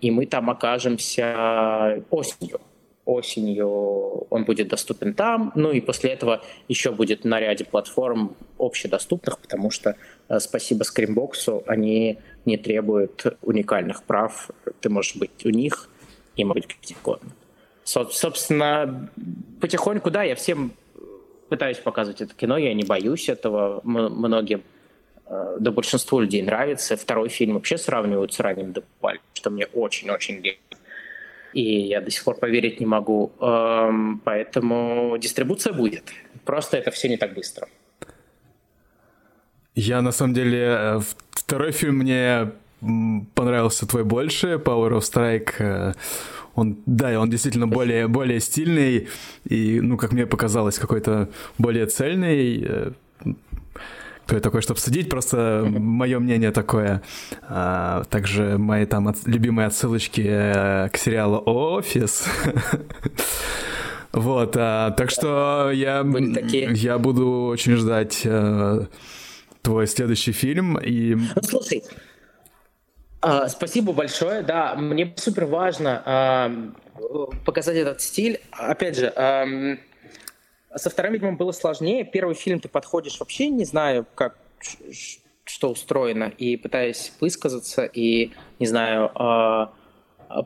[0.00, 2.60] И мы там окажемся осенью
[3.06, 3.68] осенью
[4.30, 9.70] он будет доступен там, ну и после этого еще будет на ряде платформ общедоступных, потому
[9.70, 9.96] что
[10.40, 14.50] спасибо Screambox, они не требуют уникальных прав,
[14.80, 15.88] ты можешь быть у них
[16.36, 17.30] и может быть где угодно.
[17.84, 19.10] Со- собственно,
[19.60, 20.72] потихоньку, да, я всем
[21.48, 24.62] пытаюсь показывать это кино, я не боюсь этого, М- многим
[25.26, 26.96] э, да большинству людей нравится.
[26.96, 30.42] Второй фильм вообще сравнивают с ранним Депаль, что мне очень-очень
[31.52, 33.32] и я до сих пор поверить не могу.
[33.40, 36.12] Эм, поэтому дистрибуция будет.
[36.44, 37.68] Просто это все не так быстро.
[39.76, 41.00] Я на самом деле э,
[41.32, 42.50] второй фильм мне
[43.34, 45.50] понравился твой больше, Power of Strike.
[45.58, 45.92] Э,
[46.54, 49.08] он, да, он действительно более, более стильный
[49.44, 52.64] и, ну, как мне показалось, какой-то более цельный.
[52.66, 52.92] Э,
[54.24, 57.02] кто я такой, чтобы судить, просто мое мнение такое.
[57.42, 62.26] А, также мои там от, любимые отсылочки э, к сериалу «Офис».
[64.12, 66.02] Вот, а, так что я,
[66.72, 68.26] я буду очень ждать
[69.66, 70.78] твой следующий фильм.
[70.78, 71.16] И...
[71.16, 71.82] Ну, слушай,
[73.20, 74.42] а, спасибо большое.
[74.42, 76.52] Да, мне супер важно а,
[77.44, 78.40] показать этот стиль.
[78.52, 79.44] Опять же, а,
[80.76, 82.04] со вторым фильмом было сложнее.
[82.04, 84.38] Первый фильм ты подходишь вообще не знаю, как
[85.42, 89.72] что устроено, и пытаясь высказаться, и, не знаю, а,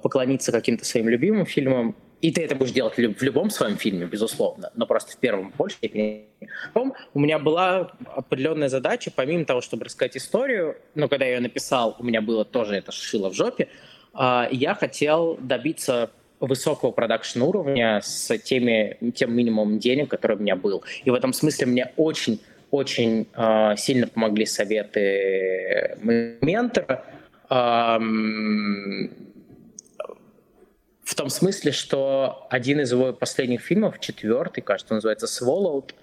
[0.03, 1.95] поклониться каким-то своим любимым фильмам.
[2.23, 5.77] И ты это будешь делать в любом своем фильме, безусловно, но просто в первом больше
[5.77, 6.30] степени.
[6.73, 11.41] Потом у меня была определенная задача, помимо того, чтобы рассказать историю, но когда я ее
[11.41, 13.69] написал, у меня было тоже это шило в жопе,
[14.13, 16.11] а, я хотел добиться
[16.41, 20.83] высокого продакшн уровня с теми, тем минимумом денег, который у меня был.
[21.05, 27.05] И в этом смысле мне очень очень э, сильно помогли советы ментора.
[27.51, 27.99] Э,
[31.03, 35.97] в том смысле, что один из его последних фильмов, четвертый, кажется, называется «Swallowed», эм,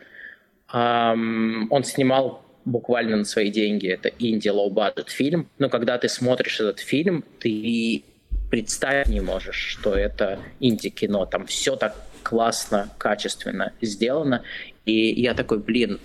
[0.72, 3.88] он снимал буквально на свои деньги.
[3.88, 5.50] Это инди low budget фильм.
[5.58, 8.04] Но когда ты смотришь этот фильм, ты
[8.52, 11.26] представить не можешь, что это инди-кино.
[11.26, 14.44] Там все так классно, качественно сделано.
[14.86, 16.00] И я такой, блин,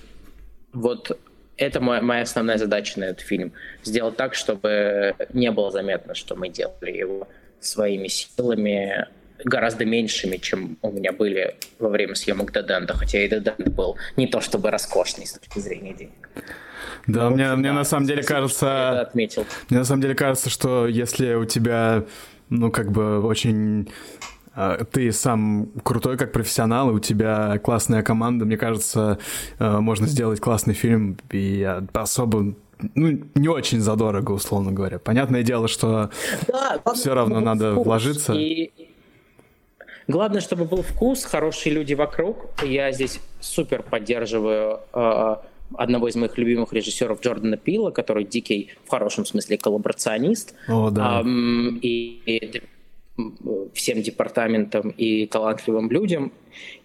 [0.72, 1.18] вот
[1.56, 3.52] это моя, моя основная задача на этот фильм.
[3.82, 7.28] Сделать так, чтобы не было заметно, что мы делали его
[7.60, 9.06] своими силами,
[9.44, 14.26] гораздо меньшими, чем у меня были во время съемок Деденда, хотя и Деденд был не
[14.26, 16.28] то чтобы роскошный с точки зрения денег.
[17.06, 19.00] Да, ну, мне, да, мне на самом деле кажется...
[19.00, 19.44] отметил.
[19.68, 22.04] Мне на самом деле кажется, что если у тебя,
[22.48, 23.88] ну, как бы очень
[24.54, 29.18] а, ты сам крутой как профессионал, и у тебя классная команда, мне кажется,
[29.58, 31.62] а, можно сделать классный фильм и
[31.92, 32.54] особо
[32.94, 34.98] ну, не очень задорого, условно говоря.
[34.98, 36.10] Понятное дело, что
[36.48, 37.86] да, все равно надо вкус.
[37.86, 38.32] вложиться.
[38.34, 38.70] И...
[40.08, 42.50] Главное, чтобы был вкус, хорошие люди вокруг.
[42.64, 45.36] Я здесь супер поддерживаю э,
[45.74, 50.54] одного из моих любимых режиссеров Джордана Пила, который дикий, в хорошем смысле, коллаборационист.
[50.68, 51.20] О, да.
[51.20, 52.62] Эм, и, и
[53.74, 56.32] всем департаментам и талантливым людям.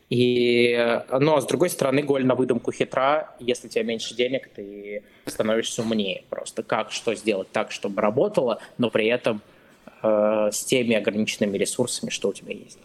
[0.09, 3.35] И, но с другой стороны, голь на выдумку хитра.
[3.39, 6.23] Если у тебя меньше денег, ты становишься умнее.
[6.29, 9.41] Просто как, что сделать так, чтобы работало, но при этом
[10.03, 12.79] э, с теми ограниченными ресурсами, что у тебя есть.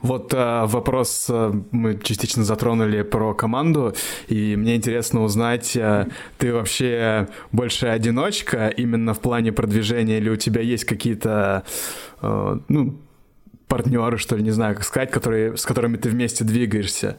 [0.00, 3.94] Вот э, вопрос э, мы частично затронули про команду,
[4.28, 6.06] и мне интересно узнать, э,
[6.38, 11.64] ты вообще больше одиночка именно в плане продвижения, или у тебя есть какие-то,
[12.22, 12.98] э, ну,
[13.66, 17.18] партнеры, что ли, не знаю, как сказать, которые, с которыми ты вместе двигаешься?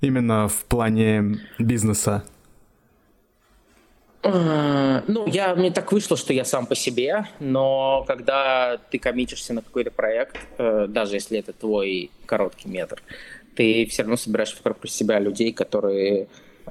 [0.00, 2.24] Именно в плане бизнеса.
[4.22, 9.52] Э, ну, я, мне так вышло, что я сам по себе, но когда ты коммитишься
[9.52, 13.02] на какой-то проект, э, даже если это твой короткий метр,
[13.54, 16.28] ты все равно собираешь вокруг себя людей, которые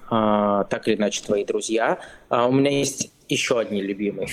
[0.09, 1.99] а, так или иначе твои друзья.
[2.29, 4.27] А у меня есть еще одни любимые.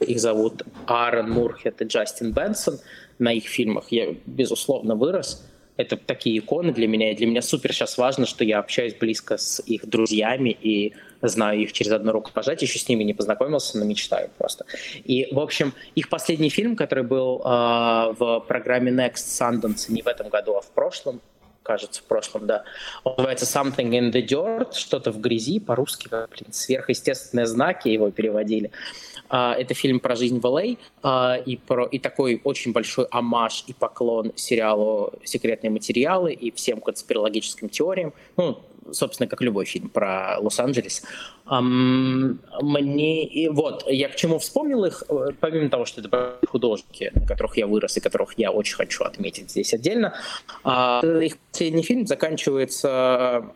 [0.00, 2.78] Их зовут Аарон Мурхет и Джастин Бенсон.
[3.18, 5.46] На их фильмах я, безусловно, вырос
[5.76, 9.36] это такие иконы для меня, и для меня супер сейчас важно, что я общаюсь близко
[9.38, 13.78] с их друзьями и знаю их через одну руку пожать, еще с ними не познакомился,
[13.78, 14.66] но мечтаю просто.
[15.04, 20.06] И, в общем, их последний фильм, который был э, в программе Next Sundance не в
[20.06, 21.20] этом году, а в прошлом,
[21.62, 22.64] кажется, в прошлом, да.
[23.02, 28.70] Он называется Something in the Dirt, что-то в грязи, по-русски, блин, сверхъестественные знаки его переводили.
[28.70, 30.76] А, это фильм про жизнь в Л.А.
[31.02, 36.80] А, и, про, и такой очень большой амаш и поклон сериалу «Секретные материалы» и всем
[36.80, 38.12] конспирологическим теориям.
[38.36, 38.58] Ну,
[38.92, 41.02] собственно, как любой фильм про Лос-Анджелес.
[41.46, 43.50] Мне...
[43.50, 47.66] Вот, я к чему вспомнил их, э, помимо того, что это художники, на которых я
[47.66, 50.14] вырос и которых я очень хочу отметить здесь отдельно,
[50.62, 53.52] а, их последний фильм заканчивается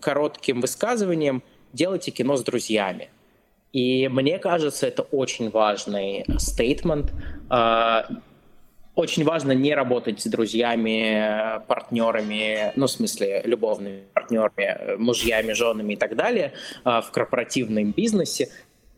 [0.00, 1.42] коротким высказыванием
[1.72, 3.10] «Делайте кино с друзьями».
[3.72, 7.12] И мне кажется, это очень важный стейтмент.
[7.50, 8.06] А,
[8.96, 15.96] очень важно не работать с друзьями, партнерами, ну, в смысле, любовными партнерами, мужьями, женами и
[15.96, 18.48] так далее а, в корпоративном бизнесе.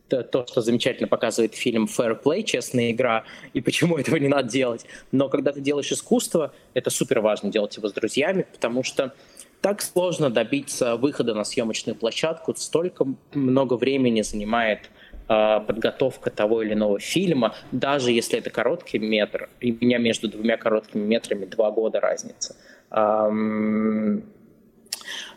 [0.07, 4.85] То, что замечательно показывает фильм Fair Play, честная игра, и почему этого не надо делать.
[5.11, 9.13] Но когда ты делаешь искусство, это супер важно делать его с друзьями, потому что
[9.61, 14.89] так сложно добиться выхода на съемочную площадку, столько много времени занимает
[15.27, 20.29] э, подготовка того или иного фильма, даже если это короткий метр, и у меня между
[20.29, 22.55] двумя короткими метрами два года разница.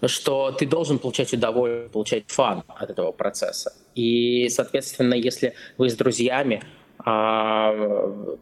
[0.04, 3.72] Что ты должен получать удовольствие, получать фан от этого процесса.
[3.94, 6.62] И, соответственно, если вы с друзьями
[6.98, 7.72] а,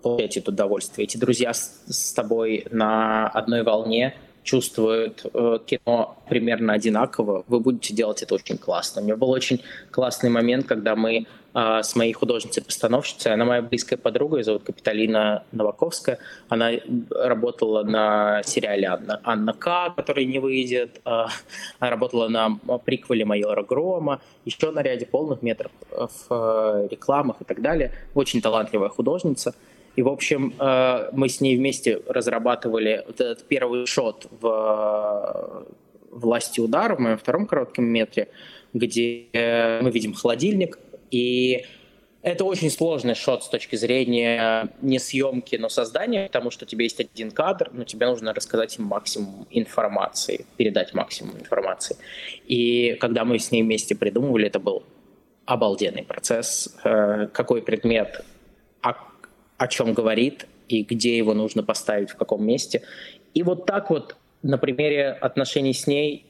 [0.03, 4.17] получаете это удовольствие, эти друзья с тобой на одной волне,
[4.51, 9.01] чувствуют э, кино примерно одинаково, вы будете делать это очень классно.
[9.01, 13.97] У меня был очень классный момент, когда мы э, с моей художницей-постановщицей, она моя близкая
[13.97, 16.73] подруга, ее зовут Капиталина Новаковская, она
[17.11, 21.27] работала на сериале «Анна, Анна К», который не выйдет, э,
[21.79, 27.45] она работала на приквеле «Майора Грома», еще на ряде полных метров в э, рекламах и
[27.45, 27.93] так далее.
[28.15, 29.55] Очень талантливая художница–
[29.97, 35.67] и, в общем, э, мы с ней вместе разрабатывали вот этот первый шот в
[36.11, 38.29] «Власти удара» в моем втором коротком метре,
[38.73, 39.27] где
[39.83, 40.79] мы видим холодильник,
[41.11, 41.65] и
[42.23, 46.83] это очень сложный шот с точки зрения не съемки, но создания, потому что у тебя
[46.83, 51.97] есть один кадр, но тебе нужно рассказать им максимум информации, передать максимум информации.
[52.47, 54.83] И когда мы с ней вместе придумывали, это был
[55.47, 56.77] обалденный процесс.
[56.85, 58.23] Э, какой предмет,
[59.61, 62.81] о чем говорит и где его нужно поставить, в каком месте.
[63.35, 66.25] И вот так вот на примере отношений с ней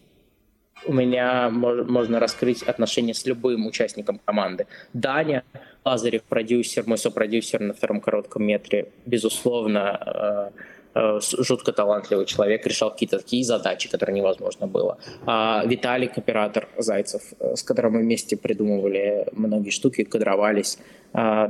[0.86, 4.66] у меня можно раскрыть отношения с любым участником команды.
[4.94, 5.44] Даня
[5.84, 10.50] Лазарев, продюсер, мой сопродюсер на втором коротком метре, безусловно,
[10.94, 14.98] э, э, жутко талантливый человек, решал какие-то такие задачи, которые невозможно было.
[15.24, 20.78] А Виталик, оператор Зайцев, э, с которым мы вместе придумывали многие штуки, кадровались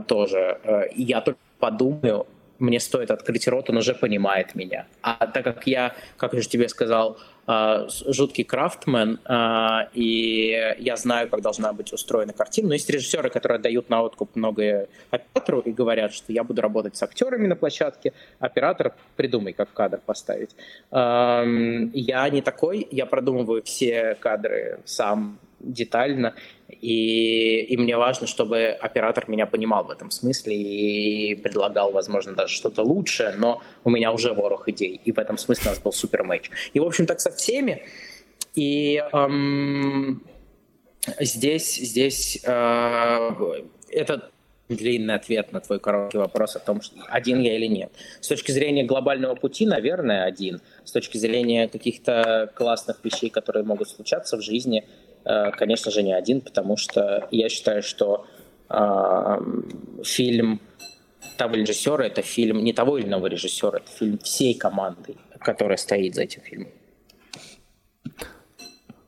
[0.06, 0.58] тоже.
[0.96, 2.26] Я только подумаю,
[2.60, 4.86] мне стоит открыть рот, он уже понимает меня.
[5.02, 10.96] А так как я, как я же тебе сказал, а, жуткий крафтмен, а, и я
[10.96, 12.68] знаю, как должна быть устроена картина.
[12.68, 16.96] Но есть режиссеры, которые дают на откуп многое оператору и говорят, что я буду работать
[16.96, 20.50] с актерами на площадке, оператор придумай, как кадр поставить.
[20.92, 26.34] Я не такой, я продумываю все кадры сам детально,
[26.68, 32.54] и, и мне важно, чтобы оператор меня понимал в этом смысле и предлагал, возможно, даже
[32.54, 35.92] что-то лучшее, но у меня уже ворох идей, и в этом смысле у нас был
[35.92, 36.50] супер матч.
[36.72, 37.82] И, в общем, так со всеми.
[38.54, 40.22] И эм,
[41.20, 43.30] здесь, здесь э,
[43.90, 44.30] это
[44.76, 47.92] длинный ответ на твой короткий вопрос о том, что один я или нет.
[48.20, 50.60] С точки зрения глобального пути, наверное, один.
[50.84, 54.84] С точки зрения каких-то классных вещей, которые могут случаться в жизни,
[55.24, 58.26] конечно же, не один, потому что я считаю, что
[58.68, 59.38] э,
[60.04, 60.60] фильм
[61.36, 66.14] того режиссера это фильм не того или иного режиссера, это фильм всей команды, которая стоит
[66.14, 66.68] за этим фильмом.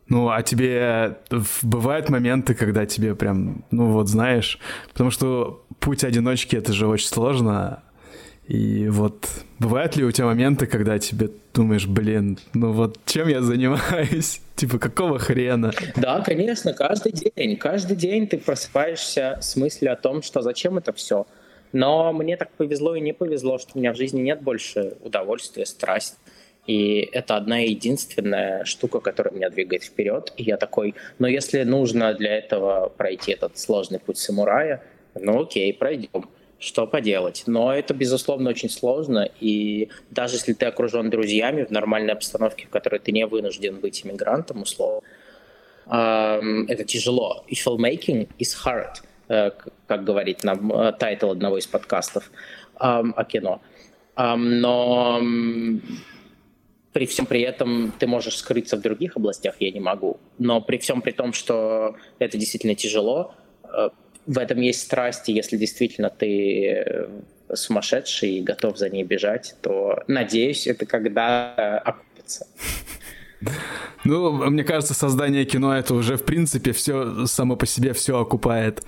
[0.09, 1.19] Ну, а тебе
[1.63, 4.59] бывают моменты, когда тебе прям, ну вот знаешь,
[4.93, 7.83] потому что путь одиночки это же очень сложно,
[8.49, 9.29] и вот
[9.61, 14.41] бывают ли у тебя моменты, когда тебе думаешь, блин, ну вот чем я занимаюсь?
[14.57, 15.73] типа, какого хрена?
[15.97, 17.57] Да, конечно, каждый день.
[17.57, 21.27] Каждый день ты просыпаешься с мыслью о том, что зачем это все.
[21.73, 25.65] Но мне так повезло и не повезло, что у меня в жизни нет больше удовольствия,
[25.65, 26.17] страсти.
[26.67, 30.33] И это одна единственная штука, которая меня двигает вперед.
[30.37, 34.83] И я такой, ну если нужно для этого пройти этот сложный путь самурая,
[35.15, 36.29] ну окей, пройдем
[36.63, 37.43] что поделать.
[37.47, 42.71] Но это, безусловно, очень сложно, и даже если ты окружен друзьями в нормальной обстановке, в
[42.71, 45.03] которой ты не вынужден быть иммигрантом, условно,
[45.87, 47.45] это тяжело.
[47.49, 49.51] И filmmaking is hard, э,
[49.87, 52.31] как говорит нам э, title одного из подкастов
[52.77, 53.61] о кино.
[54.17, 55.21] Но
[56.93, 60.21] при всем при этом ты можешь скрыться в других областях, я не могу.
[60.39, 63.35] Но при всем при том, что это действительно тяжело,
[63.65, 63.91] э,
[64.27, 67.09] в этом есть страсти, если действительно ты э,
[67.55, 72.47] сумасшедший и готов за ней бежать, то, надеюсь, это когда окупится.
[74.05, 78.85] Ну, мне кажется, создание кино это уже, в принципе, все само по себе все окупает.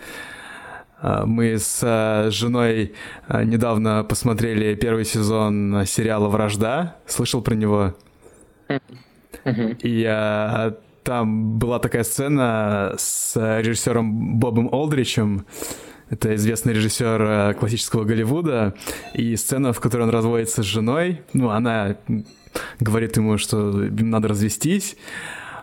[1.01, 2.95] А, мы с а, женой
[3.29, 6.97] недавно посмотрели первый сезон сериала «Вражда».
[7.07, 7.95] Слышал про него?
[9.45, 10.05] И
[11.05, 15.47] там была такая сцена с режиссером Бобом Олдричем,
[16.11, 18.75] это известный режиссер э, классического Голливуда,
[19.15, 21.97] и сцена, в которой он разводится с женой, ну, она
[22.81, 24.97] говорит ему, что надо развестись,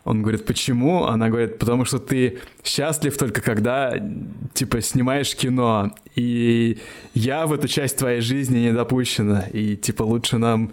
[0.04, 1.06] он говорит, почему?
[1.06, 3.94] Она говорит, потому что ты счастлив только когда,
[4.54, 5.92] типа, снимаешь кино.
[6.16, 6.80] И
[7.14, 9.46] я в эту часть твоей жизни не допущена.
[9.54, 10.72] И, типа, лучше нам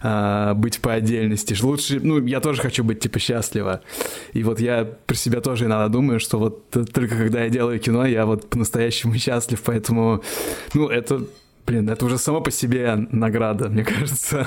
[0.00, 1.56] а, быть по отдельности.
[1.60, 3.80] Лучше, ну, я тоже хочу быть, типа, счастлива.
[4.32, 8.06] И вот я про себя тоже иногда думаю, что вот только когда я делаю кино,
[8.06, 9.60] я вот по-настоящему счастлив.
[9.64, 10.22] Поэтому,
[10.74, 11.26] ну, это,
[11.68, 14.46] блин, это уже само по себе награда, мне кажется.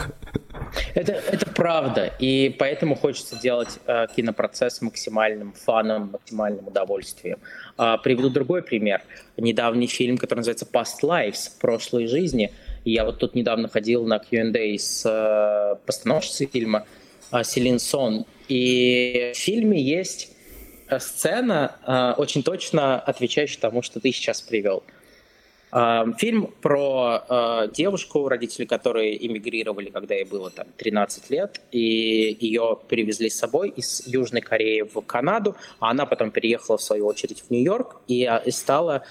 [0.96, 7.38] Это, это правда, и поэтому хочется делать э, кинопроцесс максимальным фаном, максимальным удовольствием.
[7.78, 9.02] Э, приведу другой пример.
[9.38, 12.52] Недавний фильм, который называется Past Lives, прошлые жизни.
[12.86, 16.86] Я вот тут недавно ходил на Q&A с э, постановщицей фильма
[17.32, 20.32] э, Селин Сон, и в фильме есть
[20.88, 24.84] э, сцена, э, очень точно отвечающая тому, что ты сейчас привел.
[26.18, 32.78] Фильм про э, девушку, родители которой эмигрировали, когда ей было там 13 лет, и ее
[32.90, 37.42] перевезли с собой из Южной Кореи в Канаду, а она потом переехала в свою очередь
[37.48, 39.06] в Нью-Йорк и, а, и стала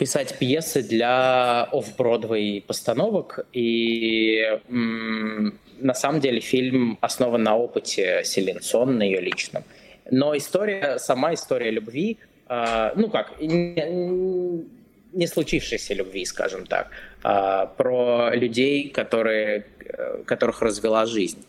[0.00, 3.46] писать пьесы для офф-бродвей постановок.
[3.52, 9.62] И э, на самом деле фильм основан на опыте Селин Сон, на ее личном.
[10.10, 12.18] Но история, сама история любви
[12.96, 14.66] ну как, не,
[15.12, 16.90] не случившейся любви, скажем так,
[17.22, 21.44] а, про людей, которые, э, которых развела жизнь.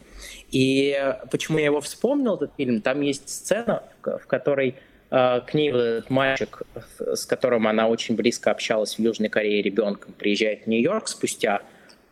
[0.51, 4.75] И почему я его вспомнил, этот фильм, там есть сцена, в которой
[5.09, 6.63] а, к ней вот этот мальчик,
[6.97, 11.61] с которым она очень близко общалась в Южной Корее ребенком, приезжает в Нью-Йорк спустя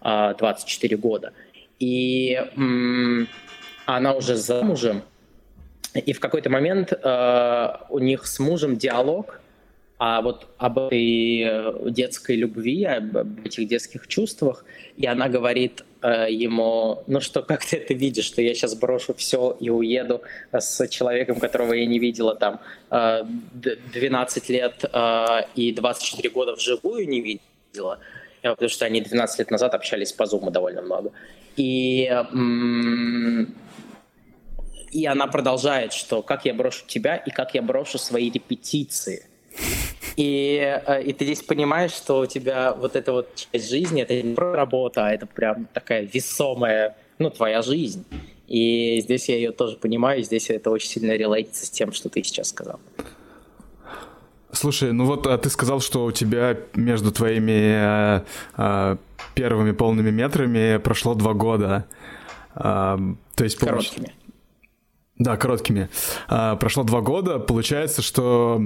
[0.02, 1.34] 24 года.
[1.80, 2.42] И
[3.86, 5.02] она уже замужем,
[5.94, 9.40] и в какой-то момент э, у них с мужем диалог
[10.00, 14.64] а вот об этой э, детской любви, об этих детских чувствах,
[14.96, 19.14] и она говорит э, ему, ну что, как ты это видишь, что я сейчас брошу
[19.14, 20.22] все и уеду
[20.54, 23.26] с человеком, которого я не видела там э,
[23.94, 25.26] 12 лет э,
[25.56, 28.00] и 24 года вживую не видела,
[28.42, 31.12] э, потому что они 12 лет назад общались по зуму довольно много.
[31.58, 33.54] И м-
[34.92, 39.26] и она продолжает, что как я брошу тебя и как я брошу свои репетиции.
[40.16, 44.22] И, э, и ты здесь понимаешь, что у тебя вот эта вот часть жизни, это
[44.22, 48.06] не про работа, а это прям такая весомая, ну, твоя жизнь.
[48.48, 52.10] И здесь я ее тоже понимаю, и здесь это очень сильно релейтится с тем, что
[52.10, 52.80] ты сейчас сказал.
[54.52, 58.26] Слушай, ну вот а ты сказал, что у тебя между твоими а,
[58.58, 58.98] а,
[59.36, 61.86] первыми полными метрами прошло два года.
[62.56, 63.00] А,
[63.36, 64.14] то есть, Короткими.
[65.20, 65.90] Да, короткими.
[66.30, 67.40] А, прошло два года.
[67.40, 68.62] Получается, что,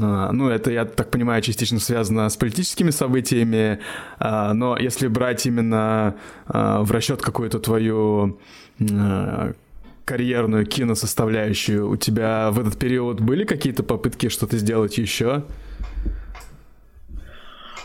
[0.00, 3.80] а, ну, это, я так понимаю, частично связано с политическими событиями,
[4.20, 6.14] а, но если брать именно
[6.46, 8.38] в расчет какую-то твою
[8.92, 9.54] а,
[10.04, 15.42] карьерную киносоставляющую, у тебя в этот период были какие-то попытки что-то сделать еще?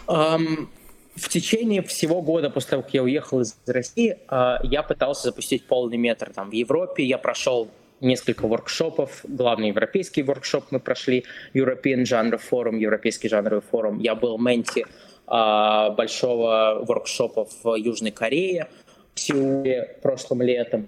[0.08, 0.68] Um...
[1.16, 4.18] В течение всего года после того, как я уехал из России,
[4.64, 7.04] я пытался запустить полный метр там в Европе.
[7.04, 7.70] Я прошел
[8.04, 9.22] несколько воркшопов.
[9.24, 14.00] Главный европейский воркшоп мы прошли, European Genre Forum, Европейский жанровый форум.
[14.00, 14.86] Я был менти
[15.26, 18.68] а, большого воркшопа в Южной Корее,
[19.16, 20.88] в Сеуле прошлым летом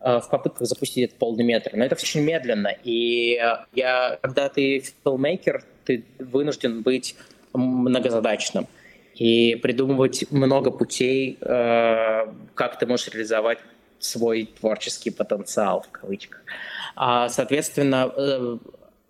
[0.00, 1.70] а, в попытках запустить этот полный метр.
[1.74, 2.74] Но это очень медленно.
[2.84, 3.40] И
[3.72, 7.16] я, когда ты филмейкер, ты вынужден быть
[7.52, 8.66] многозадачным
[9.14, 13.58] и придумывать много путей, как ты можешь реализовать
[14.00, 16.42] свой творческий потенциал, в кавычках.
[16.96, 18.58] А, соответственно, э,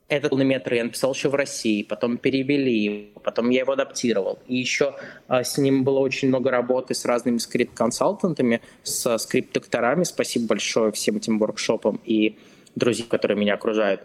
[0.08, 4.40] этот полнометр я написал еще в России, потом перевели, потом я его адаптировал.
[4.48, 4.96] И еще
[5.28, 10.02] а, с ним было очень много работы с разными скрипт-консалтантами, с скрипт-докторами.
[10.02, 12.36] Спасибо большое всем этим воркшопам и
[12.74, 14.02] друзьям, которые меня окружают.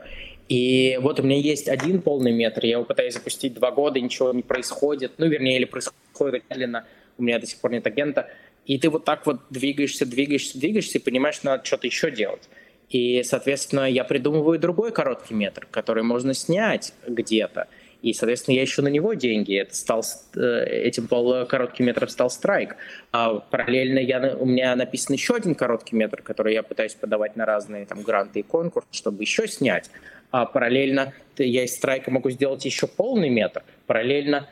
[0.47, 4.31] И вот у меня есть один полный метр, я его пытаюсь запустить два года, ничего
[4.31, 5.13] не происходит.
[5.17, 6.86] Ну, вернее, или происходит медленно,
[7.17, 8.29] у меня до сих пор нет агента.
[8.66, 12.49] И ты вот так вот двигаешься, двигаешься, двигаешься и понимаешь, что надо что-то еще делать.
[12.89, 17.68] И, соответственно, я придумываю другой короткий метр, который можно снять где-то.
[18.01, 19.59] И, соответственно, я ищу на него деньги.
[19.59, 20.03] Это стал,
[20.36, 22.76] э, этим коротким метром стал страйк.
[23.11, 27.45] А параллельно я, у меня написан еще один короткий метр, который я пытаюсь подавать на
[27.45, 29.89] разные там, гранты и конкурсы, чтобы еще снять.
[30.30, 33.63] А параллельно я из страйка могу сделать еще полный метр.
[33.87, 34.47] Параллельно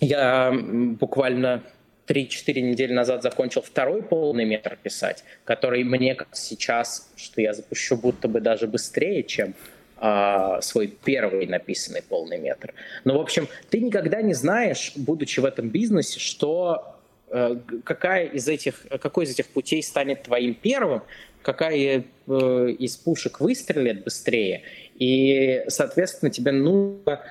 [0.00, 1.62] я буквально
[2.06, 7.96] 3-4 недели назад закончил второй полный метр писать, который мне как сейчас, что я запущу
[7.96, 9.54] будто бы даже быстрее, чем
[9.98, 12.74] а, свой первый написанный полный метр.
[13.04, 16.96] Но, в общем, ты никогда не знаешь, будучи в этом бизнесе, что
[17.28, 21.02] э, какая из этих, какой из этих путей станет твоим первым,
[21.40, 24.62] какая э, из пушек выстрелит быстрее.
[24.96, 27.22] И, соответственно, тебе нужно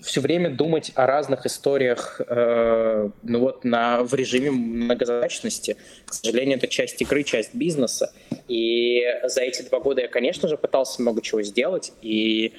[0.00, 5.76] все время думать о разных историях э, ну вот на, в режиме многозадачности.
[6.04, 8.12] К сожалению, это часть игры, часть бизнеса.
[8.48, 11.92] И за эти два года я, конечно же, пытался много чего сделать.
[12.02, 12.52] И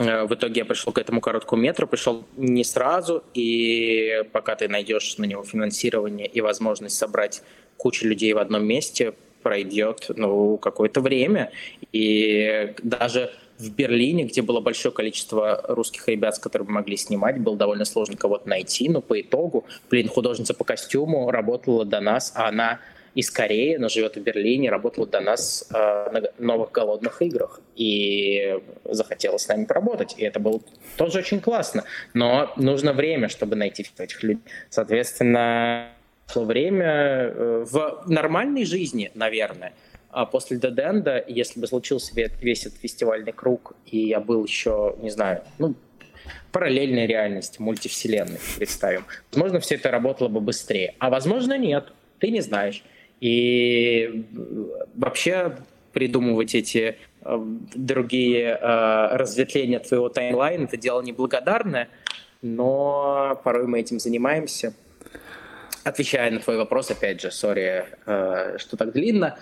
[0.00, 4.68] Э, в итоге я пришел к этому короткому метру, пришел не сразу, и пока ты
[4.68, 7.42] найдешь на него финансирование и возможность собрать
[7.76, 11.50] кучу людей в одном месте, пройдет ну, какое-то время.
[11.92, 17.56] И даже в Берлине, где было большое количество русских ребят, с которыми могли снимать, было
[17.56, 22.48] довольно сложно кого-то найти, но по итогу, блин, художница по костюму работала до нас, а
[22.48, 22.80] она
[23.14, 28.58] из Кореи, но живет в Берлине, работала до нас э, на новых голодных играх и
[28.84, 30.14] захотела с нами поработать.
[30.16, 30.60] И это было
[30.96, 31.84] тоже очень классно.
[32.14, 34.42] Но нужно время, чтобы найти этих людей.
[34.68, 35.88] Соответственно,
[36.34, 39.72] время э, в нормальной жизни, наверное,
[40.12, 45.10] а после Деденда, если бы случился весь этот фестивальный круг, и я был еще, не
[45.10, 45.74] знаю, ну,
[46.52, 50.94] параллельной реальности, мультивселенной, представим, возможно, все это работало бы быстрее.
[50.98, 51.92] А возможно, нет.
[52.18, 52.82] Ты не знаешь.
[53.20, 54.26] И
[54.94, 55.56] вообще
[55.92, 57.38] придумывать эти э,
[57.74, 61.88] другие э, разветвления твоего таймлайна, это дело неблагодарное,
[62.42, 64.72] но порой мы этим занимаемся.
[65.84, 69.38] Отвечая на твой вопрос, опять же, сори, э, что так длинно,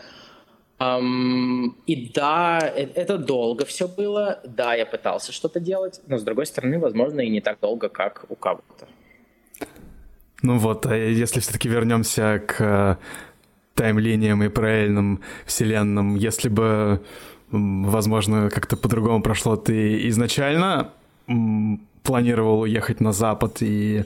[0.80, 4.40] Um, и да, это долго все было.
[4.44, 8.24] Да, я пытался что-то делать, но с другой стороны, возможно, и не так долго, как
[8.28, 8.86] у кого-то.
[10.42, 12.98] Ну вот, а если все-таки вернемся к
[13.74, 17.00] таймлиниям и параллельным вселенным, если бы,
[17.50, 20.92] возможно, как-то по-другому прошло, ты изначально
[22.04, 24.04] планировал уехать на Запад и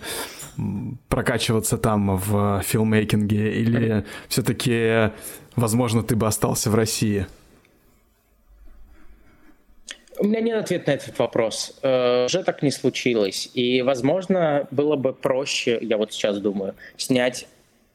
[1.09, 5.12] прокачиваться там в филмейкинге, или все-таки,
[5.57, 7.27] возможно, ты бы остался в России?
[10.19, 11.79] У меня нет ответа на этот вопрос.
[11.83, 13.51] Э, уже так не случилось.
[13.55, 17.49] И, возможно, было бы проще, я вот сейчас думаю, снять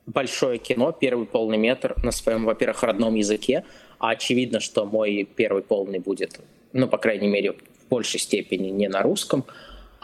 [0.07, 3.63] большое кино, первый полный метр на своем, во-первых, родном языке,
[3.99, 6.39] а очевидно, что мой первый полный будет,
[6.73, 9.45] ну, по крайней мере, в большей степени не на русском.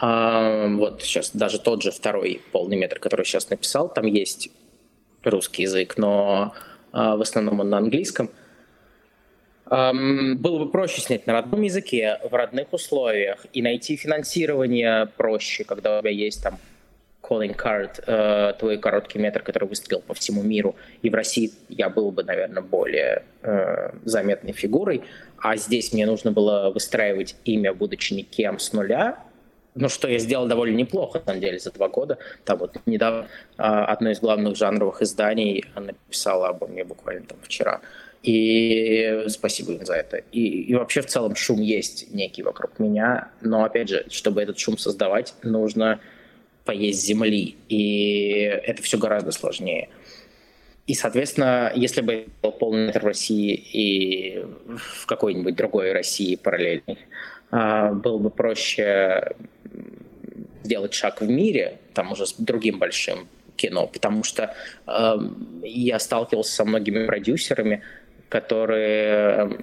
[0.06, 4.50] Вот сейчас даже тот же второй полный метр, который сейчас написал, там есть
[5.22, 6.52] русский язык, но
[6.92, 8.28] а, в основном он на английском.
[9.66, 15.98] Было бы проще снять на родном языке, в родных условиях, и найти финансирование проще, когда
[15.98, 16.58] у тебя есть там
[17.24, 20.76] calling card, э, твой короткий метр, который выстрелил по всему миру.
[21.02, 25.02] И в России я был бы, наверное, более э, заметной фигурой.
[25.38, 29.18] А здесь мне нужно было выстраивать имя, будучи никем с нуля.
[29.74, 32.18] Ну, что я сделал довольно неплохо, на самом деле, за два года.
[32.44, 33.26] Там вот недавно
[33.58, 37.80] э, одно из главных жанровых изданий написало обо мне буквально там вчера.
[38.22, 40.18] И спасибо им за это.
[40.32, 43.28] И, и вообще в целом шум есть некий вокруг меня.
[43.40, 46.00] Но опять же, чтобы этот шум создавать, нужно
[46.64, 48.32] поесть земли, и
[48.64, 49.90] это все гораздо сложнее.
[50.86, 54.44] И, соответственно, если бы был полный в России и
[54.76, 56.98] в какой-нибудь другой России параллельной, а,
[57.54, 59.34] было бы проще
[60.62, 64.54] сделать шаг в мире, там уже с другим большим кино, потому что
[64.86, 65.16] э,
[65.62, 67.82] я сталкивался со многими продюсерами,
[68.28, 69.58] которые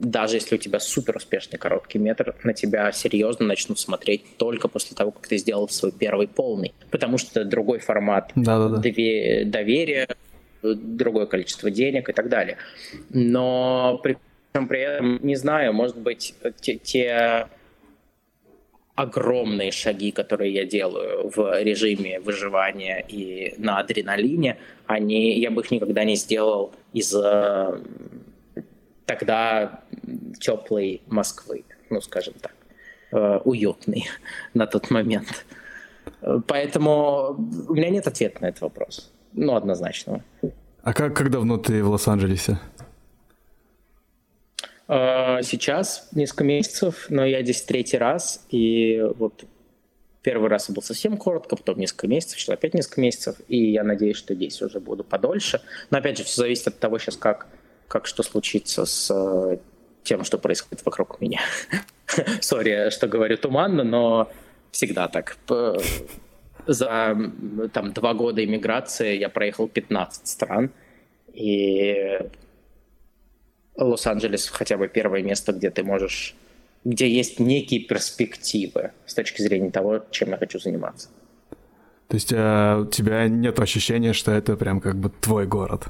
[0.00, 4.96] даже если у тебя супер успешный короткий метр, на тебя серьезно начнут смотреть только после
[4.96, 6.72] того, как ты сделал свой первый полный.
[6.90, 8.32] Потому что другой формат
[9.44, 10.08] доверия,
[10.62, 12.56] другое количество денег и так далее.
[13.10, 14.16] Но при,
[14.52, 17.46] при этом, не знаю, может быть, те, те
[18.94, 25.70] огромные шаги, которые я делаю в режиме выживания и на адреналине, они, я бы их
[25.70, 27.80] никогда не сделал из-за
[29.06, 29.80] тогда
[30.38, 32.54] теплой Москвы, ну, скажем так,
[33.12, 34.08] э, уютный
[34.54, 35.46] на тот момент.
[36.46, 37.36] Поэтому
[37.68, 39.10] у меня нет ответа на этот вопрос.
[39.32, 40.22] Ну, однозначного.
[40.82, 42.58] А как, как давно ты в Лос-Анджелесе?
[44.92, 49.44] Э, сейчас несколько месяцев, но я здесь третий раз, и вот
[50.22, 54.16] первый раз был совсем коротко, потом несколько месяцев, сейчас опять несколько месяцев, и я надеюсь,
[54.16, 55.62] что здесь уже буду подольше.
[55.90, 57.46] Но опять же, все зависит от того сейчас, как
[57.86, 59.58] как что случится с э,
[60.02, 61.40] тем, что происходит вокруг меня.
[62.40, 64.30] Сори, что говорю туманно, но
[64.72, 65.36] всегда так.
[66.66, 67.16] За
[67.72, 70.70] там, два года иммиграции я проехал 15 стран,
[71.32, 72.18] и
[73.80, 76.34] Лос-Анджелес хотя бы первое место, где ты можешь,
[76.84, 81.08] где есть некие перспективы с точки зрения того, чем я хочу заниматься.
[82.08, 85.84] То есть э, у тебя нет ощущения, что это прям как бы твой город?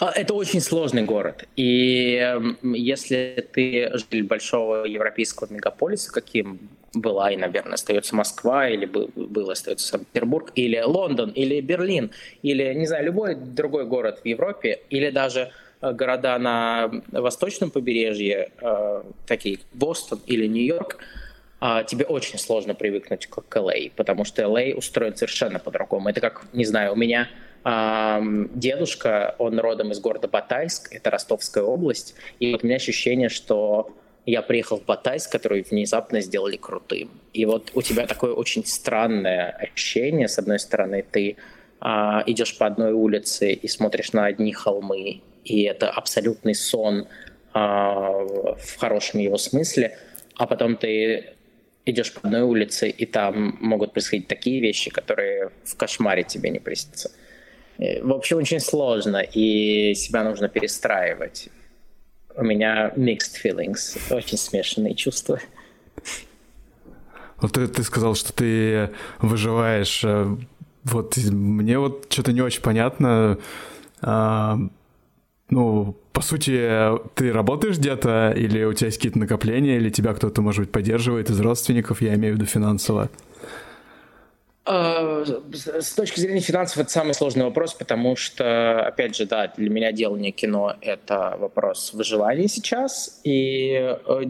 [0.00, 1.44] А, это очень сложный город.
[1.56, 6.58] И эм, если ты житель большого европейского мегаполиса, каким
[6.94, 12.10] была и, наверное, остается Москва, или был остается Санкт-Петербург, или Лондон, или Берлин,
[12.42, 19.02] или, не знаю, любой другой город в Европе, или даже города на восточном побережье, э,
[19.26, 20.98] такие Бостон или Нью-Йорк,
[21.60, 26.08] э, тебе очень сложно привыкнуть к, к LA, потому что LA устроен совершенно по-другому.
[26.08, 27.28] Это как, не знаю, у меня
[28.54, 33.90] дедушка, он родом из города Батайск, это Ростовская область, и вот у меня ощущение, что
[34.28, 37.08] я приехал в Батайск, который внезапно сделали крутым.
[37.32, 40.28] И вот у тебя такое очень странное ощущение.
[40.28, 41.36] С одной стороны, ты
[41.80, 47.06] а, идешь по одной улице и смотришь на одни холмы, и это абсолютный сон
[47.52, 49.98] а, в хорошем его смысле,
[50.36, 51.34] а потом ты
[51.86, 56.58] идешь по одной улице, и там могут происходить такие вещи, которые в кошмаре тебе не
[56.58, 57.10] приснятся.
[57.78, 61.48] Э, в общем, очень сложно, и себя нужно перестраивать.
[62.36, 65.40] У меня mixed feelings, очень смешанные чувства.
[67.40, 68.90] Вот ты, ты сказал, что ты
[69.20, 70.36] выживаешь э,
[70.84, 73.38] вот мне вот что-то не очень понятно.
[75.50, 76.68] Ну, по сути,
[77.14, 81.30] ты работаешь где-то, или у тебя есть какие-то накопления, или тебя кто-то, может быть, поддерживает
[81.30, 83.08] из родственников, я имею в виду финансово?
[84.66, 85.24] А,
[85.80, 89.92] с точки зрения финансов это самый сложный вопрос, потому что, опять же, да, для меня
[89.92, 94.24] делание кино— это вопрос выживания сейчас, и э,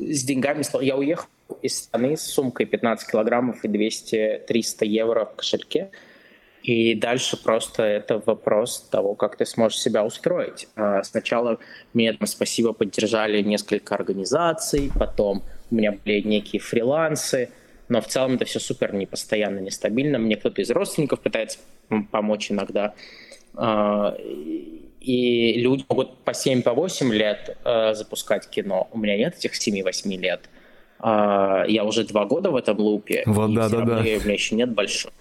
[0.00, 1.28] с деньгами я уехал
[1.62, 5.90] из страны с сумкой 15 килограммов и 200-300 евро в кошельке.
[6.66, 10.66] И дальше просто это вопрос того, как ты сможешь себя устроить.
[10.74, 11.58] А, сначала
[11.94, 17.50] мне там спасибо поддержали несколько организаций, потом у меня были некие фрилансы,
[17.88, 20.18] но в целом это все супер непостоянно, нестабильно.
[20.18, 21.60] Мне кто-то из родственников пытается
[22.10, 22.94] помочь иногда.
[23.54, 24.16] А,
[25.00, 28.88] и люди могут по 7-8 по лет а, запускать кино.
[28.90, 30.40] У меня нет этих 7-8 лет.
[30.98, 33.98] Я уже два года в этом лупе, вот, и да, да, да.
[33.98, 35.12] у меня еще нет большого,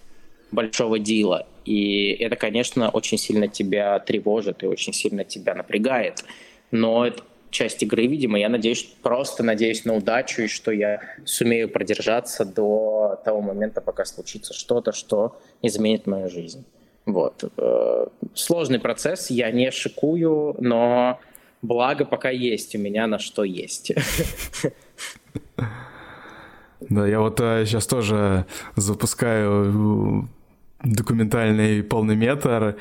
[0.52, 1.48] большого дела.
[1.66, 6.24] И это, конечно, очень сильно тебя тревожит и очень сильно тебя напрягает.
[6.72, 8.38] Но это часть игры, видимо.
[8.38, 14.06] Я надеюсь, просто надеюсь на удачу и что я сумею продержаться до того момента, пока
[14.06, 16.66] случится что-то, что изменит мою жизнь.
[17.06, 17.44] Вот.
[17.58, 21.20] Э, сложный процесс, я не шикую, но
[21.62, 23.94] благо пока есть у меня на что есть.
[26.90, 28.46] Да, я вот а, сейчас тоже
[28.76, 30.28] запускаю э,
[30.86, 32.78] документальный полный метр,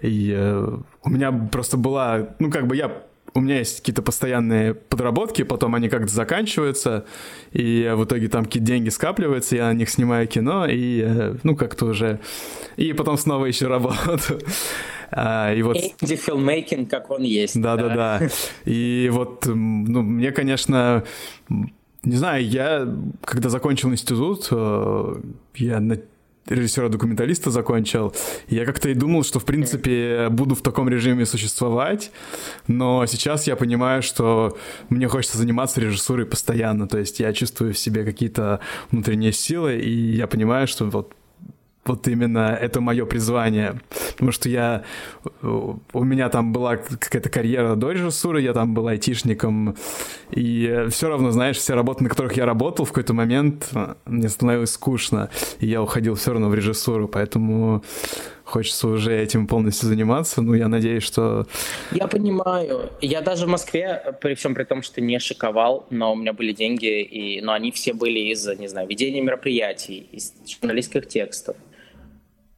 [0.00, 3.02] и э, у меня просто была, ну как бы я
[3.34, 7.04] у меня есть какие-то постоянные подработки, потом они как-то заканчиваются,
[7.52, 11.54] и в итоге там какие-то деньги скапливаются, я на них снимаю кино, и, э, ну,
[11.56, 12.20] как-то уже...
[12.76, 14.38] И потом снова ищу работу.
[15.10, 15.78] А, и вот...
[16.02, 17.58] Филмейкинг, как он есть.
[17.58, 18.28] Да-да-да.
[18.66, 21.02] И вот, ну, мне, конечно,
[21.48, 22.86] не знаю, я,
[23.24, 25.14] когда закончил институт, э,
[25.54, 25.80] я
[26.48, 28.14] режиссера-документалиста закончил,
[28.48, 32.10] я как-то и думал, что, в принципе, буду в таком режиме существовать,
[32.66, 34.56] но сейчас я понимаю, что
[34.88, 38.60] мне хочется заниматься режиссурой постоянно, то есть я чувствую в себе какие-то
[38.90, 41.14] внутренние силы, и я понимаю, что вот
[41.88, 43.80] вот именно это мое призвание.
[44.12, 44.84] Потому что я...
[45.42, 49.76] У меня там была какая-то карьера до режиссуры, я там был айтишником,
[50.30, 53.70] и все равно, знаешь, все работы, на которых я работал, в какой-то момент
[54.04, 57.82] мне становилось скучно, и я уходил все равно в режиссуру, поэтому
[58.44, 60.40] хочется уже этим полностью заниматься.
[60.40, 61.46] Ну, я надеюсь, что...
[61.92, 62.90] Я понимаю.
[63.00, 66.52] Я даже в Москве, при всем при том, что не шиковал, но у меня были
[66.52, 67.40] деньги, и...
[67.42, 71.56] но они все были из, не знаю, ведения мероприятий, из журналистских текстов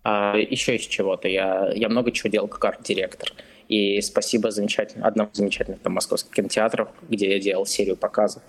[0.03, 1.29] а, еще из чего-то.
[1.29, 3.31] Я, я много чего делал как арт-директор.
[3.69, 8.43] И спасибо замечательно, одному замечательных там, московских кинотеатров, где я делал серию показов.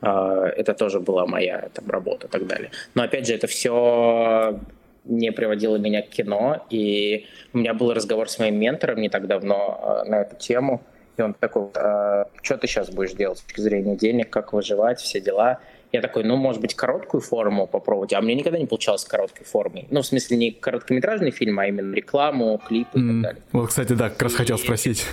[0.00, 2.70] А, это тоже была моя там, работа и так далее.
[2.94, 4.60] Но опять же, это все
[5.04, 6.66] не приводило меня к кино.
[6.70, 10.82] И у меня был разговор с моим ментором не так давно а, на эту тему.
[11.16, 15.00] И он такой, а, что ты сейчас будешь делать с точки зрения денег, как выживать,
[15.00, 15.60] все дела.
[15.90, 18.12] Я такой, ну, может быть, короткую форму попробовать.
[18.12, 19.86] А мне никогда не получалось короткой формой.
[19.90, 23.02] Ну, в смысле, не короткометражный фильм, а именно рекламу, клипы mm.
[23.02, 23.42] и так далее.
[23.52, 24.36] Вот, кстати, да, как раз и...
[24.36, 25.06] хотел спросить.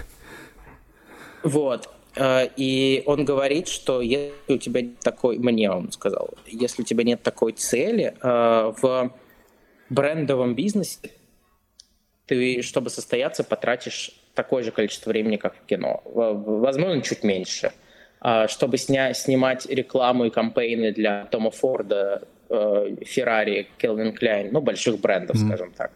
[1.43, 1.89] Вот.
[2.15, 6.85] Э, и он говорит, что если у тебя нет такой, мне он сказал, если у
[6.85, 9.11] тебя нет такой цели э, в
[9.89, 11.11] брендовом бизнесе,
[12.25, 16.01] ты, чтобы состояться, потратишь такое же количество времени, как в кино.
[16.05, 17.71] Возможно, чуть меньше.
[18.47, 25.35] Чтобы сня снимать рекламу и кампейны для Тома Форда, Феррари, Келвин Кляйн, ну, больших брендов,
[25.35, 25.47] mm-hmm.
[25.47, 25.91] скажем так,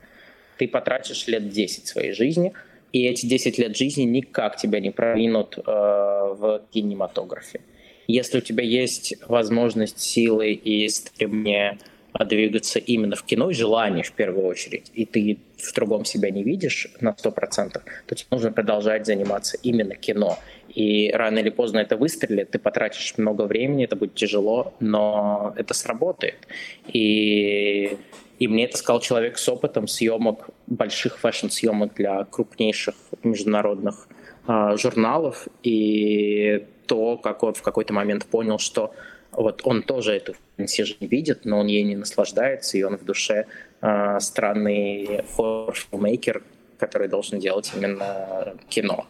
[0.58, 2.54] ты потратишь лет 10 своей жизни,
[2.92, 7.62] и эти 10 лет жизни никак тебя не продвинут э, в кинематографе.
[8.08, 11.78] Если у тебя есть возможность, силы и стремление
[12.26, 16.44] двигаться именно в кино и желание в первую очередь, и ты в другом себя не
[16.44, 20.40] видишь на 100%, то тебе нужно продолжать заниматься именно кино.
[20.74, 25.74] И рано или поздно это выстрелит, ты потратишь много времени, это будет тяжело, но это
[25.74, 26.48] сработает.
[26.88, 27.98] И,
[28.40, 34.08] и мне это сказал человек с опытом съемок, больших фэшн-съемок для крупнейших международных
[34.48, 38.94] э, журналов, и то, как он в какой-то момент понял, что
[39.32, 43.46] вот он тоже эту жизнь видит, но он ей не наслаждается, и он в душе
[43.82, 46.44] э, странный хоррор- filmmaker,
[46.78, 49.06] который должен делать именно кино.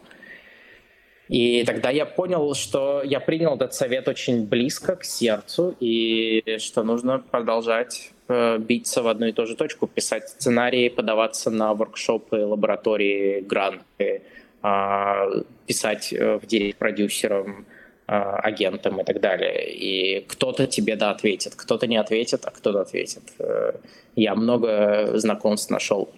[1.30, 6.82] И тогда я понял, что я принял этот совет очень близко к сердцу, и что
[6.82, 12.44] нужно продолжать э, биться в одну и ту же точку, писать сценарии, подаваться на воркшопы,
[12.44, 14.22] лаборатории, гранты,
[14.62, 17.64] э, писать э, в директ продюсерам,
[18.08, 19.72] а, агентом и так далее.
[19.72, 23.22] И кто-то тебе да ответит, кто-то не ответит, а кто-то ответит.
[23.38, 23.74] Э,
[24.16, 26.08] я много знакомств нашел,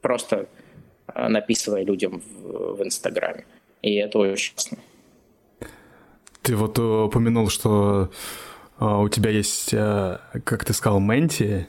[0.00, 0.46] просто
[1.14, 3.44] написывая людям в Инстаграме.
[3.82, 4.78] И это очень классно.
[6.40, 8.10] Ты вот упомянул, что
[8.80, 11.66] э, у тебя есть, как ты сказал, менти.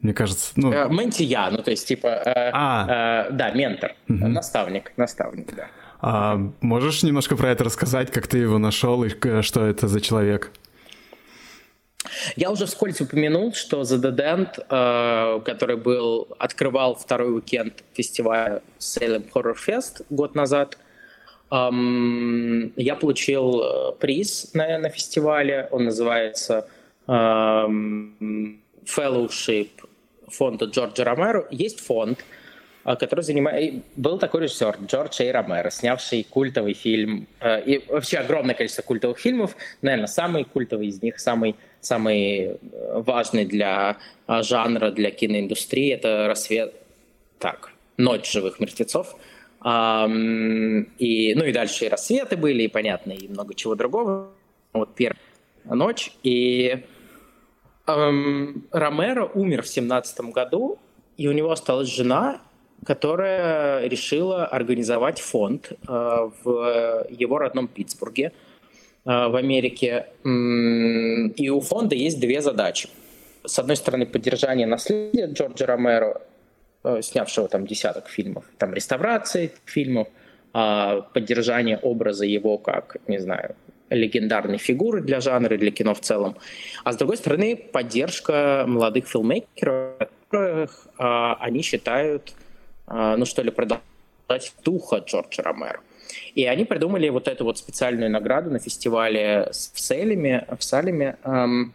[0.00, 0.70] Мне кажется, ну...
[0.90, 2.22] Менти я, ну то есть типа...
[2.52, 3.30] А.
[3.30, 4.28] Да, ментор, угу.
[4.28, 5.68] наставник, наставник, да.
[6.00, 9.08] А можешь немножко про это рассказать, как ты его нашел и
[9.42, 10.52] что это за человек?
[12.36, 18.62] Я уже вскользь упомянул, что The Dead End, э, который был, открывал второй уикенд фестиваля
[18.78, 20.76] Salem Horror Fest год назад,
[21.50, 25.66] я получил э, приз на, на фестивале.
[25.70, 26.68] Он называется
[27.06, 29.70] Fellowship
[30.30, 31.46] фонда Джорджа Ромеро.
[31.50, 32.24] Есть фонд,
[32.84, 33.82] а, который занимает...
[33.96, 39.18] Был такой режиссер Джордж Эй Ромеро, снявший культовый фильм, э, и вообще огромное количество культовых
[39.18, 42.56] фильмов, наверное, самый культовый из них, самый, самый э,
[43.06, 46.74] важный для а, жанра, для киноиндустрии, это «Рассвет...»
[47.38, 49.16] Так, «Ночь живых мертвецов».
[49.60, 49.64] И,
[51.34, 54.30] ну и дальше и «Рассветы» были, и, понятно, и много чего другого.
[54.72, 55.18] Вот первая
[55.64, 56.12] ночь.
[56.22, 56.84] И
[57.86, 60.78] эм, Ромеро умер в семнадцатом году,
[61.16, 62.40] и у него осталась жена,
[62.86, 68.47] которая решила организовать фонд э, в его родном Питтсбурге э,
[69.08, 70.06] в Америке.
[70.22, 72.90] И у фонда есть две задачи.
[73.44, 76.20] С одной стороны, поддержание наследия Джорджа Ромеро,
[76.84, 80.08] э, снявшего там десяток фильмов, там реставрации фильмов,
[80.52, 83.56] а поддержание образа его как, не знаю,
[83.88, 86.36] легендарной фигуры для жанра, для кино в целом.
[86.84, 92.34] А с другой стороны, поддержка молодых филмейкеров, которых они считают
[92.86, 95.80] ну что ли, продолжать духа Джорджа Ромеро.
[96.34, 101.72] И они придумали вот эту вот специальную награду на фестивале в Салеме, в Салеме эм,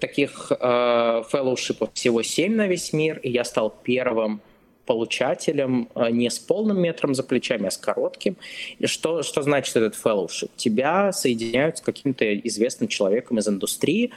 [0.00, 4.40] таких э, фэллоушипов всего семь на весь мир, и я стал первым
[4.86, 8.36] получателем э, не с полным метром за плечами, а с коротким.
[8.78, 10.50] И что, что значит этот фэллоушип?
[10.56, 14.12] Тебя соединяют с каким-то известным человеком из индустрии,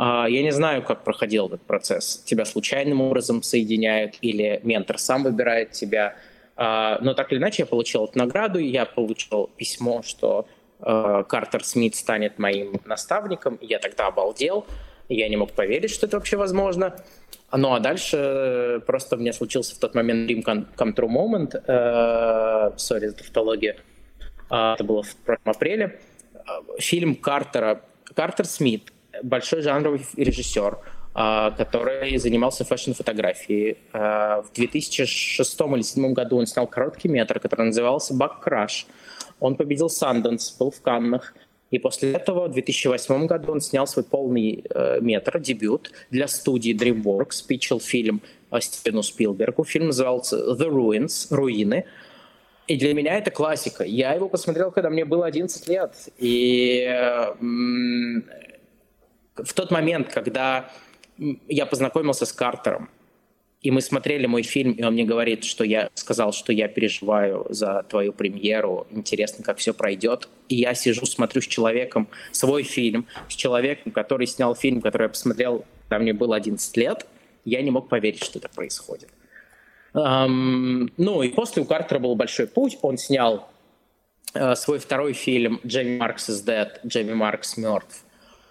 [0.00, 2.22] а, я не знаю, как проходил этот процесс.
[2.24, 6.14] Тебя случайным образом соединяют или ментор сам выбирает тебя.
[6.60, 10.48] А, но так или иначе я получил эту награду, я получил письмо, что
[10.80, 13.58] а, Картер Смит станет моим наставником.
[13.60, 14.66] Я тогда обалдел.
[15.08, 16.96] Я не мог поверить, что это вообще возможно.
[17.52, 22.76] Ну а дальше просто у меня случился в тот момент Dream Come True Moment.
[22.76, 23.76] Sorry за тавтологию.
[24.50, 25.98] Это было в прошлом апреле.
[26.78, 27.80] Фильм Картера.
[28.14, 30.80] Картер Смит большой жанровый режиссер, а,
[31.50, 33.78] который занимался фэшн-фотографией.
[33.92, 38.86] А, в 2006 или 2007 году он снял короткий метр, который назывался «Bugcrush».
[39.40, 41.34] Он победил Санденс, был в Каннах.
[41.72, 46.72] И после этого в 2008 году он снял свой полный э, метр, дебют для студии
[46.72, 48.22] DreamWorks, питчил фильм
[48.60, 49.64] Стивену Спилбергу.
[49.64, 51.84] Фильм назывался «The Ruins», «Руины».
[52.68, 53.82] И для меня это классика.
[53.82, 55.94] Я его посмотрел, когда мне было 11 лет.
[56.18, 56.86] И
[59.34, 60.70] в тот момент, когда
[61.18, 62.88] я познакомился с Картером,
[63.60, 67.46] и мы смотрели мой фильм, и он мне говорит, что я сказал, что я переживаю
[67.50, 70.28] за твою премьеру, интересно, как все пройдет.
[70.48, 75.08] И я сижу, смотрю с человеком свой фильм, с человеком, который снял фильм, который я
[75.08, 77.06] посмотрел, когда мне было 11 лет.
[77.44, 79.08] Я не мог поверить, что это происходит.
[79.92, 82.78] Um, ну и после у Картера был большой путь.
[82.82, 83.48] Он снял
[84.34, 88.04] uh, свой второй фильм «Джейми Маркс is Dead», «Джейми Маркс мертв»,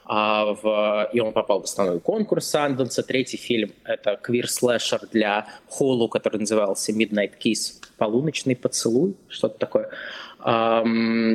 [0.09, 3.03] а, в, и он попал в основной конкурс Санденса.
[3.03, 5.47] Третий фильм— это квир-слэшер для
[5.77, 9.89] Hulu, который назывался Midnight Kiss, полуночный поцелуй, что-то такое.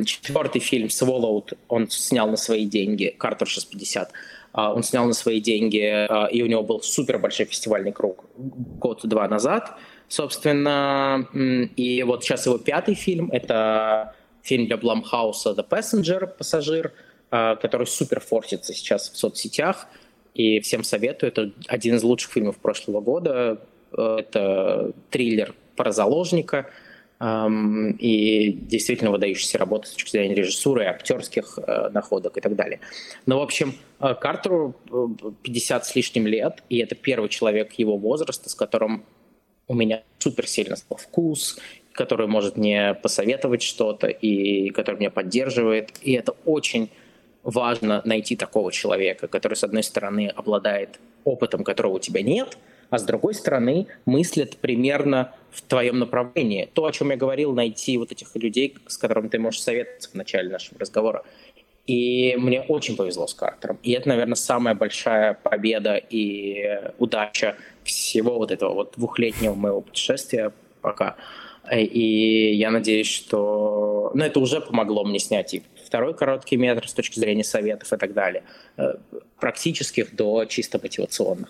[0.05, 4.11] Четвертый фильм Swallowed он снял на свои деньги, Картер 650.
[4.53, 9.27] Он снял на свои деньги, а, и у него был супер большой фестивальный круг год-два
[9.27, 9.77] назад,
[10.07, 11.27] собственно.
[11.75, 16.91] И вот сейчас его пятый фильм— это фильм для Блумхауса «The Passenger», «Пассажир»,
[17.33, 19.87] который супер форсится сейчас в соцсетях,
[20.33, 21.31] и всем советую.
[21.31, 23.59] Это один из лучших фильмов прошлого года.
[23.91, 26.69] Э, это триллер про заложника,
[27.99, 32.81] и действительно выдающаяся работа с точки зрения режиссуры, актерских э, находок и так далее.
[33.25, 34.75] Но, в общем, э, Картеру
[35.43, 39.05] 50 с лишним лет, и это первый человек его возраста, с которым
[39.69, 41.59] у меня супер сильно стал вкус,
[41.93, 45.91] который может мне посоветовать что-то, и который меня поддерживает.
[46.01, 46.89] И это очень
[47.43, 52.57] важно найти такого человека, который, с одной стороны, обладает опытом, которого у тебя нет,
[52.89, 56.69] а с другой стороны, мыслит примерно в твоем направлении.
[56.73, 60.13] То, о чем я говорил, найти вот этих людей, с которыми ты можешь советоваться в
[60.13, 61.23] начале нашего разговора.
[61.87, 63.77] И мне очень повезло с Картером.
[63.83, 70.53] И это, наверное, самая большая победа и удача всего вот этого вот двухлетнего моего путешествия
[70.81, 71.17] пока.
[71.71, 74.11] И я надеюсь, что...
[74.13, 75.63] Ну, это уже помогло мне снять и
[75.93, 78.41] второй короткий метр с точки зрения советов и так далее,
[78.77, 78.95] э,
[79.39, 81.49] практических до чисто мотивационных.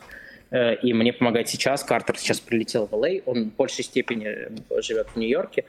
[0.52, 1.82] Э, и мне помогает сейчас.
[1.86, 4.50] Картер сейчас прилетел в Л.А., он в большей степени
[4.82, 5.64] живет в Нью-Йорке,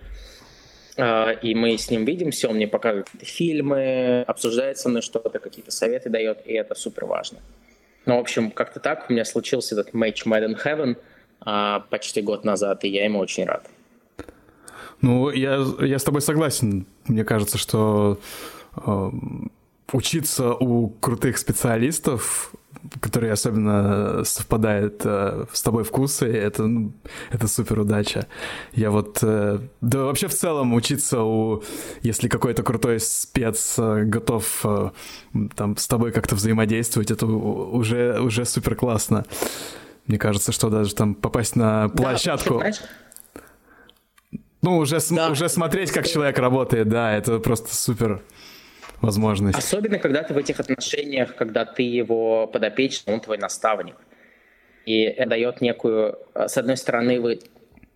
[0.96, 5.70] э, и мы с ним видимся, он мне показывает фильмы, обсуждает со мной что-то, какие-то
[5.70, 7.38] советы дает, и это супер важно.
[8.06, 12.44] Ну, в общем, как-то так у меня случился этот матч Mad in Heaven почти год
[12.44, 13.70] назад, и я ему очень рад.
[15.00, 16.86] Ну, я, я с тобой согласен.
[17.06, 18.18] Мне кажется, что
[19.92, 22.52] учиться у крутых специалистов,
[23.00, 26.92] которые особенно совпадают э, с тобой вкусы, это, ну,
[27.30, 28.26] это супер удача.
[28.72, 31.62] Я вот, э, да вообще в целом учиться у,
[32.02, 34.90] если какой-то крутой спец э, готов э,
[35.54, 39.24] там с тобой как-то взаимодействовать, это уже, уже супер классно.
[40.06, 42.58] Мне кажется, что даже там попасть на площадку...
[42.58, 42.70] Да,
[44.60, 45.28] ну, уже, да.
[45.28, 48.22] уже смотреть, как человек работает, да, это просто супер
[49.04, 49.58] возможность.
[49.58, 53.96] Особенно, когда ты в этих отношениях, когда ты его подопечный, он твой наставник.
[54.86, 56.18] И это дает некую...
[56.34, 57.40] Э, с одной стороны, вы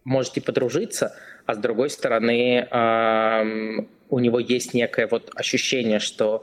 [0.04, 1.14] можете подружиться,
[1.46, 6.42] а с другой стороны, эм, у него есть некое вот ощущение, что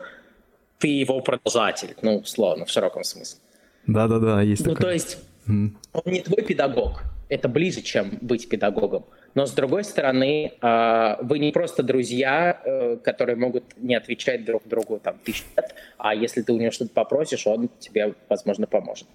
[0.78, 3.40] ты его продолжатель, ну, условно, в широком смысле.
[3.88, 4.88] Да-да-да, есть Ну, такое.
[4.88, 5.18] то есть
[5.48, 5.70] mm.
[5.94, 9.06] он не твой педагог, это ближе, чем быть педагогом.
[9.36, 14.64] Но с другой стороны, а, вы не просто друзья, э, которые могут не отвечать друг
[14.66, 19.08] другу там тысяч лет, а если ты у него что-то попросишь, он тебе, возможно, поможет.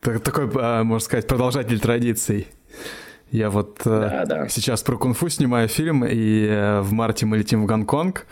[0.00, 2.48] Такой, а, можно сказать, продолжатель традиций.
[3.30, 4.48] Я вот э, да, да.
[4.48, 8.26] сейчас про кунг-фу снимаю фильм, и э, в марте мы летим в Гонконг.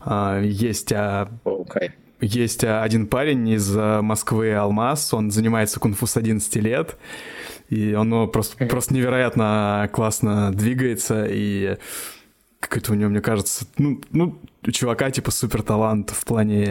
[0.00, 0.92] А, есть...
[0.92, 1.92] Okay.
[2.24, 6.96] Есть один парень из Москвы, Алмаз, он занимается кунг-фу с 11 лет,
[7.72, 11.78] и оно просто, просто невероятно классно двигается, и
[12.60, 16.66] какой-то у него, мне кажется, ну, ну, у чувака типа супер талант в плане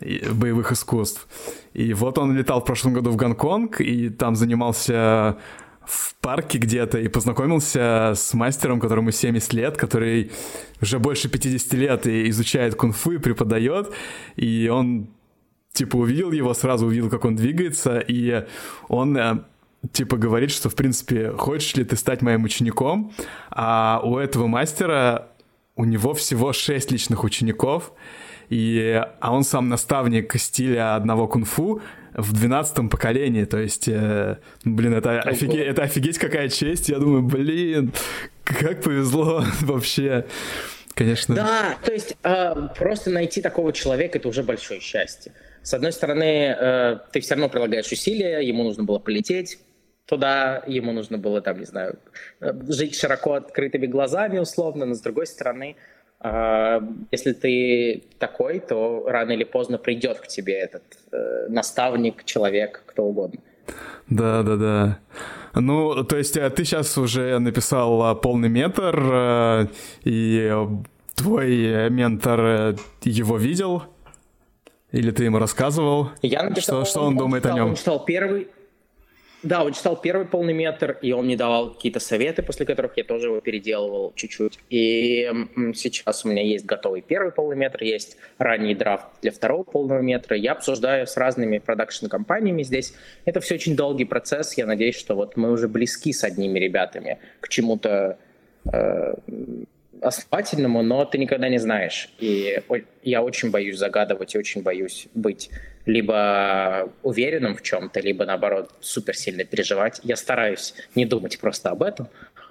[0.00, 1.26] э, боевых искусств.
[1.72, 5.38] И вот он летал в прошлом году в Гонконг, и там занимался
[5.84, 10.30] в парке где-то и познакомился с мастером, которому 70 лет, который
[10.80, 13.92] уже больше 50 лет и изучает кунг-фу и преподает,
[14.36, 15.08] и он
[15.72, 18.46] типа увидел его, сразу увидел, как он двигается, и
[18.88, 19.42] он э,
[19.92, 23.12] типа говорит, что, в принципе, хочешь ли ты стать моим учеником,
[23.50, 25.28] а у этого мастера
[25.76, 27.92] у него всего шесть личных учеников,
[28.48, 31.82] и, а он сам наставник стиля одного кунг-фу
[32.14, 37.22] в двенадцатом поколении, то есть, э, блин, это, офиге, это офигеть какая честь, я думаю,
[37.22, 37.92] блин,
[38.44, 40.24] как повезло вообще,
[40.94, 41.34] конечно.
[41.34, 45.32] Да, то есть э, просто найти такого человека— это уже большое счастье.
[45.62, 49.58] С одной стороны, э, ты все равно прилагаешь усилия, ему нужно было полететь,
[50.06, 51.98] туда, ему нужно было, там, не знаю,
[52.40, 55.76] жить широко открытыми глазами, условно, но с другой стороны,
[56.20, 56.80] э,
[57.10, 63.04] если ты такой, то рано или поздно придет к тебе этот э, наставник, человек, кто
[63.04, 63.40] угодно.
[64.08, 64.98] Да, да, да.
[65.54, 69.66] Ну, то есть э, ты сейчас уже написал э, полный метр, э,
[70.04, 70.54] и
[71.14, 73.82] твой ментор его видел?
[74.92, 76.10] Или ты ему рассказывал?
[76.22, 77.68] Я написал, что, что он, он думает читал, о нем?
[77.70, 78.48] Он читал первый,
[79.46, 83.04] Да, он читал первый полный метр, и он мне давал какие-то советы, после которых я
[83.04, 84.58] тоже его переделывал чуть-чуть.
[84.70, 85.30] И
[85.72, 90.36] сейчас у меня есть готовый первый полный метр, есть ранний драфт для второго полного метра.
[90.36, 92.94] Я обсуждаю с разными продакшн-компаниями здесь.
[93.24, 94.58] Это все очень долгий процесс.
[94.58, 98.18] Я надеюсь, что вот мы уже близки с одними ребятами к чему-то
[98.72, 99.14] э,
[100.02, 102.08] основательному, но ты никогда не знаешь.
[102.18, 102.60] И
[103.02, 105.50] я очень боюсь загадывать и очень боюсь быть
[105.86, 110.00] либо уверенным в чем-то, либо наоборот супер сильно переживать.
[110.02, 112.08] Я стараюсь не думать просто об этом.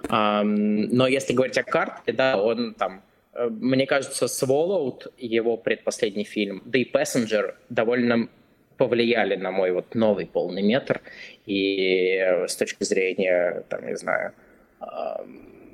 [0.08, 3.02] Но если говорить о карте, да, он там,
[3.34, 8.28] э, мне кажется, Swallowed, его предпоследний фильм, да и Passenger довольно
[8.76, 11.00] повлияли на мой вот новый полный метр.
[11.46, 14.32] И с точки зрения, там, не знаю,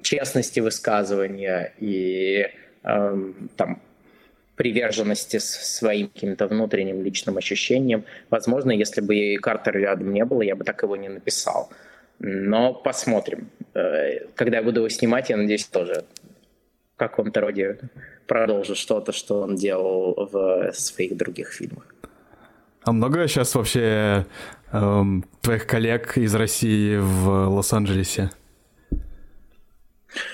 [0.03, 2.47] честности высказывания и
[2.83, 3.81] там
[4.57, 8.05] приверженности своим каким-то внутренним личным ощущениям.
[8.31, 11.71] Возможно, если бы и Картер рядом не было, я бы так его не написал.
[12.19, 13.51] Но посмотрим.
[13.75, 16.05] Э, когда я буду его снимать, я надеюсь, тоже
[16.95, 17.79] в каком-то роде
[18.27, 21.85] продолжу что-то, что он делал в своих других фильмах.
[22.85, 24.27] А много сейчас вообще
[24.73, 28.31] эм, твоих коллег из России в Лос-Анджелесе?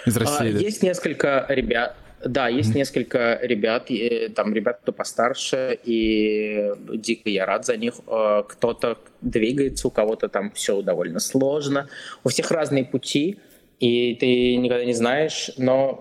[0.06, 0.56] Из а, России?
[0.56, 1.96] А, есть несколько ребят.
[2.24, 2.76] Да, есть mm-hmm.
[2.76, 3.88] несколько ребят,
[4.34, 7.94] там ребят, кто постарше, и дико я рад за них.
[8.08, 11.88] Э, кто-то двигается, у кого-то там все довольно сложно.
[12.24, 13.38] У всех разные пути,
[13.78, 15.52] и ты никогда не знаешь.
[15.58, 16.00] Но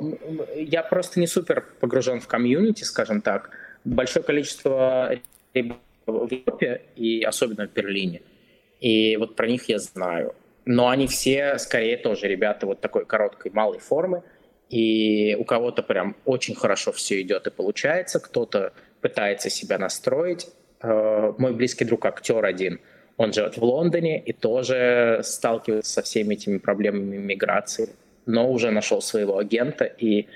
[0.56, 3.52] я просто не супер погружен в комьюнити, скажем так.
[3.86, 5.12] Большое количество
[5.54, 5.78] ребят
[6.08, 8.22] в Европе, и особенно в Берлине.
[8.80, 10.34] И вот про них я знаю.
[10.68, 14.24] Но они все, скорее, тоже ребята вот такой короткой, малой формы–
[14.70, 20.48] и у кого-то прям очень хорошо все идет и получается, кто-то пытается себя настроить.
[20.82, 22.80] Э, мой близкий друг актер один,
[23.16, 27.90] он живет в Лондоне и тоже сталкивается со всеми этими проблемами миграции,
[28.26, 30.28] но уже нашел своего агента, и,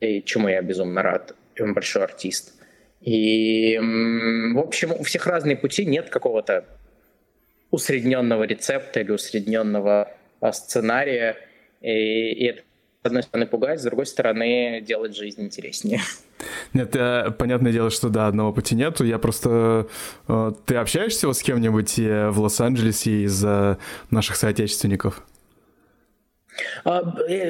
[0.00, 1.34] и чему я безумно рад.
[1.60, 2.54] Он большой артист.
[3.00, 6.64] И, в общем, у всех разные пути, нет какого-то
[7.72, 11.36] усредненного рецепта или усредненного а, сценария,
[11.80, 12.62] и, и это
[13.02, 16.00] с одной стороны пугать, с другой стороны делать жизнь интереснее.
[16.72, 19.04] Нет, э, понятное дело, что да, одного пути нету.
[19.04, 19.88] Я просто...
[20.28, 23.44] Э, ты общаешься вот с кем-нибудь э, в Лос-Анджелесе из
[24.10, 25.24] наших соотечественников?
[26.84, 27.02] А,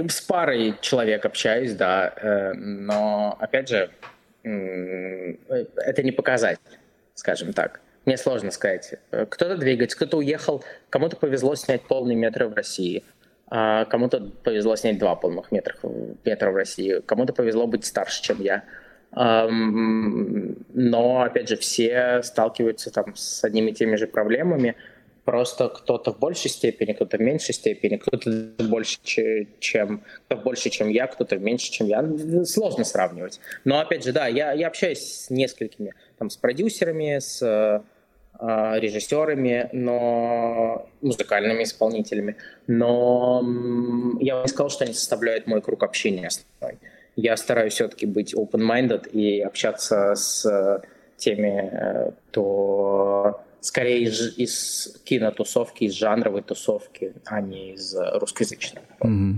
[0.09, 2.53] с парой человек общаюсь, да.
[2.55, 3.91] Но, опять же,
[4.45, 6.79] это не показатель,
[7.15, 7.81] скажем так.
[8.05, 8.95] Мне сложно сказать.
[9.11, 13.03] Кто-то двигается, кто-то уехал, кому-то повезло снять полный метр в России–
[13.55, 15.77] а кому-то повезло снять два полных метра,
[16.25, 18.65] метра в России, кому-то повезло быть старше, чем я.
[19.15, 24.75] Но, опять же, все сталкиваются там с одними и теми же проблемами,
[25.27, 30.89] просто кто-то в большей степени, кто-то в меньшей степени, кто-то больше, чем, кто больше, чем
[30.89, 32.03] я, кто-то меньше, чем я.
[32.47, 33.39] Сложно сравнивать.
[33.67, 37.85] Но, опять же, да, я, я общаюсь с несколькими, там, с продюсерами, с а,
[38.43, 42.37] режиссерами, но музыкальными исполнителями,
[42.67, 43.41] но
[44.21, 46.79] я бы не сказал, что они составляют мой круг общения основной.
[47.15, 50.83] Я стараюсь все-таки быть open-minded и общаться с
[51.19, 58.83] теми, э, кто скорее из, из кинотусовки, из жанровой тусовки, а не из русскоязычной.
[59.01, 59.35] Mm-hmm.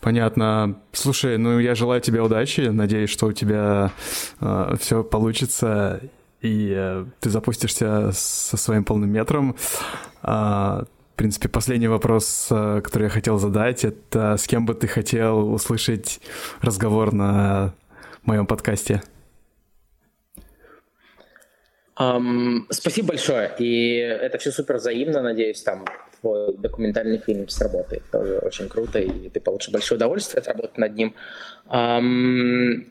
[0.00, 0.80] Понятно.
[0.92, 3.92] Слушай, ну я желаю тебе удачи, надеюсь, что у тебя
[4.40, 6.00] э, все получится
[6.40, 9.56] и э, ты запустишься со своим полным метром.
[10.22, 10.84] А,
[11.14, 15.52] в принципе, последний вопрос, э, который я хотел задать, это с кем бы ты хотел
[15.52, 16.20] услышать
[16.62, 17.74] разговор на
[18.24, 19.02] моем подкасте?
[21.98, 23.52] Um, спасибо большое.
[23.58, 25.20] И это все супер взаимно.
[25.20, 25.84] Надеюсь, там
[26.22, 28.02] твой документальный фильм сработает.
[28.10, 31.14] Тоже очень круто, и ты получишь большое удовольствие от работы над ним.
[31.68, 32.86] Um,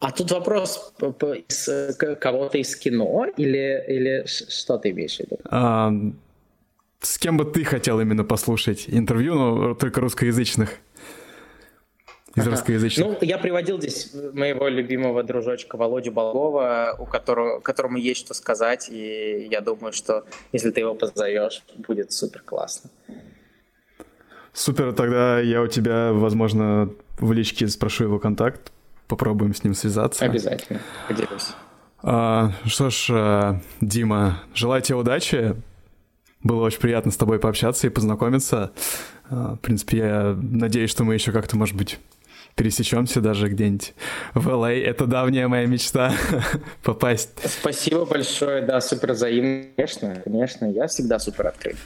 [0.00, 5.38] а тут вопрос из кого-то из кино или, или что ты имеешь в виду?
[5.50, 5.92] А,
[7.00, 10.74] с кем бы ты хотел именно послушать интервью, но только русскоязычных?
[12.36, 12.50] Из ага.
[12.50, 13.06] русскоязычных.
[13.06, 18.88] Ну, я приводил здесь моего любимого дружочка Володю Болгова, у которого, которому есть что сказать,
[18.90, 22.90] и я думаю, что если ты его позовешь, будет супер классно.
[24.52, 28.72] Супер, тогда я у тебя, возможно, в личке спрошу его контакт,
[29.08, 30.24] попробуем с ним связаться.
[30.24, 31.50] Обязательно, поделюсь.
[32.02, 35.56] А, что ж, а, Дима, желаю тебе удачи.
[36.42, 38.70] Было очень приятно с тобой пообщаться и познакомиться.
[39.28, 41.98] А, в принципе, я надеюсь, что мы еще как-то, может быть,
[42.54, 43.94] пересечемся даже где-нибудь
[44.34, 44.66] в LA.
[44.66, 44.90] А.
[44.90, 46.12] Это давняя моя мечта
[46.82, 47.30] попасть.
[47.44, 49.64] Спасибо большое, да, супер взаимно.
[49.76, 51.76] Конечно, конечно, я всегда супер открыт.